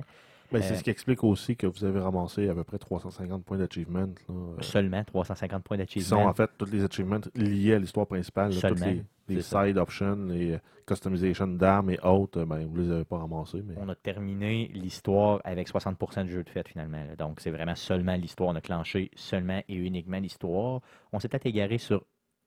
[0.53, 3.43] Ben, c'est Euh, ce qui explique aussi que vous avez ramassé à peu près 350
[3.43, 4.07] points d'achievement.
[4.29, 6.29] euh, Seulement 350 points qui sont d'achievement.
[6.29, 8.49] en fait tous les achievements liés à l'histoire principale.
[8.49, 8.85] là, toutes Seulement,
[9.27, 9.65] les, les c'est ça.
[9.67, 13.61] side options, les euh, customisations d'armes et autres, ben, vous les avez pas ramassés.
[13.65, 13.73] Mais...
[13.77, 17.03] On a terminé l'histoire avec 60% du jeu de fait finalement.
[17.03, 17.15] là.
[17.17, 18.49] Donc c'est vraiment seulement l'histoire.
[18.49, 20.81] On a clenché seulement et uniquement l'histoire.
[21.11, 22.03] On s'est peut-être égaré sur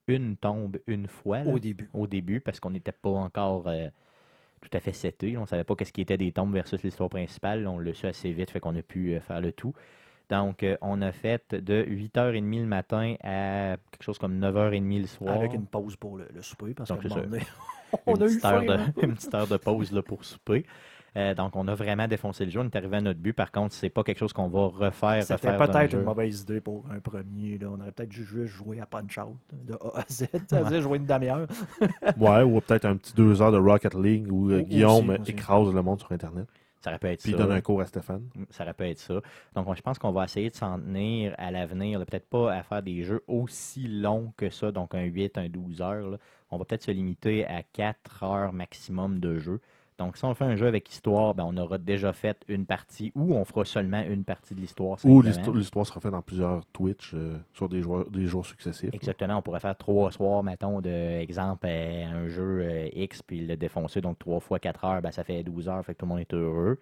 [0.09, 1.91] une tombe une fois là, Au début.
[1.93, 3.89] au début parce qu'on n'était pas encore euh,
[4.69, 5.37] tout à fait seté.
[5.37, 7.67] On ne savait pas qu'est-ce qui était des tombes versus l'histoire principale.
[7.67, 9.75] On l'a su assez vite, fait qu'on a pu euh, faire le tout.
[10.29, 15.07] Donc, euh, on a fait de 8h30 le matin à quelque chose comme 9h30 le
[15.07, 15.37] soir.
[15.37, 16.75] Avec une pause pour le, le souper.
[16.75, 17.43] Parce Donc, qu'à un c'est moment donné,
[17.93, 18.67] une, on a eu petite heure faim.
[18.67, 18.93] de, hein.
[19.03, 20.67] une petite heure de pause là, pour souper.
[21.17, 22.61] Euh, donc, on a vraiment défoncé le jeu.
[22.61, 23.33] On est arrivé à notre but.
[23.33, 25.23] Par contre, c'est pas quelque chose qu'on va refaire.
[25.23, 27.57] C'était peut-être une mauvaise idée pour un premier.
[27.59, 27.69] Là.
[27.71, 30.27] On aurait peut-être juste joué à Punch Out de A à Z.
[30.49, 31.47] Ça faisait jouer une demi-heure.
[32.19, 35.21] Ouais, ou peut-être un petit deux heures de Rocket League où euh, Ou- Guillaume aussi,
[35.23, 35.31] aussi.
[35.31, 36.47] écrase le monde sur Internet.
[36.81, 37.43] Ça aurait pu être Puis il ça.
[37.43, 38.23] donne un cours à Stéphane.
[38.51, 39.15] Ça aurait pu être ça.
[39.55, 41.99] Donc, on- je pense qu'on va essayer de s'en tenir à l'avenir.
[42.05, 45.81] Peut-être pas à faire des jeux aussi longs que ça, donc un 8, un 12
[45.81, 46.11] heures.
[46.11, 46.19] là.
[46.51, 49.61] On va peut-être se limiter à 4 heures maximum de jeu.
[49.99, 53.13] Donc, si on fait un jeu avec histoire, ben, on aura déjà fait une partie
[53.15, 54.99] ou on fera seulement une partie de l'histoire.
[55.05, 58.91] Ou l'histoire sera faite dans plusieurs Twitch euh, sur des, joueurs, des jours successifs.
[58.91, 58.95] là.
[58.95, 63.47] Exactement, on pourrait faire trois soirs, mettons, de exemple, euh, un jeu euh, X, puis
[63.47, 66.05] le défoncer, donc trois fois 4 heures, ben, ça fait 12 heures, fait que tout
[66.05, 66.79] le monde est heureux.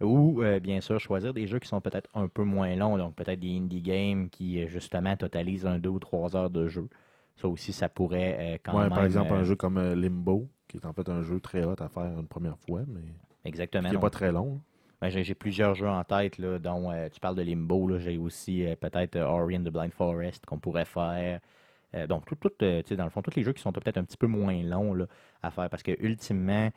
[0.00, 3.14] Ou, euh, bien sûr, choisir des jeux qui sont peut-être un peu moins longs, donc
[3.14, 6.88] peut-être des indie games qui, justement, totalisent un, deux ou trois heures de jeu.
[7.36, 8.90] Ça aussi, ça pourrait euh, quand Ouais, même...
[8.90, 11.64] par exemple, euh, un jeu comme euh, Limbo, qui est en fait un jeu très
[11.64, 13.02] hot à faire une première fois, mais
[13.44, 13.88] Exactement.
[13.88, 14.60] qui n'est pas très long.
[15.00, 18.66] ben, j'ai plusieurs jeux en tête, là, dont euh, tu parles de Limbo, j'ai aussi
[18.66, 21.40] euh, peut-être euh, Ori and the Blind Forest qu'on pourrait faire.
[21.94, 24.04] Euh, donc, tout, tout, euh, dans le fond, tous les jeux qui sont peut-être un
[24.04, 25.06] petit peu moins longs là,
[25.42, 26.70] à faire, parce que ultimement,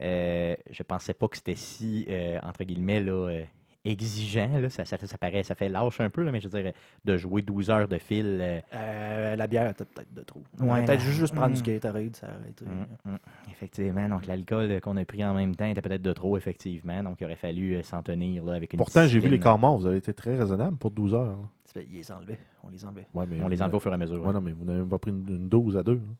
[0.00, 3.44] euh, je pensais pas que c'était si, euh, entre guillemets, là, euh,
[3.84, 4.48] exigeant.
[4.60, 4.70] Là.
[4.70, 6.72] Ça, ça, ça paraît, ça fait lâche un peu, là, mais je veux dire,
[7.04, 8.38] de jouer 12 heures de fil.
[8.40, 10.42] euh, Euh, la bière était peut-être de trop.
[10.60, 11.60] Ouais, peut-être la- juste, juste prendre Mm.
[11.60, 12.64] du Gatorade, ça aurait été.
[12.64, 13.16] Mm, mm.
[13.50, 17.02] Effectivement, donc l'alcool qu'on a pris en même temps était peut-être de trop, effectivement.
[17.02, 19.58] Donc, il aurait fallu euh, s'en tenir là, avec une Pourtant, j'ai vu les corps
[19.58, 21.26] morts, vous avez été très raisonnable pour 12 heures.
[21.26, 21.36] là.
[21.66, 22.38] Fait- Ils les enlevaient.
[22.64, 23.06] On les enlevait.
[23.14, 24.24] Ouais, mais On les enlève au fur et à mesure.
[24.24, 25.94] Ouais, non, mais vous n'avez même pas pris une, une dose à deux.
[26.04, 26.14] hein.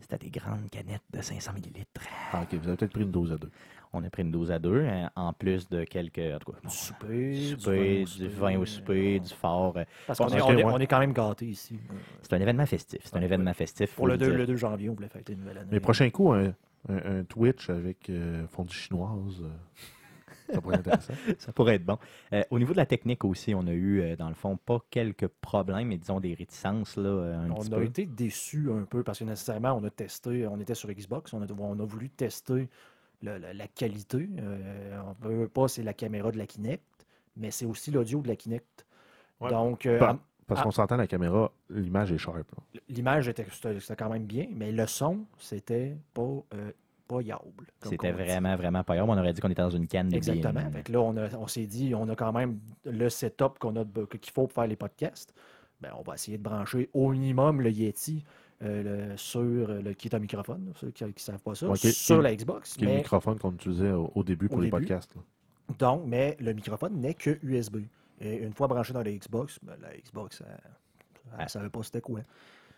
[0.00, 1.84] C'était des grandes canettes de 500 ml.
[2.32, 3.50] Ah, ok, vous avez peut-être pris une dose à deux.
[3.92, 6.18] On a pris une dose à deux, hein, en plus de quelques.
[6.18, 9.76] En tout cas, Du souper, du souper, vin au du vin au souper, du fort.
[9.78, 10.72] euh, Parce qu'on est, on est- ouais.
[10.74, 11.78] on est quand même gâtés ici.
[11.90, 13.00] Euh, C'est un événement festif.
[13.04, 13.94] C'est un Ouais, événement festif.
[13.94, 14.36] Pour le 2, dire.
[14.38, 15.68] le 2 janvier, on voulait fêter une nouvelle année.
[15.72, 16.52] Mais prochain coup, un,
[16.88, 21.14] un- un Twitch avec euh, fondue chinoise, euh, ça pourrait être intéressant.
[21.38, 21.98] Ça pourrait être bon.
[22.32, 24.78] Euh, au niveau de la technique aussi, on a eu, euh, dans le fond, pas
[24.90, 27.84] quelques problèmes, mais disons des réticences là, euh, un On petit a peu.
[27.84, 31.42] été déçus un peu parce que nécessairement, on a testé, on était sur Xbox, on
[31.42, 32.68] a, on a voulu tester
[33.22, 34.28] la, la qualité.
[34.38, 36.82] Euh, on veut pas, c'est la caméra de la Kinect,
[37.36, 38.86] mais c'est aussi l'audio de la Kinect.
[39.40, 39.50] Ouais.
[39.50, 39.98] Donc, euh,
[40.46, 42.36] Parce qu'on s'entend, la caméra, l'image est sharp.
[42.38, 42.80] là.
[42.88, 46.22] l'image était, c'était quand même bien, mais le son, c'était pas
[46.54, 46.72] euh,
[47.06, 47.66] pas yable.
[47.82, 49.08] C'était vraiment, vraiment pas grave.
[49.08, 50.70] On aurait dit qu'on était dans une canne de Exactement.
[50.70, 53.76] Fait que là, on, a- on s'est dit, on a quand même le setup qu'on
[53.76, 55.32] a de- qu'il faut pour faire les podcasts.
[55.80, 58.24] Ben, on va essayer de brancher au minimum le Yeti
[58.62, 61.54] euh, le- sur euh, le qui est un microphone, là, ceux qui ne savent pas
[61.54, 62.76] ça, sur la Xbox.
[62.76, 64.80] Qui est le microphone qu'on utilisait au, au début pour Au les début.
[64.86, 65.14] podcasts.
[65.14, 65.22] là.
[65.78, 67.78] donc, mais le microphone n'est que USB.
[68.20, 70.42] Et une fois branché dans la Xbox, ben, la Xbox,
[71.38, 72.20] elle ne savait pas c'était quoi.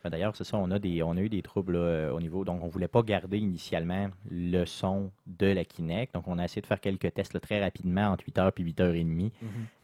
[0.05, 2.20] Ben, D'ailleurs, c'est ça, on a, des, on a eu des troubles là, euh, au
[2.20, 2.45] niveau.
[2.45, 6.14] Donc, on ne voulait pas garder initialement le son de la Kinect.
[6.14, 9.31] Donc, on a essayé de faire quelques tests là, très rapidement entre 8h et 8h30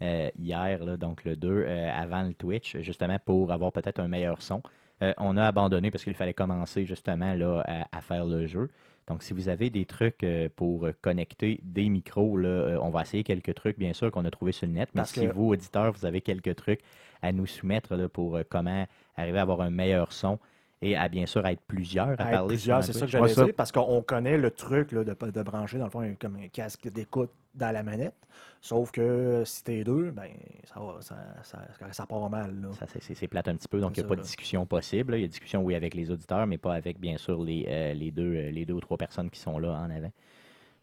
[0.03, 4.09] euh, hier, là, donc le 2, euh, avant le Twitch, justement pour avoir peut-être un
[4.09, 4.63] meilleur son.
[5.03, 8.71] Euh, on a abandonné parce qu'il fallait commencer justement là, à, à faire le jeu.
[9.09, 13.03] Donc, si vous avez des trucs euh, pour connecter des micros, là, euh, on va
[13.03, 14.89] essayer quelques trucs, bien sûr, qu'on a trouvé sur le net.
[14.95, 16.81] Mais Parce si que- vous, auditeurs, vous avez quelques trucs
[17.23, 18.87] à nous soumettre là, pour comment
[19.17, 20.39] arriver à avoir un meilleur son
[20.83, 23.13] et à bien sûr à être plusieurs à, À être parler plusieurs, c'est ça que
[23.13, 26.15] j'allais dire, parce qu'on connaît le truc là, de, de brancher, dans le fond, un-
[26.15, 28.15] comme un casque d'écoute dans la manette.
[28.61, 30.29] Sauf que si t'es deux, ben,
[30.65, 31.59] ça, va- ça, ça,
[31.93, 32.61] ça part mal.
[32.61, 32.69] Là.
[32.79, 35.15] Ça, c'est- plate un petit peu, donc il n'y a ça, pas de discussion possible.
[35.15, 37.95] Il y a discussion, oui, avec les auditeurs, mais pas avec, bien sûr, les, euh,
[37.95, 40.13] les, deux, euh, les deux ou trois personnes qui sont là en avant.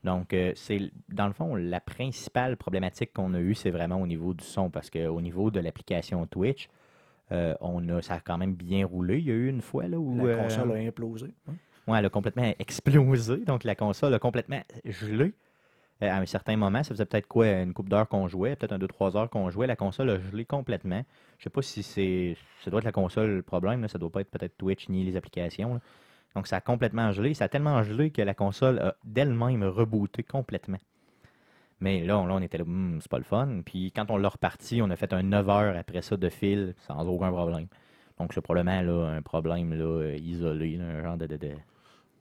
[0.04, 4.08] Donc, euh, c'est dans le fond, la principale problématique qu'on a eue, c'est vraiment au
[4.08, 6.68] niveau du son, parce qu'au niveau de l'application Twitch,
[7.32, 9.20] euh, on a, ça a quand même bien roulé.
[9.20, 11.34] Il y a eu une fois là, où La euh, console a implosé.
[11.48, 11.54] hein?
[11.88, 15.34] ouais, elle a complètement explosé, donc la console a complètement gelé.
[16.02, 18.74] Euh, à un certain moment, ça faisait peut-être quoi, une coupe d'heures qu'on jouait, peut-être
[18.74, 21.04] un 2-3 heures qu'on jouait, la console a gelé complètement.
[21.38, 22.36] Je sais pas si c'est.
[22.64, 25.04] Ça doit être la console le problème, là, ça doit pas être peut-être Twitch ni
[25.04, 25.76] les applications.
[25.76, 25.80] là.
[26.36, 27.34] Donc ça a complètement gelé.
[27.36, 30.80] Ça a tellement gelé que la console a d'elle-même rebooté complètement.
[31.80, 33.62] Mais là, on, là, on était là, Hmm, c'est pas le fun.
[33.66, 36.74] Puis quand on l'a reparti, on a fait un 9 heures après ça de fil
[36.88, 37.68] sans aucun problème.
[38.20, 41.52] Donc c'est probablement là, un problème là, euh, isolé, là, un genre de- de- de,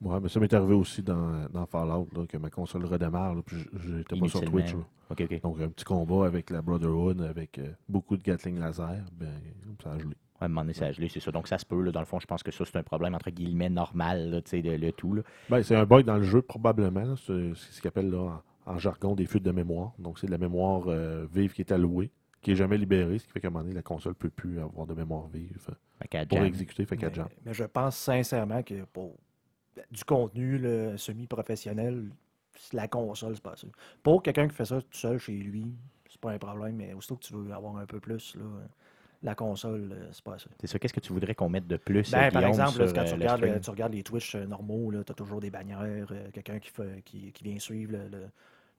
[0.00, 3.42] Ouais, mais ça m'est arrivé aussi dans, dans Fallout, là, que ma console redémarre, là,
[3.46, 4.40] puis j'étais pas sur.
[4.50, 4.72] Twitch.
[5.44, 9.28] Donc, un petit combat avec la Brotherhood, avec euh, beaucoup de Gatling laser, ben,
[9.80, 10.08] ça a gelé.
[10.08, 11.30] Ouais, à un moment donné, ça a gelé, c'est ça.
[11.30, 11.80] Donc, ça se peut.
[11.80, 11.92] là.
[11.92, 14.50] Dans le fond, je pense que ça, c'est un problème, entre guillemets, normal, là, tu
[14.50, 15.14] sais, de- le tout.
[15.14, 15.22] Là.
[15.48, 17.14] Ben, c'est un bug dans le jeu, probablement.
[17.14, 19.92] C'est ce qu'on appelle là, en, jargon des fuites de mémoire.
[19.98, 22.10] Donc, c'est de la mémoire euh, vive qui est allouée,
[22.40, 24.30] qui n'est jamais libérée, ce qui fait qu'à un moment donné, la console ne peut
[24.30, 25.58] plus avoir de mémoire vive
[26.00, 26.46] Fait pour jam.
[26.46, 26.98] exécuter, fait
[27.44, 29.16] Mais, je pense sincèrement que pour
[29.90, 30.60] du contenu
[30.96, 32.10] semi-professionnel,
[32.72, 33.66] la console, c'est pas ça.
[34.02, 35.74] Pour quelqu'un qui fait ça tout seul chez lui,
[36.08, 38.44] c'est pas un problème, mais aussitôt que tu veux avoir un peu plus, là,
[39.22, 40.46] la console, euh, c'est pas ça.
[40.60, 40.78] C'est ça.
[40.78, 43.14] Qu'est-ce que tu voudrais qu'on mette de plus, Ben, par exemple, là, quand euh, tu,
[43.14, 47.02] regardes, euh, tu regardes les Twitch normaux, tu as toujours des bannières, quelqu'un qui, fait-
[47.04, 48.28] qui, qui vient suivre le, le-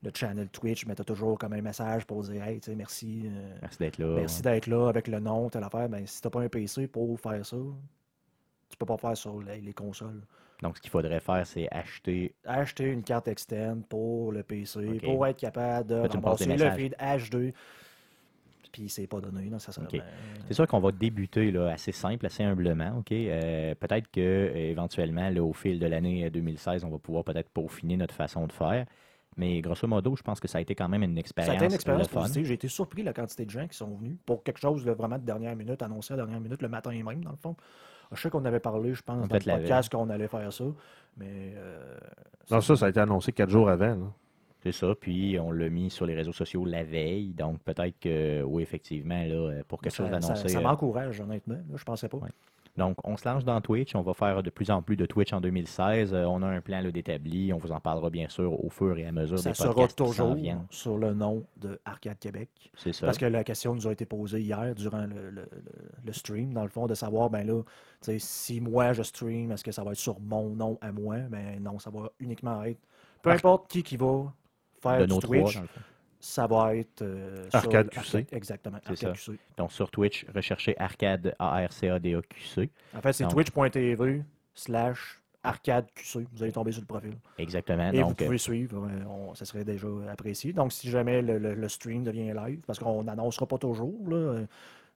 [0.02, 3.56] le channel Twitch, mais tu as toujours comme un message pour dire Hey, merci, euh,
[3.62, 4.14] Merci d'être là.
[4.16, 5.88] merci d'être là avec le nom, telle affaire.
[5.88, 7.56] Ben, si tu pas un PC pour faire ça,
[8.68, 10.20] tu peux pas faire sur les, les consoles.
[10.62, 12.34] Donc, ce qu'il faudrait faire, c'est acheter.
[12.44, 17.52] Acheter une carte externe pour le PC, pour être capable de rembourser le feed H2.
[18.74, 20.02] Puis c'est pas donné, ça ben,
[20.48, 22.98] C'est sûr qu'on va débuter là, assez simple, assez humblement.
[22.98, 23.12] ok?
[23.12, 27.22] Euh, peut-être que euh, éventuellement, là, au fil de l'année euh, 2016, on va pouvoir
[27.22, 28.84] peut-être peaufiner notre façon de faire.
[29.36, 31.52] Mais grosso modo, je pense que ça a été quand même une Ça expérience.
[31.52, 32.20] a été une expérience le fun.
[32.22, 32.46] positive.
[32.46, 34.90] J'ai été surpris de la quantité de gens qui sont venus pour quelque chose de
[34.90, 37.54] vraiment de dernière minute, annoncé à la dernière minute, le matin même, dans le fond.
[38.12, 40.64] Je sais qu'on avait parlé, je pense, dans le podcast qu'on allait faire ça,
[41.16, 41.54] mais...
[41.56, 41.96] euh,
[42.50, 43.86] Non, ça, ça a été annoncé quatre jours avant.
[43.94, 44.12] là.
[44.64, 44.94] C'est ça.
[44.98, 47.34] Puis on l'a mis sur les réseaux sociaux la veille.
[47.34, 50.48] Donc peut-être que, oui, effectivement, là, pour quelque chose ça, ça- d'annoncé.
[50.48, 51.54] ça euh, m'encourage, honnêtement.
[51.54, 52.16] Là, je pensais pas.
[52.18, 52.30] Ouais.
[52.76, 53.94] Donc, on se lance dans Twitch.
[53.94, 56.12] On va faire de plus en plus de Twitch en 2016.
[56.12, 57.52] Euh, on a un plan d'établi.
[57.52, 60.36] On vous en parlera bien sûr au fur et à mesure Ça des sera toujours
[60.70, 62.48] sur le nom de Arcade Québec.
[62.76, 63.06] C'est ça.
[63.06, 65.48] Parce que la question nous a été posée hier durant le, le-
[66.04, 67.62] le- stream, dans le fond, de savoir, ben là,
[68.18, 71.18] si moi je stream, est-ce que ça va être sur mon nom à moi?
[71.30, 72.80] Ben non, ça va uniquement être.
[73.22, 74.32] Peu importe qui qui va
[74.90, 75.58] faire de nos Twitch,
[76.20, 77.02] ça va être.
[77.02, 78.26] euh, sur Arcade QC.
[78.32, 78.78] Exactement.
[78.84, 79.12] Arcade.
[79.14, 79.32] QC.
[79.56, 82.70] Donc, sur Twitch, recherchez Arcade A-R-C-A-D-A-Q-C.
[82.96, 84.22] En fait, c'est twitch.tv
[84.54, 86.26] slash arcade QC.
[86.32, 87.14] Vous allez tomber sur le profil.
[87.36, 87.90] Exactement.
[87.92, 90.52] Et vous Donc, euh, pouvez suivre, euh, on- ça serait déjà apprécié.
[90.54, 94.46] Donc, si jamais le, le- le stream devient live, parce qu'on n'annoncera pas toujours, là,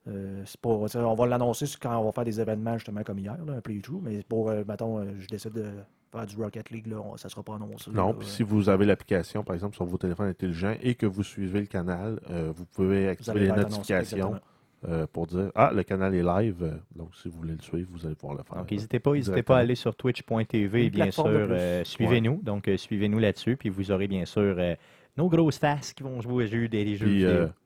[0.08, 3.52] euh, pas, on va l'annoncer quand on va faire des événements justement comme hier, là,
[3.54, 5.70] un playthrough, mais pour, euh, mettons, je décide de
[6.10, 7.90] faire du Rocket League, là, on- ça ne sera pas annoncé.
[7.90, 11.22] Non, puis si vous avez l'application, par exemple, sur vos téléphones intelligents et que vous
[11.22, 14.40] suivez le canal, euh, vous pouvez activer les notifications
[14.88, 16.56] euh, pour dire Ah, le canal est live.
[16.62, 18.56] euh, donc, si vous voulez le suivre, vous allez pouvoir le faire.
[18.58, 22.40] Donc, n'hésitez pas, n'hésitez pas à aller sur twitch.tv et bien sûr, euh, suivez-nous.
[22.42, 23.56] Donc, euh, suivez-nous là-dessus.
[23.56, 24.74] Puis, vous aurez bien sûr euh,
[25.16, 27.24] nos grosses faces qui vont jouer aux jeux, des, des jeux Puis,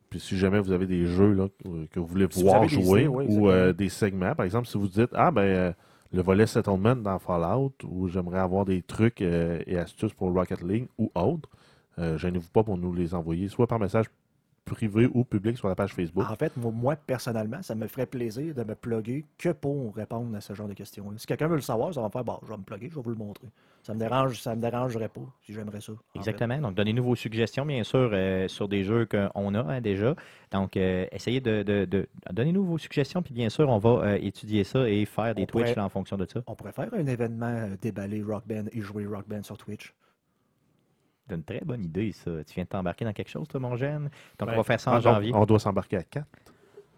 [0.09, 1.49] puis si jamais vous avez des jeux là,
[1.91, 4.79] que vous voulez Si voir jouer idées, oui, ou euh, des segments, par exemple, si
[4.79, 5.73] vous dites Ah, ben, euh,
[6.13, 10.61] le volet settlement dans Fallout, où j'aimerais avoir des trucs euh, et astuces pour Rocket
[10.63, 11.49] League ou autres,
[11.99, 14.07] euh, gênez-vous pas pour nous les envoyer, soit par message
[14.65, 16.25] privé ou public sur la page Facebook.
[16.31, 20.41] En fait, moi, personnellement, ça me ferait plaisir de me plugger que pour répondre à
[20.41, 21.05] ce genre de questions.
[21.17, 22.95] Si quelqu'un veut le savoir, ça va me faire bon, je vais me plugger, je
[22.95, 23.49] vais vous le montrer.
[23.83, 25.93] Ça me dérange, ça me dérangerait pas si j'aimerais ça.
[25.93, 26.19] en fait.
[26.19, 26.59] Exactement.
[26.59, 30.15] Donc, donnez-nous vos suggestions, bien sûr, euh, sur des jeux qu'on a hein, déjà.
[30.53, 34.19] Donc, euh, essayez de, de- de- Donnez-nous vos suggestions, puis bien sûr, on va euh,
[34.21, 36.41] étudier ça et faire des On Twitch pourrait- là, en fonction de ça.
[36.47, 39.93] On pourrait faire un événement euh, déballer Rock Band et jouer Rock Band sur Twitch.
[41.33, 42.31] C'est une très bonne idée, ça.
[42.45, 44.11] Tu viens de t'embarquer dans quelque chose, toi, mon jeune?
[44.39, 44.55] Donc, Ouais.
[44.55, 45.33] on va faire ça en janvier.
[45.35, 46.27] on doit s'embarquer à 4.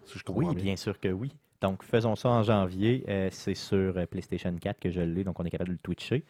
[0.05, 1.31] Si je comprends Oui, bien sûr que oui.
[1.61, 3.03] Donc, faisons ça en janvier.
[3.07, 5.79] Euh, c'est sur euh, PlayStation 4 que je l'ai, donc on est capable de le
[5.79, 6.23] twitcher.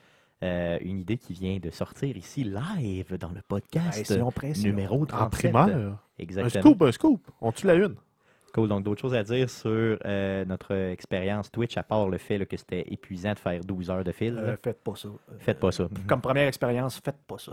[0.44, 4.69] Euh, une idée qui vient de sortir ici live dans le podcast Pression, pression.
[4.69, 5.52] numéro En 37.
[5.52, 5.77] primaire.
[5.77, 6.61] Un Exactement.
[6.61, 7.22] scoop, un scoop.
[7.41, 7.95] On tue la une.
[8.53, 8.69] Cool.
[8.69, 12.45] Donc, d'autres choses à dire sur euh, notre expérience Twitch, à part le fait là,
[12.45, 14.38] que c'était épuisant de faire 12 heures de fil.
[14.38, 15.10] Euh, faites pas ça.
[15.40, 15.90] Faites pas ça.
[16.07, 17.52] Comme première expérience, faites pas ça.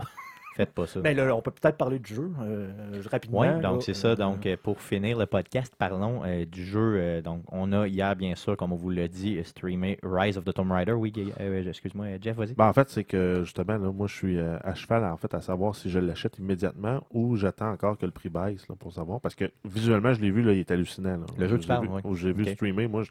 [0.55, 0.99] Faites pas ça.
[1.01, 2.71] Mais là, on peut peut-être parler du jeu euh,
[3.09, 3.39] rapidement.
[3.39, 4.09] Oui, donc c'est ça.
[4.09, 6.93] Euh, Donc, euh, pour finir le podcast, parlons euh, du jeu.
[6.97, 10.45] Euh, donc, on a hier, bien sûr, comme on vous l'a dit, streamé Rise of
[10.45, 10.91] the Tomb Raider.
[10.91, 12.53] Oui, euh, excuse-moi, Jeff, vas-y.
[12.53, 15.33] Ben, en fait, c'est que justement, là, moi, je suis euh, à cheval en fait
[15.33, 18.93] à savoir si je l'achète immédiatement ou j'attends encore que le prix baisse là, pour
[18.93, 19.19] savoir.
[19.21, 21.17] Parce que visuellement, je l'ai vu, là, il est hallucinant.
[21.17, 21.25] là.
[21.37, 22.01] Le jeu, Je tu parles, vu- oui.
[22.03, 22.49] où J'ai vu Ok.
[22.49, 22.87] streamer.
[22.87, 23.03] Moi,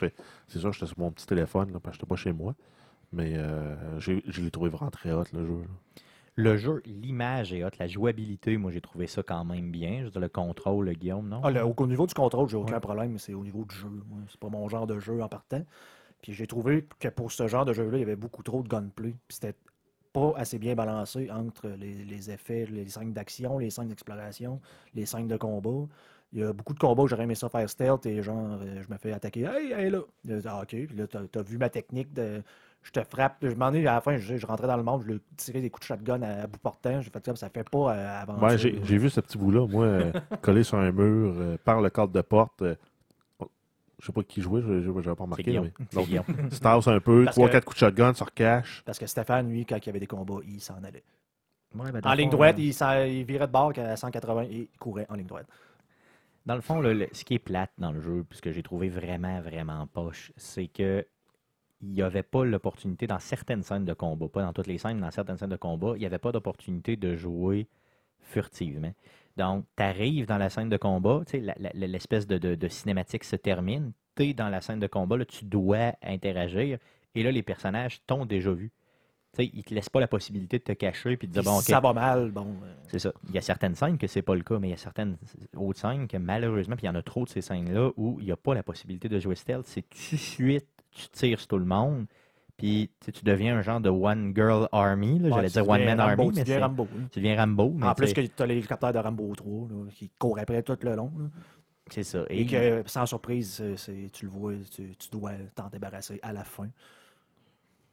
[0.46, 2.54] c'est sûr, j'étais sur mon petit téléphone là, parce que j'étais pas chez moi.
[3.12, 5.52] Mais euh, j'ai- je l'ai trouvé vraiment très hot, le jeu.
[5.54, 6.02] là.
[6.34, 9.98] Le jeu, l'image est haute, la jouabilité, moi, j'ai trouvé ça quand même bien.
[10.00, 11.40] Je veux dire, le contrôle, le Guillaume, non?
[11.44, 12.80] Ah, le- au, au niveau du contrôle, j'ai aucun Ouais.
[12.80, 13.88] problème, mais c'est au niveau du jeu.
[14.08, 14.20] moi.
[14.28, 15.62] C'est pas mon genre de jeu en partant.
[16.22, 18.68] Puis j'ai trouvé que pour ce genre de jeu-là, il y avait beaucoup trop de
[18.68, 19.10] gunplay.
[19.28, 19.56] Puis c'était
[20.12, 24.60] pas assez bien balancé entre les, les effets, les scènes d'action, les scènes d'exploration,
[24.94, 25.86] les scènes de combat.
[26.32, 28.82] Il y a beaucoup de combats où j'aurais aimé ça faire stealth et genre, euh,
[28.82, 29.42] je me fais attaquer.
[29.44, 30.00] Hey, est là!
[30.24, 32.42] Là, Ah, ok, puis là, t'as as vu ma technique de.
[32.82, 33.36] Je te frappe.
[33.42, 35.60] Je m'en ai à la fin, je, je rentrais dans le monde, je lui tirais
[35.60, 37.00] des coups de shotgun à, à bout portant.
[37.00, 38.44] J'ai fait comme ça fait pas euh, avancer.
[38.44, 41.80] Ouais, j'ai j'ai vu ce petit bout-là, moi, euh, collé sur un mur, euh, par
[41.80, 42.62] le cadre de porte.
[42.62, 42.74] euh,
[43.38, 43.48] oh,
[44.00, 45.44] je sais pas qui jouait, je n'avais pas remarqué.
[45.44, 46.24] C'est Donc, Guillaume.
[46.50, 48.82] tu tasses un peu, Parce 3-4 que- coups de shotgun, tu recaches.
[48.84, 51.04] Parce que Stéphane, lui, quand il y avait des combats, il s'en allait.
[51.76, 54.78] Ouais, ben, dans En ligne droite, euh, il, virait de bord à 180 et il
[54.78, 55.46] courait en ligne droite.
[56.44, 58.50] Dans le fond, le- le- ce qui est plate dans le jeu, puis ce que
[58.52, 61.06] j'ai trouvé vraiment, vraiment poche, c'est que
[61.82, 64.96] il n'y avait pas l'opportunité dans certaines scènes de combat, pas dans toutes les scènes,
[64.96, 67.66] mais dans certaines scènes de combat, il n'y avait pas d'opportunité de jouer
[68.20, 68.92] furtivement.
[69.36, 71.22] Donc, tu arrives dans la scène de combat,
[71.74, 75.24] l'espèce de, de- de cinématique se termine, tu es dans la scène de combat, là,
[75.24, 76.78] tu dois interagir,
[77.14, 78.70] et là, les personnages t'ont déjà vu.
[79.38, 81.94] Ils te laissent pas la possibilité de te cacher puis de dire, bon, ça va
[81.94, 82.48] mal, bon.
[82.64, 83.12] euh, c'est ça.
[83.30, 85.16] Il y a certaines scènes que c'est pas le cas, mais il y a certaines
[85.56, 88.26] autres scènes que malheureusement, puis il y en a trop de ces scènes-là où il
[88.26, 89.64] n'y a pas la possibilité de jouer stealth.
[89.66, 92.06] C'est tout de suite, tu tires sur tout le monde,
[92.56, 95.18] puis tu deviens un genre de One Girl Army.
[95.18, 95.28] là.
[95.28, 97.02] ouais, J'allais dire One Man Rambo, Army, tu mais deviens Rambo, oui.
[97.10, 97.72] tu deviens Rambo.
[97.76, 100.76] Mais En plus que tu as l'hélicoptère de Rambo 3 là, qui court après tout
[100.82, 101.12] le long.
[101.18, 101.24] là.
[101.90, 102.24] c'est ça.
[102.30, 106.32] Et, Et, que, sans surprise, c'est- tu le vois, tu, tu dois t'en débarrasser à
[106.32, 106.68] la fin.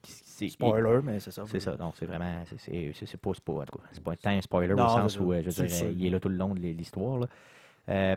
[0.04, 1.44] c'est- Spoiler, mais c'est ça.
[1.48, 4.04] C'est ça, donc c'est vraiment, c'est- c'est c'est- pas, c'est pas, en tout cas, c'est
[4.04, 6.30] pas tant un spoiler Non, au sens où, euh, je euh, il est là tout
[6.30, 7.20] le long de l'histoire.
[7.20, 7.28] là.
[7.90, 8.16] Euh,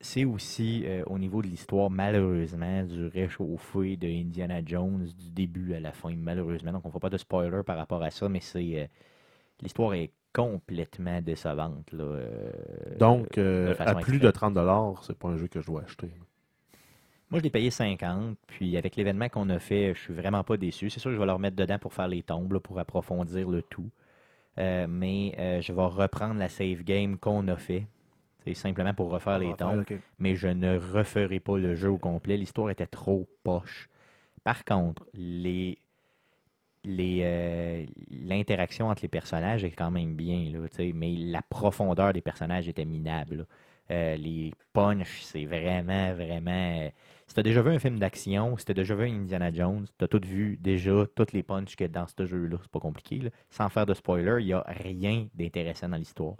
[0.00, 5.74] c'est aussi euh, au niveau de l'histoire, malheureusement, du réchauffé de Indiana Jones du début
[5.74, 6.72] à la fin, malheureusement.
[6.72, 8.86] Donc on ne fera pas de spoiler par rapport à ça, mais c'est euh,
[9.60, 11.90] l'histoire est complètement décevante.
[11.92, 12.50] Là, euh,
[12.98, 14.56] Donc, à plus de 30
[15.02, 16.10] c'est pas un jeu que je dois acheter.
[17.30, 20.56] Moi, je l'ai payé 50, puis avec l'événement qu'on a fait, je suis vraiment pas
[20.56, 20.90] déçu.
[20.90, 23.50] C'est sûr que je vais le remettre dedans pour faire les tombes, là, pour approfondir
[23.50, 23.90] le tout.
[24.56, 27.86] Mais je vais reprendre la save game qu'on a fait.
[28.44, 29.94] C'est simplement pour refaire les ok.
[30.18, 32.36] Mais je ne referai pas le jeu au complet.
[32.36, 33.88] L'histoire était trop poche.
[34.44, 35.78] Par contre, les
[36.84, 42.20] les, euh, l'interaction entre les personnages est quand même bien, là, mais la profondeur des
[42.20, 43.46] personnages était minable.
[43.90, 46.50] Euh, les punchs, c'est vraiment, vraiment.
[46.82, 46.90] euh,
[47.26, 49.86] Si tu as déjà vu un film d'action, si tu as déjà vu Indiana Jones,
[49.98, 52.58] tu as tout vu déjà, tous les punchs qu'il y a dans ce jeu-là.
[52.62, 53.18] C'est pas compliqué.
[53.18, 53.30] là.
[53.50, 56.36] Sans faire de spoiler, il n'y a rien d'intéressant dans l'histoire.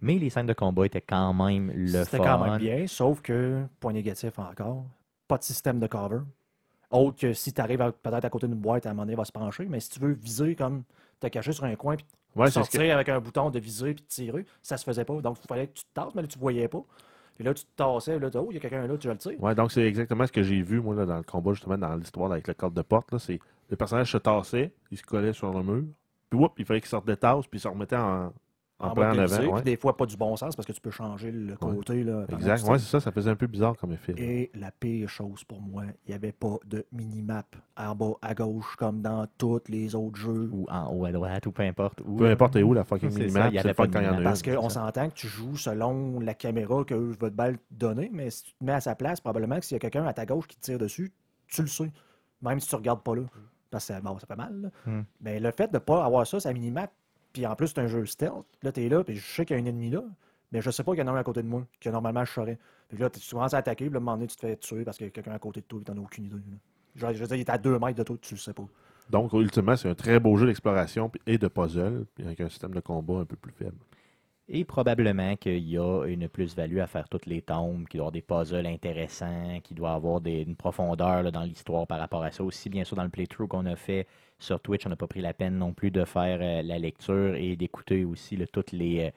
[0.00, 2.22] Mais les scènes de combat étaient quand même le C'était fun.
[2.24, 4.84] quand même bien, sauf que, point négatif encore,
[5.28, 6.20] pas de système de cover.
[6.90, 9.16] Autre que si tu arrives peut-être à côté d'une boîte, à un moment donné, il
[9.16, 10.84] va se pencher, mais si tu veux viser comme
[11.20, 12.06] te cacher sur un coin puis
[12.36, 15.20] Ouais, sortir que- avec un bouton de viser puis de tirer, ça se faisait pas.
[15.20, 16.82] Donc, il fallait que tu te tasses, mais là, tu voyais pas.
[17.36, 19.06] Puis là, tu te tassais, là, tu dis, oh, il y a quelqu'un là, tu
[19.06, 19.36] vas le tirer.
[19.36, 21.94] Ouais, donc c'est exactement ce que j'ai vu, moi, là, dans le combat, justement, dans
[21.94, 23.12] l'histoire avec le cadre de porte.
[23.12, 23.38] Là, c'est
[23.70, 25.84] le personnage se tassait, il se collait sur le mur,
[26.28, 28.32] puis whoop, il fallait qu'il sorte de tasse, puis il se remettait en,
[28.80, 29.62] En en plein en avant, ouais.
[29.62, 32.02] des fois pas du bon sens parce que tu peux changer le côté.
[32.02, 32.64] Là, Exact.
[32.68, 34.12] Ouais, c'est ça, ça faisait un peu bizarre comme effet.
[34.14, 34.20] là.
[34.20, 38.34] Et la pire chose pour moi, il n'y avait pas de minimap en bas à
[38.34, 40.50] gauche comme dans tous les autres jeux.
[40.52, 42.00] Ou en haut à droite, ou peu importe.
[42.04, 44.04] Où, Peu importe où la fucking ça, minimap, il y avait pas de quand il
[44.04, 44.32] y en a minimap.
[44.32, 44.80] Parce qu'on ça.
[44.80, 48.54] s'entend que tu joues selon la caméra que votre balle te donner, mais si tu
[48.54, 50.56] te mets à sa place, probablement que s'il y a quelqu'un à ta gauche qui
[50.56, 51.12] te tire dessus,
[51.46, 51.92] tu le sais.
[52.42, 53.22] Même si tu ne regardes pas là.
[53.70, 54.52] Parce que bon, ça fait mal.
[54.62, 54.68] là.
[54.86, 55.02] Hmm.
[55.20, 56.92] Mais le fait de ne pas avoir ça, c'est minimap,
[57.34, 58.46] puis en plus, c'est un jeu stealth.
[58.62, 60.02] Là, tu es là, puis je sais qu'il y a un ennemi là,
[60.52, 62.24] mais je sais pas qu'il y en a un à côté de moi, que normalement
[62.24, 62.58] je saurais.
[62.88, 64.84] Puis là, tu commences à attaquer, puis à un moment donné, tu te fais tuer
[64.84, 66.36] parce qu'il y a quelqu'un à côté de toi, et tu n'en as aucune idée.
[66.94, 68.64] Genre, je veux dire, il est à deux mètres de toi, tu le sais pas.
[69.10, 72.80] Donc, ultimement, c'est un très beau jeu d'exploration et de puzzle, avec un système de
[72.80, 73.76] combat un peu plus faible.
[74.46, 78.08] Et probablement qu'il y a une plus-value à faire toutes les tombes, qu'il doit y
[78.08, 81.98] avoir des puzzles intéressants, qu'il doit y avoir des- une profondeur là, dans l'histoire par
[81.98, 82.44] rapport à ça.
[82.44, 84.06] Aussi, bien sûr, dans le playthrough qu'on a fait
[84.38, 87.34] sur Twitch, on n'a pas pris la peine non plus de faire euh, la lecture
[87.36, 89.10] et d'écouter aussi là, tous les, euh,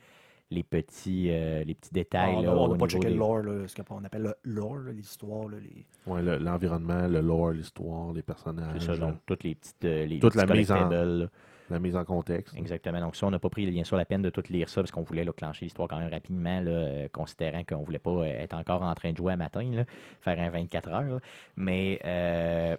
[0.50, 2.36] les, petits, euh, les petits détails.
[2.40, 4.78] Ah, là, on n'a pas checké des- le lore, là, ce qu'on appelle le lore,
[4.94, 5.86] l'histoire, les...
[6.22, 10.20] Le- l'environnement, le, lore, l'histoire, les personnages, C'est ça, donc toutes les petites euh, les
[10.20, 11.28] Toute petits la mise en-.
[11.70, 12.56] La mise en contexte.
[12.58, 13.00] Exactement.
[13.00, 14.92] Donc, ça, on n'a pas pris bien sûr la peine de tout lire ça parce
[14.92, 18.24] qu'on voulait là, clencher l'histoire quand même rapidement, là, euh, considérant qu'on voulait pas euh,
[18.26, 19.86] être encore en train de jouer à matin, là,
[20.22, 21.20] faire un 24 heures.
[21.56, 22.78] Mais euh,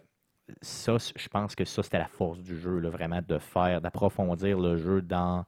[0.62, 4.76] ça, je pense que ça, c'était la force du jeu, vraiment, de faire, d'approfondir le
[4.76, 5.44] jeu dans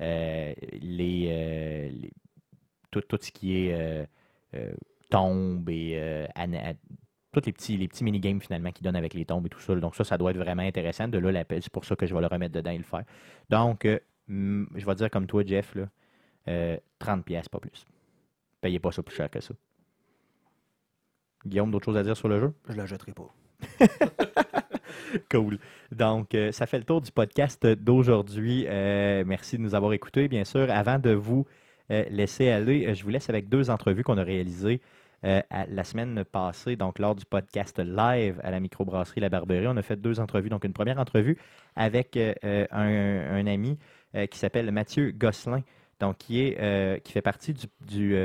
[0.00, 2.12] les, les-
[2.90, 4.08] tout, tout ce qui est
[5.10, 6.26] tombes et
[7.34, 9.74] tous les petits, les petits minigames finalement qui donnent avec les tombes et tout ça.
[9.74, 11.08] Donc ça, ça doit être vraiment intéressant.
[11.08, 13.04] De là, l'appel, c'est pour ça que je vais le remettre dedans et le faire.
[13.50, 13.98] Donc, euh,
[14.28, 15.88] je vais dire comme toi, Jeff, là,
[16.48, 17.86] euh, 30 pièces pas plus.
[18.60, 19.54] Payez pas ça plus cher que ça.
[21.46, 22.54] Guillaume, d'autres choses à dire sur le jeu?
[22.68, 23.34] Je la jetterai pas.
[25.30, 25.58] Cool.
[25.92, 28.64] Donc, euh, ça fait le tour du podcast d'aujourd'hui.
[28.68, 30.28] Euh, merci de nous avoir écoutés.
[30.28, 31.46] Bien sûr, avant de vous
[31.90, 34.80] euh, laisser aller, euh, je vous laisse avec deux entrevues qu'on a réalisées
[35.24, 39.66] euh, la semaine passée, donc lors du podcast live à la microbrasserie La Barberie.
[39.66, 40.50] On a fait deux entrevues.
[40.50, 41.38] Donc, une première entrevue
[41.76, 42.66] avec euh, euh,
[43.40, 43.78] un, ami
[44.30, 45.62] qui s'appelle Mathieu Gosselin.
[45.98, 48.16] Donc, qui, est, qui fait partie du,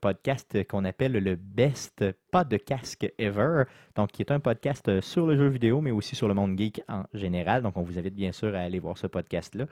[0.00, 3.64] podcast qu'on appelle le Best Pas de casque Ever.
[3.94, 6.82] Donc, qui est un podcast sur le jeu vidéo, mais aussi sur le monde geek
[6.88, 7.62] en général.
[7.62, 9.66] Donc, on vous invite bien sûr à aller voir ce podcast-là.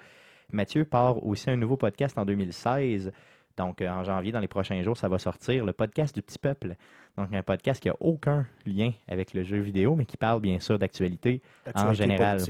[0.53, 3.11] Mathieu part aussi un nouveau podcast en 2016.
[3.57, 6.39] Donc, euh, en janvier, dans les prochains jours, ça va sortir, le podcast du petit
[6.39, 6.75] peuple.
[7.17, 10.61] Donc, un podcast qui n'a aucun lien avec le jeu vidéo, mais qui parle bien
[10.61, 11.41] sûr d'actualité.
[11.65, 12.41] L'actualité général.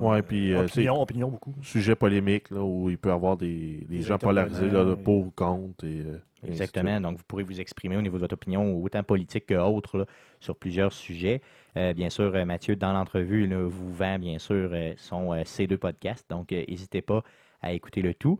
[0.00, 1.54] Ouais, puis, euh, opinion, opinion beaucoup.
[1.62, 5.26] Sujet polémique, là, où il peut y avoir des, des gens polarisés, là, de pour
[5.26, 5.84] ou contre.
[5.84, 7.00] Et, euh, et Exactement.
[7.00, 10.06] Donc, vous pourrez vous exprimer au niveau de votre opinion, autant politique que autre, là,
[10.40, 11.40] sur plusieurs sujets.
[11.76, 16.28] Euh, bien sûr, Mathieu, dans l'entrevue, vous vend, bien sûr, son, euh, ces deux podcasts.
[16.28, 17.22] Donc, euh, n'hésitez pas
[17.62, 18.38] à écouter le tout.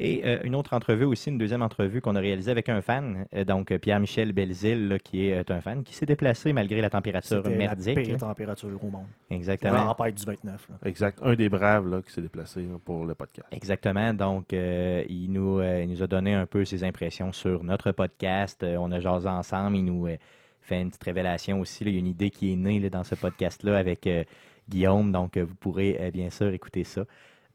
[0.00, 3.26] Et euh, une autre entrevue aussi, une deuxième entrevue qu'on a réalisée avec un fan,
[3.34, 6.88] euh, donc euh, Pierre-Michel Belzile, là, qui est un fan, qui s'est déplacé malgré la
[6.88, 7.98] température C'était la merdique.
[8.00, 8.18] pire là.
[8.18, 9.06] température au monde.
[9.28, 9.92] Exactement.
[9.94, 10.44] Tempête du 29.
[10.52, 10.58] là.
[10.58, 10.86] suite.
[10.86, 11.18] Exact.
[11.22, 13.48] Un des braves là, qui s'est déplacé là, pour le podcast.
[13.50, 14.14] Exactement.
[14.14, 17.90] Donc, euh, il, nous, euh, il nous a donné un peu ses impressions sur notre
[17.90, 18.64] podcast.
[18.64, 19.76] On a jasé ensemble.
[19.78, 20.16] Il nous euh,
[20.60, 21.82] fait une petite révélation aussi.
[21.82, 21.90] là.
[21.90, 24.22] Il y a une idée qui est née là, dans ce podcast-là avec euh,
[24.68, 25.10] Guillaume.
[25.10, 27.02] Donc, vous pourrez euh, bien sûr écouter ça.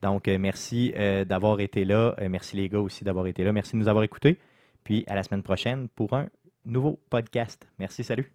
[0.03, 2.13] Donc, euh, merci euh, d'avoir été là.
[2.19, 3.53] Euh, merci les gars aussi d'avoir été là.
[3.53, 4.37] Merci de nous avoir écoutés.
[4.83, 6.27] Puis, à la semaine prochaine pour un
[6.65, 7.65] nouveau podcast.
[7.79, 8.29] Merci, salut.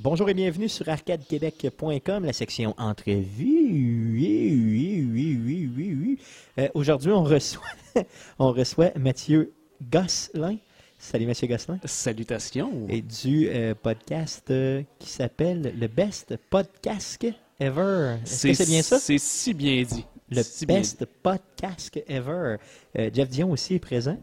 [0.00, 4.12] Bonjour et bienvenue sur arcadequebec.com, la section entrevue.
[4.12, 6.18] Oui, oui, oui, oui, oui, oui.
[6.58, 7.62] Euh, Aujourd'hui, on reçoit,
[8.40, 10.56] on reçoit Mathieu Gosselin.
[10.98, 11.78] Salut Mathieu Gosselin.
[11.84, 12.86] Salutations.
[12.88, 17.24] Et du euh, podcast euh, qui s'appelle le Best Podcast
[17.60, 18.18] Ever.
[18.22, 18.98] Est-ce que c'est bien ça?
[18.98, 20.06] C'est si bien dit.
[20.30, 22.56] Le Si Best Podcast Ever.
[22.96, 24.16] Euh, Jeff Dion aussi est présent.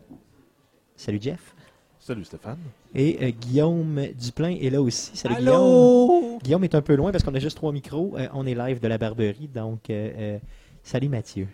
[0.95, 1.53] Salut Jeff.
[1.99, 2.59] Salut Stéphane.
[2.93, 5.17] Et euh, Guillaume Duplain est là aussi.
[5.17, 5.53] Salut Guillaume.
[5.55, 6.39] Allô?
[6.43, 8.15] Guillaume est un peu loin parce qu'on a juste trois micros.
[8.17, 10.39] Euh, on est live de la Barberie, donc euh, euh,
[10.83, 11.47] salut Mathieu.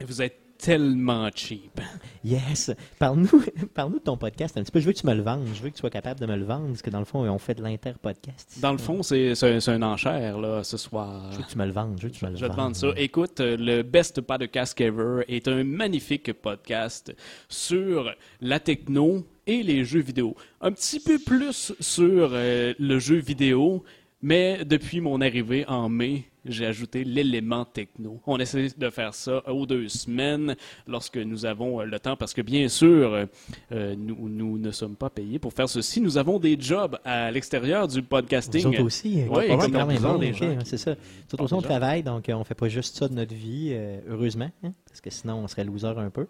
[0.00, 1.80] Vous êtes tellement cheap.
[2.24, 2.72] Yes.
[2.98, 3.44] Parle-nous
[3.74, 4.80] parle de ton podcast un petit peu.
[4.80, 5.46] Je veux que tu me le vendes.
[5.54, 7.20] Je veux que tu sois capable de me le vendre parce que dans le fond,
[7.20, 8.58] on fait de l'inter-podcast.
[8.60, 9.32] Dans le fond, c'est
[9.68, 11.30] un, enchère là, ce soir.
[11.32, 11.96] Je veux que tu me le vendes.
[11.98, 12.88] Je veux que tu me le Je vais te vendre ça.
[12.96, 17.14] Écoute, euh, le Best Podcast Ever est un magnifique podcast
[17.48, 20.34] sur la techno et les jeux vidéo.
[20.60, 23.84] Un petit peu plus sur euh, le jeu vidéo,
[24.20, 28.20] mais depuis mon arrivée en mai, j'ai ajouté l'élément techno.
[28.26, 30.56] On essaie de faire ça aux deux semaines
[30.86, 33.26] lorsque nous avons euh, le temps, parce que bien sûr,
[33.72, 36.00] euh, nous, nous ne sommes pas payés pour faire ceci.
[36.00, 38.66] Nous avons des jobs à l'extérieur du podcasting.
[38.66, 40.90] Autres aussi, Oui, c'est comme bon, les ok, gens qui- c'est ça.
[40.92, 44.00] Nous autres aussi, on travaille, donc on fait pas juste ça de notre vie, euh,
[44.08, 46.26] heureusement, hein, parce que sinon on serait loser un peu.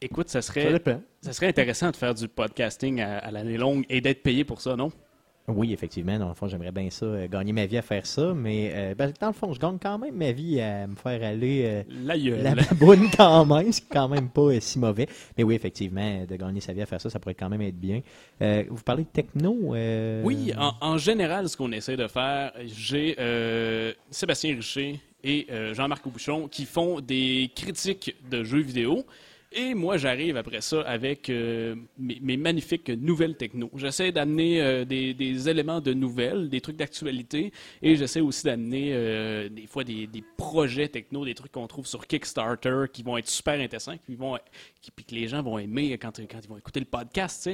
[0.00, 1.00] Écoute, ça Ça serait, dépend.
[1.20, 4.60] ça serait intéressant de faire du podcasting à, à l'année longue et d'être payé pour
[4.60, 4.90] ça, non?
[5.48, 8.32] Oui, effectivement, dans le fond, j'aimerais bien ça, euh, gagner ma vie à faire ça,
[8.32, 11.20] mais euh, ben, dans le fond, je gagne quand même ma vie à me faire
[11.24, 11.82] aller euh,
[12.42, 15.08] La baboune quand même, c'est quand même pas euh, si mauvais.
[15.36, 17.78] Mais oui, effectivement, de gagner sa vie à faire ça, ça pourrait quand même être
[17.78, 18.02] bien.
[18.40, 19.74] Vous parlez de techno
[20.24, 23.16] Oui, en, en général, ce qu'on essaie de faire, j'ai
[24.10, 29.04] Sébastien Richer et Jean-Marc Bouchon qui font des critiques de jeux vidéo.
[29.54, 33.70] Et moi, j'arrive après ça avec euh, mes, magnifiques nouvelles techno.
[33.74, 37.52] J'essaie d'amener euh, des, éléments de nouvelles, des trucs d'actualité,
[37.82, 42.06] et j'essaie aussi d'amener euh, des fois des, projets techno, des trucs qu'on trouve sur
[42.06, 46.58] Kickstarter qui vont être super intéressants, puis que les gens vont aimer quand, ils vont
[46.58, 47.50] écouter le podcast.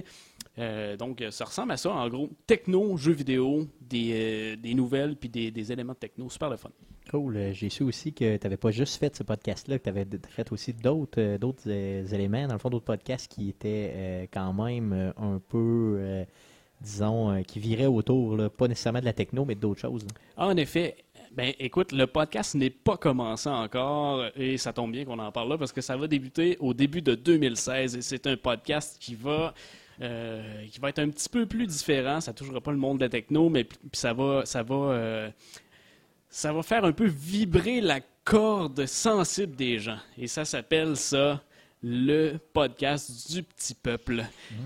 [0.98, 2.30] donc, ça ressemble à ça, en gros.
[2.46, 6.30] Techno, jeux vidéo, des, des nouvelles, puis des, des éléments de techno.
[6.30, 6.70] Super le fun.
[7.10, 7.36] Cool.
[7.36, 10.06] Euh, J'ai su aussi que tu n'avais pas juste fait ce podcast-là, que tu avais
[10.28, 15.12] fait aussi d'autres euh, euh, éléments, dans le fond, d'autres podcasts qui étaient quand même
[15.16, 16.24] un peu,
[16.80, 20.04] disons, qui viraient autour, pas nécessairement de la techno, mais d'autres choses.
[20.04, 20.44] là.
[20.44, 20.96] En effet,
[21.32, 25.50] ben écoute, le podcast n'est pas commencé encore et ça tombe bien qu'on en parle
[25.50, 29.14] là parce que ça va débuter au début de 2016 et c'est un podcast qui
[29.14, 29.54] va
[30.00, 32.20] qui va être un petit peu plus différent.
[32.20, 35.30] Ça touchera pas le monde de la techno, mais ça va ça va
[36.30, 41.42] ça va faire un peu vibrer la corde sensible des gens et ça s'appelle ça
[41.82, 44.24] le podcast du petit peuple.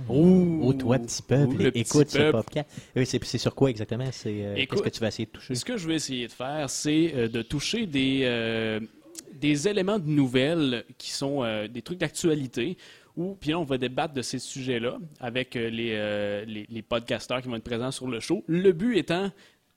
[0.08, 2.68] Ouh, Oh, toi, petit peuple, le petit écoute ce podcast.
[3.04, 4.06] C'est sur quoi exactement?
[4.10, 5.54] C'est euh, Qu'est-ce Écoute, que tu vas essayer de toucher?
[5.54, 8.80] Ce que je vais essayer de faire, c'est euh, de toucher des, euh,
[9.34, 12.78] des éléments de nouvelles qui sont des trucs d'actualité.
[13.14, 15.70] Ou puis là, on va débattre de ces sujets-là avec les,
[16.46, 18.42] les, les podcasteurs qui vont être présents sur le show.
[18.46, 19.30] Le but étant,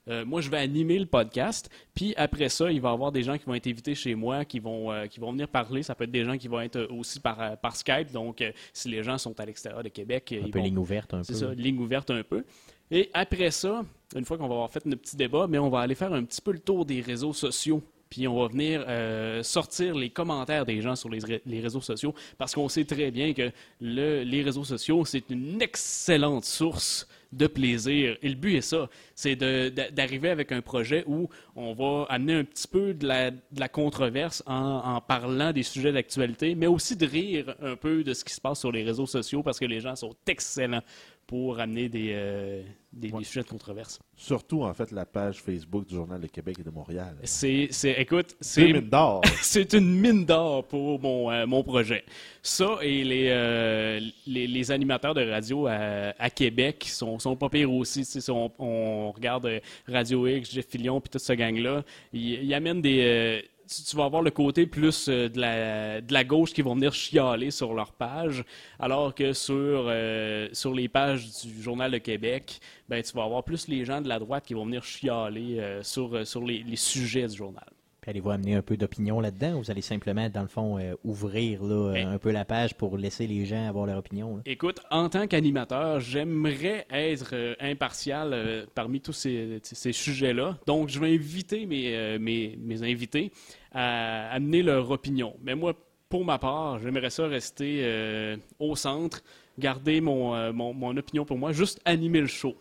[0.09, 3.23] euh, moi, je vais animer le podcast, puis après ça, il va y avoir des
[3.23, 5.81] gens qui vont être invités chez moi, qui vont, euh, qui vont venir parler.
[5.83, 8.11] Ça peut être des gens qui vont être euh, aussi par, par Skype.
[8.11, 10.77] Donc, euh, si les gens sont à l'extérieur de Québec, Un ils peu vont ligne
[10.77, 11.23] ouverte, un peu.
[11.23, 12.43] c'est ça, ligne ouverte un peu.
[12.91, 13.83] Et après ça,
[14.15, 16.23] une fois qu'on va avoir fait notre petit débat, mais on va aller faire un
[16.23, 17.81] petit peu le tour des réseaux sociaux.
[18.07, 22.13] Puis on va venir euh, sortir les commentaires des gens sur les, les réseaux sociaux
[22.37, 23.51] parce qu'on sait très bien que
[23.81, 28.17] le- les réseaux sociaux, c'est une excellente source de plaisir.
[28.21, 32.43] Et le but est ça, c'est d'arriver avec un projet où on va amener un
[32.43, 34.55] petit peu de la, de la controverse en,
[34.95, 38.41] en parlant des sujets d'actualité, mais aussi de rire un peu de ce qui se
[38.41, 40.81] passe sur les réseaux sociaux parce que les gens sont excellents
[41.27, 42.61] pour amener des, euh,
[42.93, 43.99] des, des sujets de controverse.
[44.15, 47.15] Surtout, en fait, la page Facebook du Journal de Québec et de Montréal.
[47.23, 49.21] C'est, écoute, C'est une mine d'or.
[49.41, 52.03] c'est une mine d'or pour mon, euh, mon projet.
[52.43, 57.49] Ça et les, euh, les, les animateurs de radio à, à Québec sont, sont pas
[57.49, 58.05] pires aussi.
[58.05, 59.49] Si on, on regarde
[59.87, 61.83] Radio X, Jeff Fillion, puis toute ce gang-là,
[62.13, 63.43] ils, ils amènent des...
[63.67, 66.93] tu, vas avoir le côté plus euh, de, la, de la gauche qui vont venir
[66.93, 68.43] chialer sur leur page,
[68.79, 72.59] alors que sur, euh, sur les pages du Journal de Québec,
[72.89, 75.83] ben, tu vas avoir plus les gens de la droite qui vont venir chialer euh,
[75.83, 77.74] sur, sur les sujets du journal.
[78.05, 80.93] Puis allez-vous amener un peu d'opinion là-dedans ou vous allez simplement, dans le fond, euh,
[81.03, 84.35] ouvrir là, euh, Ben- un peu la page pour laisser les gens avoir leur opinion?
[84.35, 84.43] là?
[84.45, 90.59] Écoute, en tant qu'animateur, j'aimerais être euh, impartial euh, parmi tous ces, ces sujets-là.
[90.67, 93.31] Donc, je vais inviter mes, mes, mes invités
[93.71, 95.35] à amener leur opinion.
[95.41, 95.73] Mais moi,
[96.07, 99.23] pour ma part, j'aimerais ça rester au centre,
[99.57, 102.55] garder mon, mon, mon opinion pour moi, juste animer le show.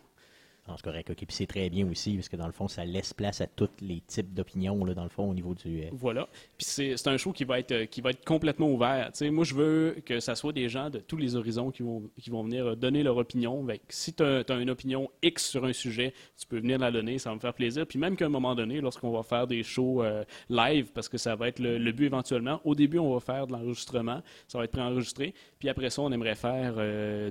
[0.67, 1.09] Non, c'est correct.
[1.11, 1.17] OK.
[1.17, 3.69] Puis c'est très bien aussi, parce que dans le fond, ça laisse place à tous
[3.81, 5.83] les types d'opinions, dans le fond, au niveau du.
[5.83, 6.27] euh, Voilà.
[6.57, 9.11] Puis c'est un show qui va être euh, qui va être complètement ouvert.
[9.21, 12.31] Moi, je veux que ça soit des gens de tous les horizons qui vont qui
[12.31, 13.63] vont venir euh, donner leur opinion.
[13.65, 17.19] Que si tu as, une opinion X sur un sujet, tu peux venir la donner,
[17.19, 17.85] ça va me faire plaisir.
[17.85, 21.19] Puis même qu'à un moment donné, lorsqu'on va faire des shows euh, live, parce que
[21.19, 24.63] ça va être le, but éventuellement, au début, on va faire de l'enregistrement, ça va
[24.63, 25.33] être préenregistré.
[25.59, 26.75] Puis après ça, on aimerait faire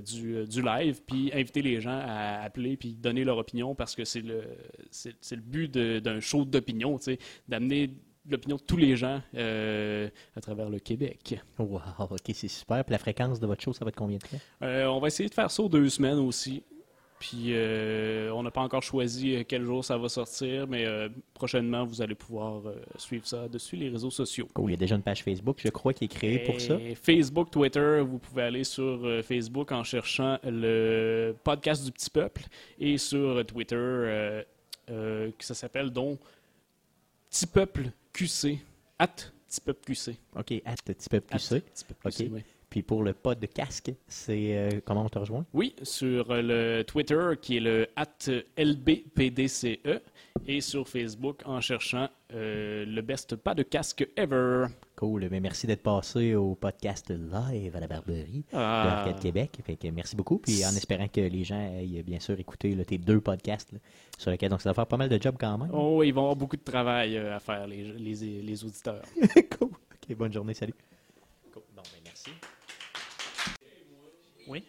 [0.01, 4.05] du, du live, puis inviter les gens à appeler, puis donner leur opinion, parce que
[4.05, 4.43] c'est le,
[4.91, 7.91] c'est, le but d'un show d'opinion, tu sais, d'amener
[8.27, 11.39] l'opinion de tous les gens euh, à travers le Québec.
[11.59, 12.83] Wow, OK, c'est super.
[12.83, 14.37] Puis la fréquence de votre show, ça va être combien de temps?
[14.63, 16.63] Euh, on va essayer de faire ça aux deux semaines aussi.
[17.29, 21.09] Puis euh, on n'a pas encore choisi euh, quel jour ça va sortir, mais euh,
[21.33, 24.47] prochainement, vous allez pouvoir euh, suivre ça dessus les réseaux sociaux.
[24.53, 24.69] Cool.
[24.69, 26.77] Il y a déjà une page Facebook, je crois, qui est créée pour ça.
[27.01, 32.43] Facebook, Twitter, vous pouvez aller sur Facebook en cherchant le podcast du petit peuple
[32.79, 34.43] et sur Twitter,
[34.87, 36.19] que ça s'appelle donc
[37.31, 38.59] Petit Peuple QC.
[38.99, 39.07] At
[39.47, 40.15] Petit Peuple QC.
[40.35, 41.37] OK, at petit At Peuple
[42.11, 42.43] QC, oui.
[42.75, 45.45] Puis pour le pod de casque, c'est euh, comment on te rejoint?
[45.53, 50.01] Oui, sur euh, le Twitter qui est le at LBPDCE
[50.45, 54.65] et sur Facebook en cherchant euh, le best pas de casque ever.
[54.97, 55.29] Cool.
[55.31, 59.03] Mais merci d'être passé au podcast live à la Barberie de Ah.
[59.03, 59.57] Arcade Québec.
[59.65, 60.39] Fait que merci beaucoup.
[60.39, 63.79] Puis en espérant que les gens aient bien sûr écouté là, tes deux podcasts là,
[64.17, 65.69] sur lesquels donc ça va faire pas mal de job quand même.
[65.71, 69.01] Oh, ils vont avoir beaucoup de travail à faire, les, les, les auditeurs.
[69.57, 69.69] cool.
[69.69, 70.53] OK, bonne journée.
[70.53, 70.73] Salut.
[71.53, 71.63] Cool.
[71.73, 72.31] Bon, ben, merci.
[74.47, 74.63] Oui.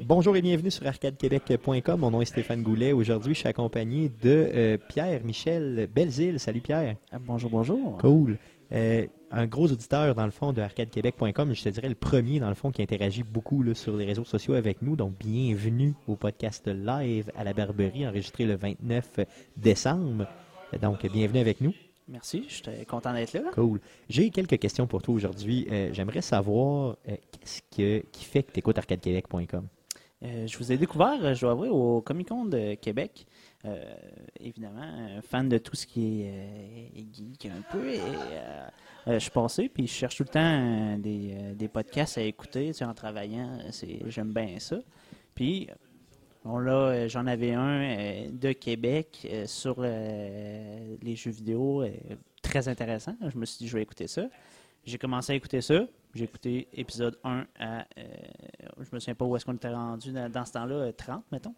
[0.00, 2.00] Bonjour et bienvenue sur arcadequebec.com.
[2.00, 2.92] Mon nom est Stéphane Goulet.
[2.92, 6.40] Aujourd'hui, je suis accompagné de euh, Pierre-Michel Belzile.
[6.40, 6.96] Salut Pierre.
[7.12, 7.98] Ah, bonjour, bonjour.
[7.98, 8.38] Cool.
[8.72, 11.54] Euh, un gros auditeur, dans le fond, de arcadequebec.com.
[11.54, 14.24] Je te dirais le premier, dans le fond, qui interagit beaucoup là, sur les réseaux
[14.24, 14.96] sociaux avec nous.
[14.96, 19.20] Donc, bienvenue au podcast live à la Barberie, enregistré le 29
[19.56, 20.26] décembre.
[20.80, 21.74] Donc, bienvenue avec nous.
[22.06, 23.50] Merci, je suis content d'être là.
[23.54, 23.80] Cool.
[24.08, 25.66] J'ai quelques questions pour toi aujourd'hui.
[25.70, 29.66] Euh, J'aimerais savoir euh, qu'est-ce que, qui fait que tu écoutes arcadequebec.com.
[30.22, 33.26] Euh, je vous ai découvert, je dois avouer, au Comic Con de Québec.
[34.38, 37.94] Évidemment, un fan de tout ce qui est geek un peu.
[37.94, 38.00] Et,
[39.06, 42.74] je suis passé, puis je cherche tout le temps des, des podcasts à écouter tu
[42.74, 43.58] sais, en travaillant.
[44.06, 44.78] J'aime bien ça.
[45.34, 45.68] Puis,
[46.44, 51.84] bon, là, euh, j'en avais un euh, de Québec euh, sur les jeux vidéo.
[52.42, 53.16] très intéressant.
[53.26, 54.28] Je me suis dit, je vais écouter ça.
[54.84, 55.86] J'ai commencé à écouter ça.
[56.14, 57.86] J'ai écouté épisode 1 à.
[57.96, 61.24] je me souviens pas où est-ce qu'on était rendu dans, dans ce temps-là, euh, 30,
[61.32, 61.54] mettons.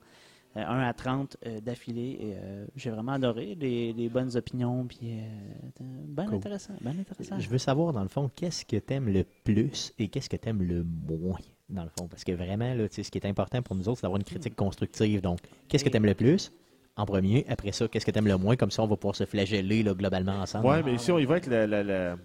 [0.57, 2.19] Euh, 1 à 30 euh, d'affilée.
[2.23, 3.55] Euh, j'ai vraiment adoré.
[3.57, 4.87] Des bonnes opinions.
[4.87, 6.37] Puis, euh, bien Cool.
[6.37, 6.75] intéressant.
[6.81, 7.39] Ben intéressant.
[7.39, 10.37] Je veux savoir, dans le fond, qu'est-ce que tu aimes le plus et qu'est-ce que
[10.37, 11.39] tu aimes le moins,
[11.69, 12.07] dans le fond.
[12.09, 14.55] Parce que vraiment, là, ce qui est important pour nous autres, c'est d'avoir une critique
[14.57, 15.21] constructive.
[15.21, 16.53] Donc, qu'est-ce que tu aimes le plus
[16.97, 17.45] en premier?
[17.49, 18.57] Après ça, qu'est-ce que tu aimes le moins?
[18.57, 20.67] Comme ça, on va pouvoir se flageller là, globalement ensemble.
[20.67, 22.17] Ouais, mais ici, on y va avec la- la- la-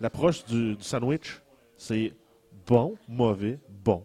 [0.00, 1.40] l'approche du, du sandwich.
[1.76, 2.12] C'est
[2.66, 4.02] bon, mauvais, bon.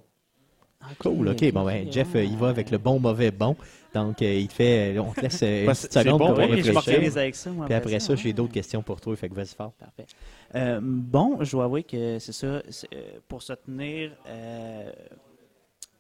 [1.00, 1.52] Cool, ok.
[1.52, 3.56] Bon, ben, Jeff, euh, il va avec le bon, mauvais, bon.
[4.06, 4.96] Donc, euh, il te fait.
[4.98, 6.74] euh, On te laisse euh, une petite seconde bon, pour ouais, puis je réfléchir.
[6.94, 7.50] m'organise avec ça.
[7.52, 9.16] moi, Puis après ça, j'ai d'autres questions pour toi.
[9.16, 9.74] Fait que vas-y fort.
[9.74, 10.06] Parfait.
[10.56, 12.62] Euh, bon, je dois avouer que c'est ça.
[13.28, 14.92] pour se tenir euh,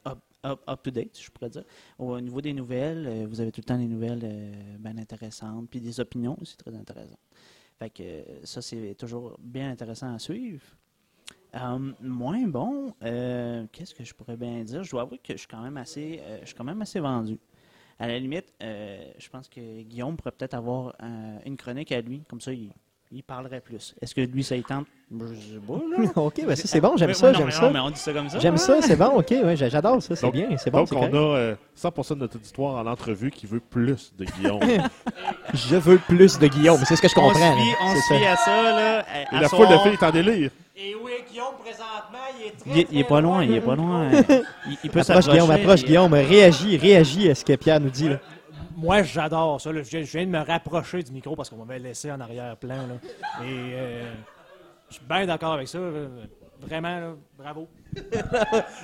[0.07, 1.63] up, up- up to date, je pourrais dire.
[1.99, 5.99] Au niveau des nouvelles, vous avez tout le temps des nouvelles bien intéressantes, puis des
[5.99, 7.17] opinions aussi très intéressantes.
[7.79, 8.03] Fait que
[8.43, 10.61] ça, c'est toujours bien intéressant à suivre.
[11.55, 14.83] Euh, moins bon, euh, qu'est-ce que je pourrais bien dire?
[14.83, 16.99] Je dois avouer que je suis quand même assez, euh, je suis quand même assez
[16.99, 17.39] vendu.
[17.99, 21.99] À la limite, euh, je pense que Guillaume pourrait peut-être avoir euh, une chronique à
[22.01, 22.69] lui, comme ça, il,
[23.11, 23.95] il parlerait plus.
[24.01, 24.85] Est-ce que lui, ça y tente?
[25.09, 26.11] Je sais pas, là.
[26.21, 26.95] ok, ben ça, c'est bon.
[26.97, 27.61] J'aime ça, j'aime ça.
[27.61, 28.37] non, mais on dit ça comme ça.
[28.39, 28.57] J'aime hein?
[28.57, 29.07] ça, c'est bon.
[29.17, 30.15] Ok, ouais, j'adore ça.
[30.15, 30.55] C'est Donc- bien.
[30.57, 30.79] C'est bon.
[30.79, 31.15] Donc, c'est on a correct.
[31.15, 34.59] euh, 100% de notre auditoire en entrevue qui veut plus de Guillaume.
[35.53, 36.81] Je veux plus de Guillaume.
[36.85, 37.55] C'est ce que je On comprends.
[37.57, 38.17] fie, on C'est se ça.
[38.19, 38.99] fie à ça, là.
[38.99, 40.51] à- Et à la foule de filles est en délire.
[40.75, 42.26] Et oui, Guillaume, présentement,
[42.65, 42.87] il est.
[42.91, 44.09] Il, pas loin, il est pas loin.
[44.69, 45.31] Il, il peut Approche s'approcher.
[45.31, 46.13] Guillaume, approche Guillaume.
[46.13, 48.09] Réagis, réagis à ce que Pierre nous dit.
[48.09, 48.19] Là.
[48.75, 49.71] Moi, j'adore ça.
[49.71, 49.81] là.
[49.83, 52.75] Je, viens, je viens de me rapprocher du micro parce qu'on m'avait laissé en arrière-plan.
[52.75, 53.43] là.
[53.43, 54.11] Et euh,
[54.89, 55.79] je suis bien d'accord avec ça.
[55.79, 56.07] là.
[56.59, 57.67] Vraiment, là, bravo.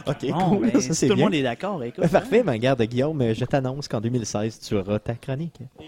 [0.07, 0.60] Ok, Bon, cool.
[0.72, 2.07] ben, ça, si c'est tout le monde est d'accord, écoute.
[2.07, 5.56] Parfait, ben, regarde, Guillaume, je t'annonce qu'en 2016, tu auras ta chronique.
[5.80, 5.85] Et,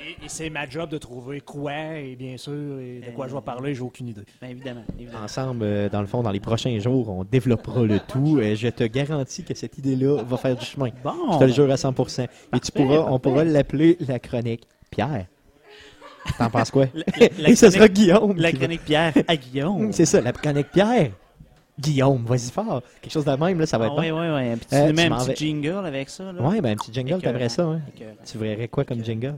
[0.00, 3.40] et c'est ma job de trouver quoi, et bien sûr, et de quoi je vais
[3.40, 4.22] parler, j'ai aucune idée.
[4.40, 5.24] Ben, évidemment, évidemment.
[5.24, 8.38] Ensemble, euh, dans le fond, dans les prochains jours, on développera le tout.
[8.40, 10.88] Euh, Je te garantis que cette idée-là va faire du chemin.
[11.04, 12.22] Bon, Je te le jure à 100%.
[12.24, 13.18] Et tu Parfait, pourras, on parfait.
[13.22, 15.26] pourra l'appeler la chronique Pierre.
[16.38, 16.86] T'en penses quoi?
[16.94, 18.36] La- la- la Et ce chronique- sera Guillaume.
[18.36, 19.92] La va- chronique Pierre à Guillaume.
[19.92, 21.10] C'est ça, la chronique Pierre.
[21.80, 22.82] Guillaume, vas-y fort.
[23.00, 24.56] Quelque chose de même, là, ça va être Ah, oui, oui, oui.
[24.56, 26.24] Puis tu Euh, mets tu un petit jingle avec ça.
[26.38, 27.80] Ouais, ben un petit jingle, t'aimerais ça, hein?
[28.24, 29.36] Tu verrais quoi comme jingle?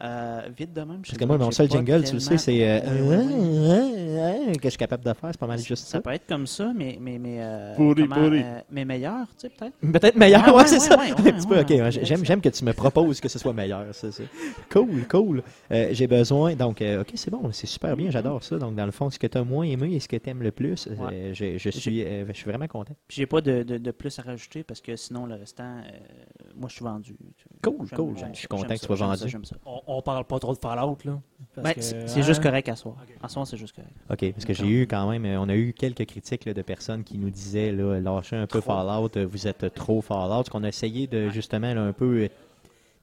[0.00, 0.90] Euh, vite de même.
[0.90, 4.46] je Parce sais que moi, mon seul jingle, tu le sais, c'est euh, Oui, oui,
[4.48, 4.56] oui.
[4.58, 5.30] que je suis capable de faire.
[5.32, 6.00] C'est pas mal juste Ça ça.
[6.00, 8.42] peut être comme ça, mais, mais, mais, euh, Pourri, comment, pourri.
[8.44, 9.74] euh, mais meilleur, tu sais, peut-être.
[9.92, 10.96] Peut-être meilleur, Ouais, ouais, ouais, c'est ouais, ça.
[10.98, 11.70] ouais, un ouais, petit peu, ouais, ok.
[11.70, 13.86] ouais, ouais, J'aime, j'aime que tu me proposes que ce soit meilleur.
[13.92, 14.28] Ça, c'est
[14.72, 15.42] cool, cool.
[15.72, 18.56] Euh, j'ai besoin, donc, euh, ok, c'est bon, c'est super bien, j'adore ça.
[18.58, 20.42] Donc, dans le fond, ce que tu as moins aimé et ce que tu aimes
[20.42, 21.30] le plus, euh, Ouais.
[21.34, 22.94] je, je suis, euh, je suis vraiment content.
[23.08, 26.37] Puis j'ai pas de, de, de plus à rajouter parce que sinon, le restant, euh,
[26.58, 27.16] moi, je suis vendu.
[27.62, 28.16] Cool, J'aime- cool.
[28.18, 29.18] j'aime Je suis content que tu sois vendu.
[29.18, 29.56] ça, j'aime ça.
[29.64, 31.20] On, on parle pas trop de Fallout, là.
[31.54, 32.96] parce Ben, que, c'est hein, juste correct à soir.
[33.02, 33.16] Ok.
[33.22, 33.92] En soir, c'est juste correct.
[34.10, 36.62] OK, parce que j'ai eu quand même, euh, on a eu quelques critiques là, de
[36.62, 38.72] personnes qui nous disaient, là, lâchez un peu Trop.
[38.74, 42.24] Fallout, euh, vous êtes trop Fallout, parce qu'on a essayé de, justement, là, un peu
[42.24, 42.28] euh,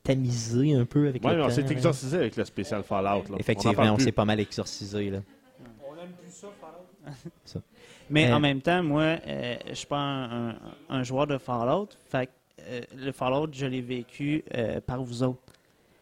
[0.04, 1.72] tamiser un peu avec Ouais, le on s'est là.
[1.72, 3.24] exorcisé avec le spécial Fallout.
[3.32, 3.38] Là.
[3.40, 5.20] Effectivement, on s'est pas mal exorcisé, là.
[5.90, 7.62] On aime plus ça, Fallout.
[8.10, 10.56] Mais Euh, en même temps, moi, euh, je suis pas un, un-
[10.90, 11.90] un joueur de Fallout.
[12.08, 15.40] Fait que, euh, le Fallout, je l'ai vécu euh, par vous autres.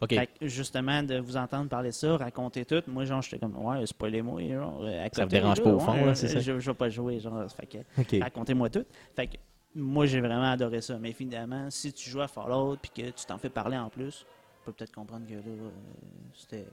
[0.09, 3.57] Fait que, justement, de vous entendre parler de ça, raconter tout, moi, genre, j'étais comme,
[3.57, 4.41] ouais, spoilez-moi.
[4.49, 6.41] Genre, euh, Ça vous dérange là, pas au fond, ouais, là, c'est ça?
[6.41, 8.21] Je, je vais pas jouer, genre, fait que, OK.
[8.21, 8.83] racontez-moi tout.
[9.15, 9.37] Fait que,
[9.75, 10.97] moi, j'ai vraiment adoré ça.
[10.97, 14.19] Mais finalement, si tu joues à Fallout puis que tu t'en fais parler en plus,
[14.19, 15.69] tu peux peut-être comprendre que là, euh,
[16.33, 16.65] c'était.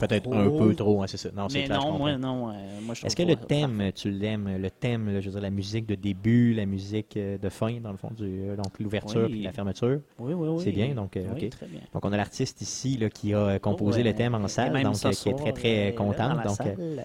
[0.00, 1.28] Peut-être un peu trop, hein, c'est ça.
[1.36, 2.08] Non, c'est Mais clair, je non, comprends.
[2.08, 2.48] moi, non.
[2.50, 5.40] euh, moi, je Est-ce que le thème, tu l'aimes, le thème, là, je veux dire,
[5.42, 8.78] la musique de début, la musique euh, de fin, dans le fond, du, euh, donc
[8.80, 9.30] l'ouverture Oui.
[9.32, 10.00] puis la fermeture?
[10.18, 10.60] Oui, oui, oui.
[10.64, 11.50] C'est bien, donc, euh, Oui, OK.
[11.50, 11.80] très bien.
[11.92, 14.94] Donc, on a l'artiste ici là, qui a composé Oh, le thème en salle, donc
[14.94, 15.96] qui est très, très la
[16.42, 16.74] Donc, salle.
[16.76, 17.04] ben,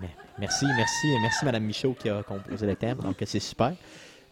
[0.00, 0.08] ben,
[0.38, 3.74] merci, merci, merci Madame Michaud qui a composé le thème, donc c'est super.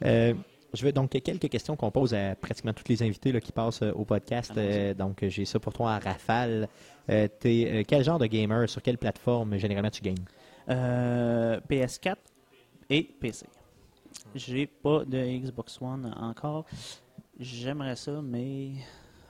[0.05, 0.35] Euh,
[0.75, 3.83] je veux donc quelques questions qu'on pose à pratiquement tous les invités là, qui passent
[3.83, 4.53] au podcast.
[4.57, 6.69] Euh, donc, j'ai ça pour toi en rafale.
[7.09, 10.15] Euh, t'es, euh, quel genre de gamer, sur quelle plateforme généralement tu games?
[10.69, 12.17] Euh, PS4
[12.91, 13.47] et PC.
[14.35, 16.65] J'ai pas de Xbox One encore.
[17.39, 18.71] J'aimerais ça, mais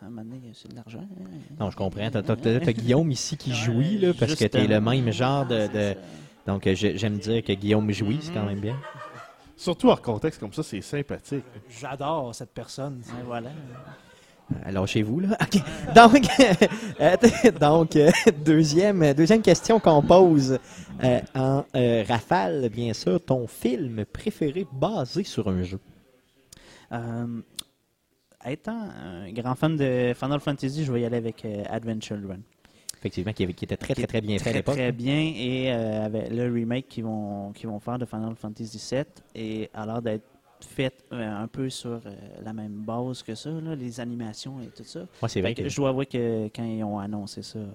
[0.00, 1.00] à un moment donné, c'est de l'argent.
[1.00, 1.38] hein.
[1.60, 2.10] Non, je comprends.
[2.10, 5.66] T'as, t'as Guillaume ici qui jouit, là, parce que t'es le même genre de...
[5.66, 5.96] de-
[6.46, 8.76] Donc, euh, j'ai- j'aime dire que Guillaume jouit, c'est quand même bien.
[9.56, 11.44] Surtout hors contexte comme ça, c'est sympathique.
[11.68, 13.02] J'adore cette personne.
[13.24, 13.50] Voilà.
[14.64, 15.36] Alors, chez vous, là.
[15.94, 16.26] Donc,
[17.00, 17.16] euh,
[17.60, 18.10] donc euh,
[18.44, 20.58] deuxième, deuxième question qu'on pose
[21.02, 23.20] euh, en euh, rafale, bien sûr.
[23.24, 25.80] Ton film préféré basé sur un jeu?
[26.92, 27.40] Euh,
[28.48, 32.42] étant un grand fan de Final Fantasy, je vais y aller avec euh, Advent Children.
[32.98, 34.74] Effectivement, qui, était très, très, très bien fait à Très, l'époque.
[34.76, 35.32] très bien.
[35.36, 39.04] Et euh, avec le remake qu'ils vont, qu'ils vont faire de Final Fantasy VII,
[39.34, 40.24] et a l'air d'être
[40.66, 42.00] fait euh, un peu sur euh,
[42.44, 45.06] la même base que ça, là, les animations et tout ça.
[45.22, 45.68] Moi, c'est vrai que que...
[45.68, 47.66] je dois avouer que quand ils ont annoncé ça, euh,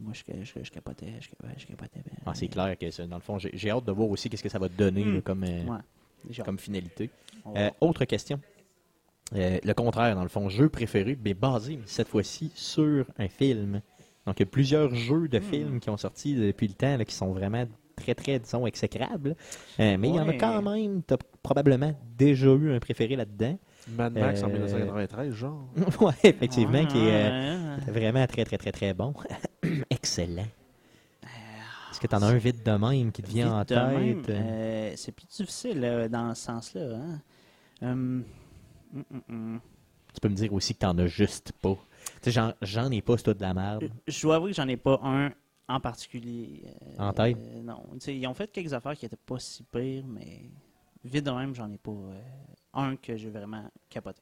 [0.00, 2.00] moi je, je, je capotais, je capotais, je capotais.
[2.26, 4.48] Ah, c'est clair que, ça, dans le fond, j'ai, hâte de voir aussi qu'est-ce que
[4.48, 5.14] ça va te donner Hmm.
[5.14, 7.10] là, comme, Ouais, finalité.
[7.80, 8.40] Autre question.
[9.32, 13.80] Le contraire, dans le fond, jeu préféré, mais basé cette fois-ci sur un film.
[14.26, 15.42] Donc, il y a plusieurs jeux de Hmm.
[15.42, 17.64] films qui ont sorti depuis le temps, là, qui sont vraiment
[17.96, 19.36] très, très, disons, exécrables.
[19.80, 23.16] Euh, mais il y en a quand même, tu as probablement déjà eu un préféré
[23.16, 23.58] là-dedans.
[23.88, 25.68] Mad Max en Euh, 1993, genre.
[26.00, 29.12] oui, effectivement, qui est euh, vraiment très, très, très, très bon.
[29.90, 30.46] Excellent.
[31.90, 33.68] Est-ce que tu en as un vite de même qui te vient en Vite
[34.26, 34.30] tête?
[34.30, 36.96] euh, c'est plus difficile euh, dans ce sens-là.
[36.96, 37.20] Hein?
[37.82, 38.24] Hum,
[38.94, 39.60] hum, hum.
[40.12, 41.76] Tu peux me dire aussi que tu n'en as juste pas.
[42.22, 43.90] Tu sais, j'en, ai pas, c'est de la merde.
[44.06, 45.30] Je dois avouer que j'en ai pas un
[45.68, 46.62] en particulier.
[46.98, 47.36] euh, En tête?
[47.38, 47.82] euh, non.
[47.94, 50.42] Tu sais, ils ont fait quelques affaires qui étaient pas si pires, mais
[51.04, 52.20] vite de même, j'en ai pas euh,
[52.74, 54.20] un que j'ai vraiment capoté.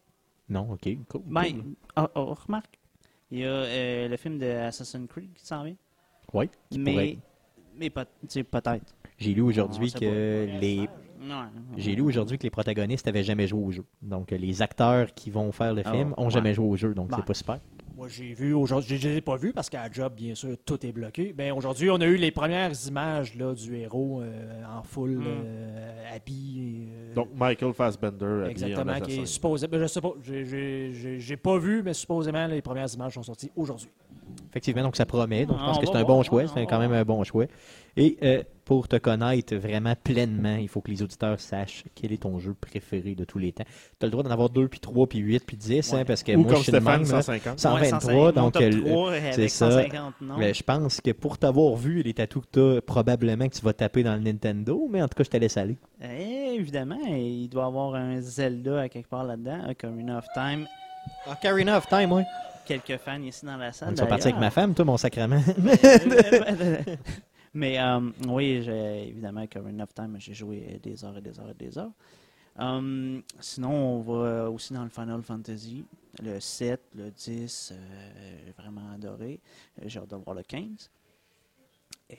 [0.48, 1.22] Non, ok, cool.
[1.26, 1.74] Ben, cool.
[1.96, 2.78] oh, oh, remarque,
[3.30, 5.76] il y a euh, le film de Assassin's Creed qui s'en vient.
[6.32, 7.18] Oui, pourrait Mais,
[7.76, 8.94] mais peut- tu sais, peut-être.
[9.18, 10.88] J'ai lu aujourd'hui que les
[11.76, 13.84] j'ai lu aujourd'hui que les protagonistes avaient jamais joué au jeu.
[14.00, 16.30] Donc les acteurs qui vont faire le Ah, film ont ouais.
[16.30, 17.16] jamais joué au jeu, donc Ben.
[17.16, 17.60] c'est pas super.
[18.02, 20.56] Moi, j'ai vu aujourd'hui, je ne l'ai pas vu parce qu'à la job, bien sûr,
[20.66, 21.32] tout est bloqué.
[21.32, 25.24] Ben, aujourd'hui, on a eu les premières images là, du héros euh, en full Mm.
[25.24, 26.88] euh, habillé.
[26.90, 29.68] euh, Donc, Michael Fassbender habillé en exactement, qui est supposé.
[29.68, 33.88] ben, je sais pas, j'ai- pas vu, mais supposément, les premières images sont sorties aujourd'hui.
[34.50, 35.46] Effectivement, donc ça promet.
[35.46, 36.48] Donc je Ah, pense que c'est un bon choix.
[36.48, 37.44] C'est quand même un bon choix.
[37.96, 42.22] Et euh, pour te connaître vraiment pleinement, il faut que les auditeurs sachent quel est
[42.22, 43.64] ton jeu préféré de tous les temps.
[43.98, 46.04] Tu as le droit d'en avoir 2, puis 3, puis 8, puis 10, hein, Ouais.
[46.04, 47.22] parce que Ou moi, comme je suis de Stéphane, même, là.
[47.22, 47.58] 150.
[47.58, 49.70] 123, Ouais, donc euh, 3 c'est ça.
[49.70, 50.36] 150 non?
[50.38, 53.62] Mais je pense que pour t'avoir vu les tatous que tu as, probablement que tu
[53.62, 55.76] vas taper dans le Nintendo, mais en tout cas, je te laisse aller.
[56.02, 60.24] Eh, évidemment, il doit y avoir un Zelda à quelque part là-dedans, un Ocarina of
[60.34, 60.66] Time.
[61.30, 62.22] Ocarina of Time, oui.
[62.64, 63.88] Quelques fans ici dans la salle.
[63.98, 65.42] On est parti avec ma femme, toi, mon sacrement.
[67.54, 71.50] Mais euh, oui, j'ai- évidemment, Ocarina of Time, j'ai joué des heures et des heures
[71.50, 71.92] et des heures.
[72.60, 75.84] Euh, sinon, on va aussi dans le Final Fantasy,
[76.22, 79.40] le 7, le 10, euh, j'ai vraiment adoré.
[79.84, 80.90] J'ai hâte de voir le 15.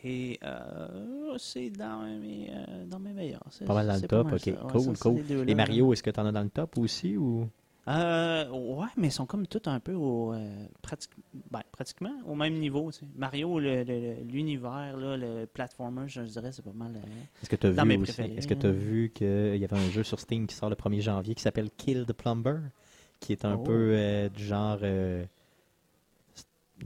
[0.03, 3.43] Et euh, c'est dans mes, euh, dans mes meilleurs.
[3.65, 4.39] Pas mal dans le top, ok.
[4.39, 4.51] ça.
[4.51, 5.19] Ouais, cool, ça, cool.
[5.21, 5.55] les Les.
[5.55, 7.47] Mario, est-ce que tu en as dans le top aussi ou?
[7.87, 10.65] Euh, ouais, mais ils sont comme tous un peu au, euh,
[11.51, 12.91] ben, pratiquement au même niveau.
[12.91, 13.05] tu sais.
[13.17, 16.93] Mario, le- le- l'univers, là, le platformer, je dirais, c'est pas mal.
[16.95, 16.99] euh,
[17.41, 18.71] est-ce que tu as Dans vu Est-ce que tu as hein.
[18.71, 21.69] vu qu'il y avait un jeu sur Steam qui sort le 1er janvier qui s'appelle
[21.75, 22.59] Kill the Plumber
[23.19, 23.63] qui est un Oh.
[23.63, 24.77] peu du genre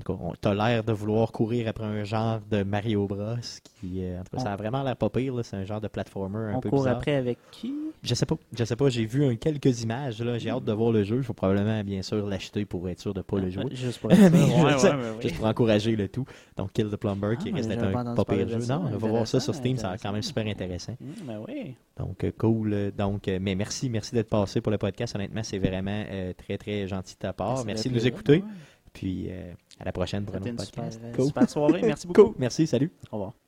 [0.10, 3.36] euh, tu as l'air de vouloir courir après un genre de Mario Bros
[3.82, 5.88] qui euh, en tout cas, ça a vraiment l'air pas pire c'est un genre de
[5.88, 6.98] platformer un on peu court bizarre.
[6.98, 7.74] après avec qui?
[8.04, 10.72] Je sais pas, je sais pas, j'ai vu un- quelques images là, j'ai hâte de
[10.72, 13.50] voir le jeu, je vais probablement bien sûr l'acheter pour être sûr de pas le
[13.50, 13.66] jouer.
[13.72, 14.30] Juste pour être sûr.
[14.32, 15.22] Mais Ouais, juste- ouais, ouais, ouais.
[15.22, 16.26] Juste pour encourager le tout.
[16.56, 18.58] Donc, Kill the Plumber, qui Ah, pas un pas pire jeu.
[18.68, 20.96] Non, on va voir ça sur Steam, ça a l'air quand même super intéressant.
[21.02, 21.76] Hum, ben oui.
[21.98, 22.92] Donc, euh, cool.
[22.98, 25.16] Donc, euh, mais merci, merci d'être passé pour le podcast.
[25.16, 27.66] Honnêtement, c'est vraiment euh, très, très gentil de ta part.
[27.66, 28.44] Merci fait de nous écouter.
[28.94, 31.02] Puis euh, à la prochaine pour un C'était autre une super, podcast.
[31.04, 31.26] euh, Cool.
[31.26, 31.82] super soirée.
[31.84, 32.24] Merci beaucoup.
[32.26, 32.36] Cool.
[32.40, 32.92] Merci, salut.
[33.12, 33.47] Au revoir.